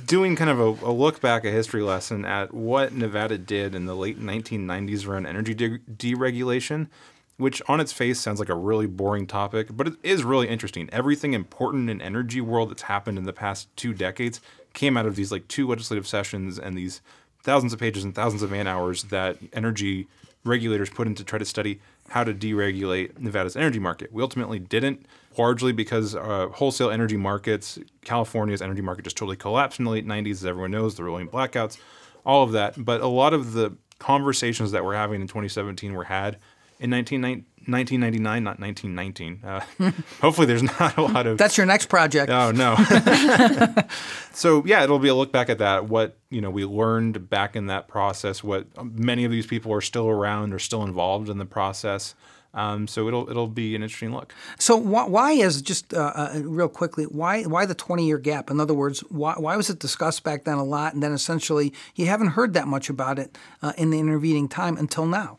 doing 0.07 0.37
kind 0.37 0.51
of 0.51 0.61
a, 0.61 0.87
a, 0.87 0.93
look 0.93 1.21
back, 1.21 1.45
a 1.45 1.51
history 1.51 1.83
lesson 1.83 2.25
at 2.25 2.55
what 2.55 2.95
Nevada 2.95 3.37
did 3.37 3.75
in 3.75 3.87
the 3.87 3.97
late 3.97 4.19
1990s 4.19 5.07
around 5.07 5.27
energy 5.27 5.55
de- 5.55 5.79
deregulation 5.79 6.89
which 7.37 7.61
on 7.69 7.81
its 7.81 7.93
face 7.93 8.19
sounds 8.19 8.41
like 8.41 8.49
a 8.49 8.55
really 8.55 8.87
boring 8.87 9.27
topic, 9.27 9.69
but 9.71 9.87
it 9.87 9.95
is 10.03 10.25
really 10.25 10.49
interesting. 10.49 10.89
Everything 10.93 11.35
important 11.35 11.91
in 11.91 12.01
energy 12.01 12.41
world 12.41 12.71
that's 12.71 12.83
happened 12.83 13.19
in 13.19 13.25
the 13.25 13.33
past 13.33 13.69
two 13.77 13.93
decades 13.93 14.41
came 14.73 14.97
out 14.97 15.07
of 15.07 15.17
these 15.17 15.31
like 15.31 15.47
two 15.49 15.67
legislative 15.69 16.07
sessions 16.07 16.59
and 16.59 16.77
these 16.77 17.01
thousands 17.43 17.73
of 17.73 17.79
pages 17.79 18.05
and 18.05 18.15
thousands 18.15 18.43
of 18.43 18.51
man 18.51 18.67
hours 18.67 19.05
that 19.05 19.39
energy 19.53 20.09
regulators 20.45 20.89
put 20.89 21.07
in 21.07 21.15
to 21.15 21.25
try 21.25 21.39
to 21.39 21.45
study 21.45 21.81
how 22.09 22.25
to 22.25 22.33
deregulate 22.33 23.19
Nevada's 23.19 23.57
energy 23.57 23.79
market. 23.79 24.13
We 24.13 24.23
ultimately 24.23 24.59
didn't, 24.59 25.07
largely 25.37 25.73
because 25.73 26.15
uh, 26.15 26.49
wholesale 26.53 26.91
energy 26.91 27.17
markets, 27.17 27.79
California's 28.05 28.63
energy 28.63 28.83
market 28.83 29.03
just 29.03 29.17
totally 29.17 29.37
collapsed 29.37 29.79
in 29.79 29.85
the 29.85 29.91
late 29.91 30.07
90s, 30.07 30.31
as 30.31 30.47
everyone 30.47 30.71
knows, 30.71 30.95
the 30.95 31.05
rolling 31.05 31.29
blackouts, 31.29 31.79
all 32.25 32.45
of 32.45 32.53
that. 32.53 32.83
But 32.83 33.01
a 33.01 33.09
lot 33.09 33.35
of 33.35 33.53
the 33.53 33.77
conversations 33.99 34.71
that 34.73 34.85
we're 34.85 34.95
having 34.95 35.21
in 35.21 35.27
2017 35.27 35.93
were 35.95 36.05
had 36.05 36.39
in 36.79 36.91
1999, 36.91 38.45
not 38.45 38.61
1919. 38.61 39.41
Uh, 39.45 39.61
hopefully, 40.21 40.47
there's 40.47 40.63
not 40.63 40.97
a 40.97 41.03
lot 41.03 41.27
of. 41.27 41.39
That's 41.39 41.57
your 41.57 41.67
next 41.67 41.87
project. 41.87 42.31
Oh 42.31 42.51
no. 42.51 42.77
so 44.33 44.65
yeah, 44.67 44.85
it'll 44.85 44.99
be 44.99 45.09
a 45.09 45.15
look 45.15 45.33
back 45.33 45.49
at 45.49 45.59
that. 45.59 45.87
What 45.87 46.19
you 46.31 46.41
know 46.41 46.51
we 46.51 46.65
learned 46.65 47.29
back 47.31 47.57
in 47.57 47.67
that 47.67 47.89
process. 47.89 48.45
What 48.45 48.67
many 48.83 49.25
of 49.25 49.31
these 49.31 49.47
people 49.47 49.73
are 49.73 49.81
still 49.81 50.09
around 50.09 50.53
or 50.53 50.59
still 50.59 50.83
involved 50.83 51.29
in 51.29 51.39
the 51.39 51.47
process. 51.47 52.15
Um, 52.55 52.87
so 52.87 53.07
it'll 53.07 53.29
it'll 53.29 53.49
be 53.49 53.77
an 53.77 53.83
interesting 53.83 54.15
look. 54.15 54.35
So 54.59 54.77
why, 54.77 55.07
why 55.07 55.33
is 55.33 55.61
just 55.61 55.93
uh, 55.93 56.13
uh, 56.15 56.41
real 56.43 56.71
quickly 56.71 57.05
why 57.05 57.43
why 57.43 57.67
the 57.67 57.75
twenty 57.75 58.07
year 58.07 58.19
gap? 58.19 58.51
In 58.51 58.61
other 58.61 58.73
words, 58.73 59.01
why 59.11 59.35
why 59.37 59.57
was 59.57 59.69
it 59.69 59.79
discussed 59.79 60.25
back 60.25 60.45
then 60.45 60.57
a 60.57 60.65
lot, 60.65 60.95
and 60.95 61.03
then 61.03 61.13
essentially 61.13 61.75
you 61.95 62.07
haven't 62.07 62.29
heard 62.29 62.55
that 62.55 62.67
much 62.67 62.89
about 62.89 63.19
it 63.19 63.37
uh, 63.63 63.75
in 63.77 63.91
the 63.91 63.99
intervening 63.99 64.49
time 64.49 64.79
until 64.79 65.07
now? 65.07 65.39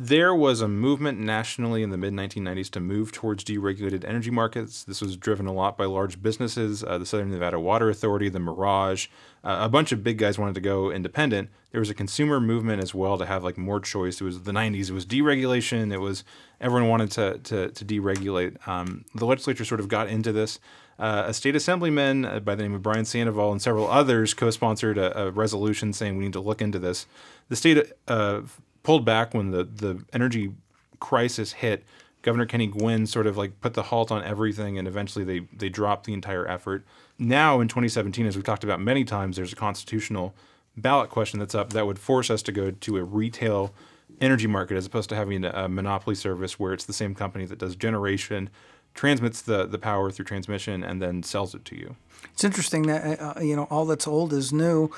There 0.00 0.32
was 0.32 0.60
a 0.60 0.68
movement 0.68 1.18
nationally 1.18 1.82
in 1.82 1.90
the 1.90 1.96
mid 1.96 2.12
1990s 2.12 2.70
to 2.70 2.80
move 2.80 3.10
towards 3.10 3.42
deregulated 3.42 4.04
energy 4.04 4.30
markets. 4.30 4.84
This 4.84 5.00
was 5.00 5.16
driven 5.16 5.48
a 5.48 5.52
lot 5.52 5.76
by 5.76 5.86
large 5.86 6.22
businesses, 6.22 6.84
uh, 6.84 6.98
the 6.98 7.06
Southern 7.06 7.32
Nevada 7.32 7.58
Water 7.58 7.90
Authority, 7.90 8.28
the 8.28 8.38
Mirage. 8.38 9.08
Uh, 9.42 9.58
a 9.60 9.68
bunch 9.68 9.90
of 9.90 10.04
big 10.04 10.16
guys 10.16 10.38
wanted 10.38 10.54
to 10.54 10.60
go 10.60 10.92
independent. 10.92 11.50
There 11.72 11.80
was 11.80 11.90
a 11.90 11.94
consumer 11.94 12.40
movement 12.40 12.80
as 12.80 12.94
well 12.94 13.18
to 13.18 13.26
have 13.26 13.42
like 13.42 13.58
more 13.58 13.80
choice. 13.80 14.20
It 14.20 14.24
was 14.24 14.42
the 14.42 14.52
90s. 14.52 14.88
It 14.88 14.92
was 14.92 15.04
deregulation. 15.04 15.92
It 15.92 15.98
was 15.98 16.22
everyone 16.60 16.88
wanted 16.88 17.10
to 17.12 17.38
to, 17.38 17.68
to 17.72 17.84
deregulate. 17.84 18.68
Um, 18.68 19.04
the 19.16 19.26
legislature 19.26 19.64
sort 19.64 19.80
of 19.80 19.88
got 19.88 20.06
into 20.06 20.30
this. 20.30 20.60
Uh, 21.00 21.24
a 21.26 21.34
state 21.34 21.56
assemblyman 21.56 22.24
uh, 22.24 22.38
by 22.40 22.54
the 22.54 22.62
name 22.62 22.74
of 22.74 22.82
Brian 22.82 23.04
Sandoval 23.04 23.50
and 23.50 23.62
several 23.62 23.88
others 23.88 24.34
co-sponsored 24.34 24.98
a, 24.98 25.26
a, 25.26 25.30
resolution 25.30 25.92
saying 25.92 26.16
we 26.16 26.24
need 26.24 26.32
to 26.32 26.40
look 26.40 26.60
into 26.60 26.80
this. 26.80 27.06
The 27.48 27.54
state 27.54 27.92
uh, 28.08 28.40
pulled 28.88 29.04
back 29.04 29.34
when 29.34 29.50
the 29.50 29.64
the 29.64 30.02
energy 30.14 30.50
crisis 30.98 31.52
hit. 31.52 31.84
Governor 32.22 32.46
Kenny 32.46 32.66
Guinn 32.66 33.06
sort 33.06 33.26
of 33.26 33.36
like 33.36 33.60
put 33.60 33.74
the 33.74 33.82
halt 33.82 34.10
on 34.10 34.24
everything, 34.24 34.78
and 34.78 34.88
eventually 34.88 35.26
they 35.26 35.40
they 35.54 35.68
dropped 35.68 36.06
the 36.06 36.14
entire 36.14 36.48
effort. 36.48 36.86
Now 37.18 37.60
in 37.60 37.68
2017, 37.68 38.24
as 38.24 38.34
we've 38.34 38.46
talked 38.46 38.64
about 38.64 38.80
many 38.80 39.04
times, 39.04 39.36
there's 39.36 39.52
a 39.52 39.56
constitutional 39.56 40.34
ballot 40.74 41.10
question 41.10 41.38
that's 41.38 41.54
up 41.54 41.74
that 41.74 41.86
would 41.86 41.98
force 41.98 42.30
us 42.30 42.40
to 42.44 42.50
go 42.50 42.70
to 42.70 42.96
a 42.96 43.04
retail 43.04 43.74
energy 44.22 44.46
market 44.46 44.78
as 44.78 44.86
opposed 44.86 45.10
to 45.10 45.16
having 45.16 45.44
a 45.44 45.68
monopoly 45.68 46.14
service 46.14 46.58
where 46.58 46.72
it's 46.72 46.86
the 46.86 46.94
same 46.94 47.14
company 47.14 47.44
that 47.44 47.58
does 47.58 47.76
generation, 47.76 48.48
transmits 48.94 49.42
the 49.42 49.66
the 49.66 49.78
power 49.78 50.10
through 50.10 50.24
transmission, 50.24 50.82
and 50.82 51.02
then 51.02 51.22
sells 51.22 51.54
it 51.54 51.62
to 51.66 51.76
you. 51.76 51.94
It's 52.32 52.44
interesting 52.44 52.82
that 52.82 53.20
uh, 53.20 53.40
you 53.40 53.56
know 53.56 53.64
all 53.64 53.84
that's 53.84 54.06
old 54.06 54.32
is 54.32 54.52
new. 54.52 54.90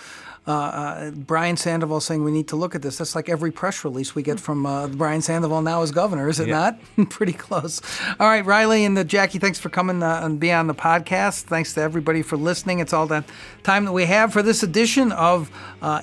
Uh, 0.47 0.53
uh, 0.53 1.11
Brian 1.11 1.57
Sandoval 1.57 2.01
saying 2.01 2.25
we 2.25 2.33
need 2.33 2.49
to 2.49 2.57
look 2.57 2.75
at 2.75 2.81
this. 2.81 2.97
That's 2.97 3.15
like 3.15 3.29
every 3.29 3.53
press 3.53 3.85
release 3.85 4.15
we 4.15 4.23
get 4.23 4.41
from 4.41 4.65
uh, 4.65 4.89
Brian 4.89 5.21
Sandoval 5.21 5.61
now 5.61 5.83
as 5.83 5.93
governor, 5.93 6.29
is 6.29 6.41
it 6.41 6.49
yeah. 6.49 6.73
not? 6.97 7.11
Pretty 7.11 7.35
close. 7.35 7.81
All 8.19 8.27
right, 8.27 8.45
Riley 8.45 8.87
and 8.87 8.97
uh, 8.99 9.05
Jackie, 9.05 9.39
thanks 9.39 9.59
for 9.59 9.69
coming 9.69 10.03
uh, 10.03 10.23
and 10.25 10.41
being 10.41 10.55
on 10.55 10.67
the 10.67 10.75
podcast. 10.75 11.43
Thanks 11.43 11.75
to 11.75 11.83
everybody 11.83 12.23
for 12.23 12.39
listening. 12.39 12.79
It's 12.79 12.95
all 12.95 13.07
that 13.09 13.27
time 13.63 13.85
that 13.85 13.93
we 13.93 14.07
have 14.07 14.33
for 14.33 14.43
this 14.43 14.63
edition 14.63 15.13
of 15.13 15.51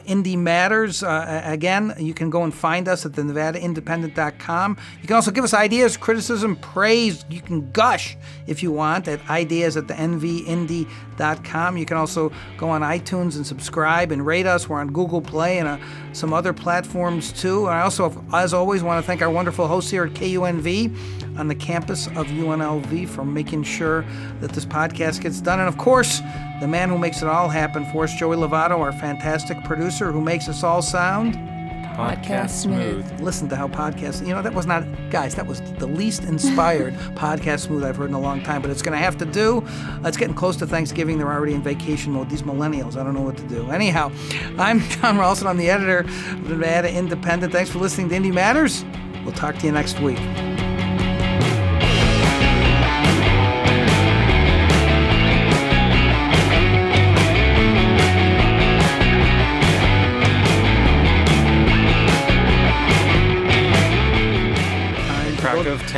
Indy 0.06 0.36
Matters. 0.36 1.04
again, 1.04 1.96
you 1.98 2.14
can 2.14 2.30
go 2.30 2.44
and 2.44 2.54
find 2.54 2.88
us 2.88 3.06
at 3.06 3.14
the 3.14 3.24
NevadaIndependent.com. 3.24 4.78
You 5.02 5.08
can 5.08 5.16
also 5.16 5.32
give 5.32 5.44
us 5.44 5.56
ideas, 5.56 5.98
criticism, 5.98 6.56
praise. 6.58 7.26
You 7.30 7.42
can 7.42 7.72
gush 7.72 8.16
if 8.46 8.62
you 8.62 8.72
want 8.72 9.08
at 9.08 9.28
ideas 9.30 9.78
at 9.78 9.88
the 9.88 9.96
NVIndy.com 9.96 11.07
you 11.20 11.86
can 11.86 11.98
also 11.98 12.32
go 12.58 12.70
on 12.70 12.82
iTunes 12.82 13.36
and 13.36 13.46
subscribe 13.46 14.12
and 14.12 14.26
rate 14.26 14.46
us. 14.46 14.70
We're 14.70 14.80
on 14.80 14.92
Google 14.92 15.22
Play 15.22 15.60
and 15.60 15.68
uh, 15.68 15.78
some 16.14 16.34
other 16.34 16.54
platforms 16.54 17.32
too. 17.32 17.66
And 17.66 17.76
I 17.76 17.82
also, 17.82 18.24
as 18.34 18.54
always, 18.54 18.84
want 18.84 19.04
to 19.04 19.08
thank 19.08 19.22
our 19.22 19.30
wonderful 19.30 19.68
hosts 19.68 19.90
here 19.90 20.06
at 20.06 20.14
KUNV 20.14 21.38
on 21.38 21.48
the 21.48 21.56
campus 21.56 22.08
of 22.08 22.28
UNLV 22.28 23.08
for 23.10 23.26
making 23.26 23.64
sure 23.64 24.06
that 24.42 24.52
this 24.52 24.66
podcast 24.66 25.22
gets 25.22 25.42
done. 25.42 25.60
And 25.60 25.68
of 25.68 25.78
course, 25.78 26.22
the 26.60 26.68
man 26.68 26.90
who 26.90 26.98
makes 26.98 27.22
it 27.22 27.28
all 27.28 27.50
happen 27.50 27.86
for 27.92 28.04
us, 28.04 28.14
Joey 28.14 28.38
Lovato, 28.38 28.80
our 28.80 28.92
fantastic 28.92 29.64
producer 29.64 30.12
who 30.12 30.22
makes 30.22 30.48
us 30.48 30.64
all 30.64 30.82
sound 30.82 31.36
Podcast 31.98 32.52
Smooth. 32.52 33.22
Listen 33.22 33.50
to 33.50 33.56
how 33.56 33.68
podcast, 33.68 34.22
you 34.22 34.32
know, 34.32 34.44
that 34.44 34.54
was 34.54 34.68
not, 34.68 34.84
guys, 35.10 35.34
that 35.34 35.48
was 35.48 35.62
the 35.80 35.88
least 35.88 36.26
inspired 36.26 36.94
Podcast 37.16 37.62
Smooth 37.62 37.84
I've 37.84 37.96
heard 37.96 38.10
in 38.10 38.14
a 38.14 38.20
long 38.20 38.44
time, 38.44 38.62
but 38.62 38.70
it's 38.70 38.84
going 38.84 38.96
to 38.96 39.04
have 39.04 39.18
to 39.18 39.26
do. 39.26 39.66
It's 40.06 40.16
getting 40.16 40.36
close 40.36 40.56
to 40.58 40.68
Thanksgiving. 40.68 41.18
They're 41.18 41.34
already 41.34 41.54
in 41.54 41.64
vacation 41.64 42.14
mode. 42.14 42.30
These 42.30 42.44
millennials, 42.44 42.98
I 42.98 43.04
don't 43.04 43.16
know 43.16 43.22
what 43.22 43.36
to 43.38 43.48
do. 43.48 43.72
Anyhow, 43.72 44.12
I'm 44.60 44.80
Jon 44.82 45.18
Ralston. 45.18 45.48
I'm 45.48 45.58
the 45.58 45.72
editor 45.72 46.02
of 46.02 46.50
Nevada 46.50 46.94
Independent. 46.94 47.52
Thanks 47.52 47.72
for 47.72 47.80
listening 47.80 48.10
to 48.10 48.16
Indy 48.16 48.32
Matters. 48.32 48.86
We'll 49.26 49.34
talk 49.34 49.58
to 49.58 49.66
you 49.66 49.72
next 49.72 50.00
week. 50.00 50.20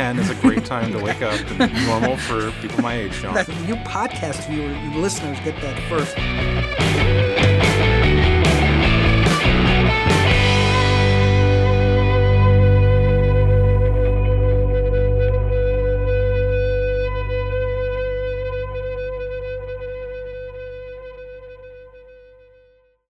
10 0.00 0.18
is 0.18 0.30
a 0.30 0.34
great 0.36 0.64
time 0.64 0.90
to 0.92 0.98
wake 0.98 1.20
up 1.20 1.38
and 1.50 1.70
be 1.70 1.84
normal 1.84 2.16
for 2.16 2.50
people 2.62 2.80
my 2.80 2.94
age, 2.94 3.12
Jon. 3.20 3.34
You 3.66 3.74
podcast 3.84 4.48
viewer 4.48 4.70
listeners 4.98 5.38
get 5.40 5.60
that 5.60 5.78
first. 5.90 7.49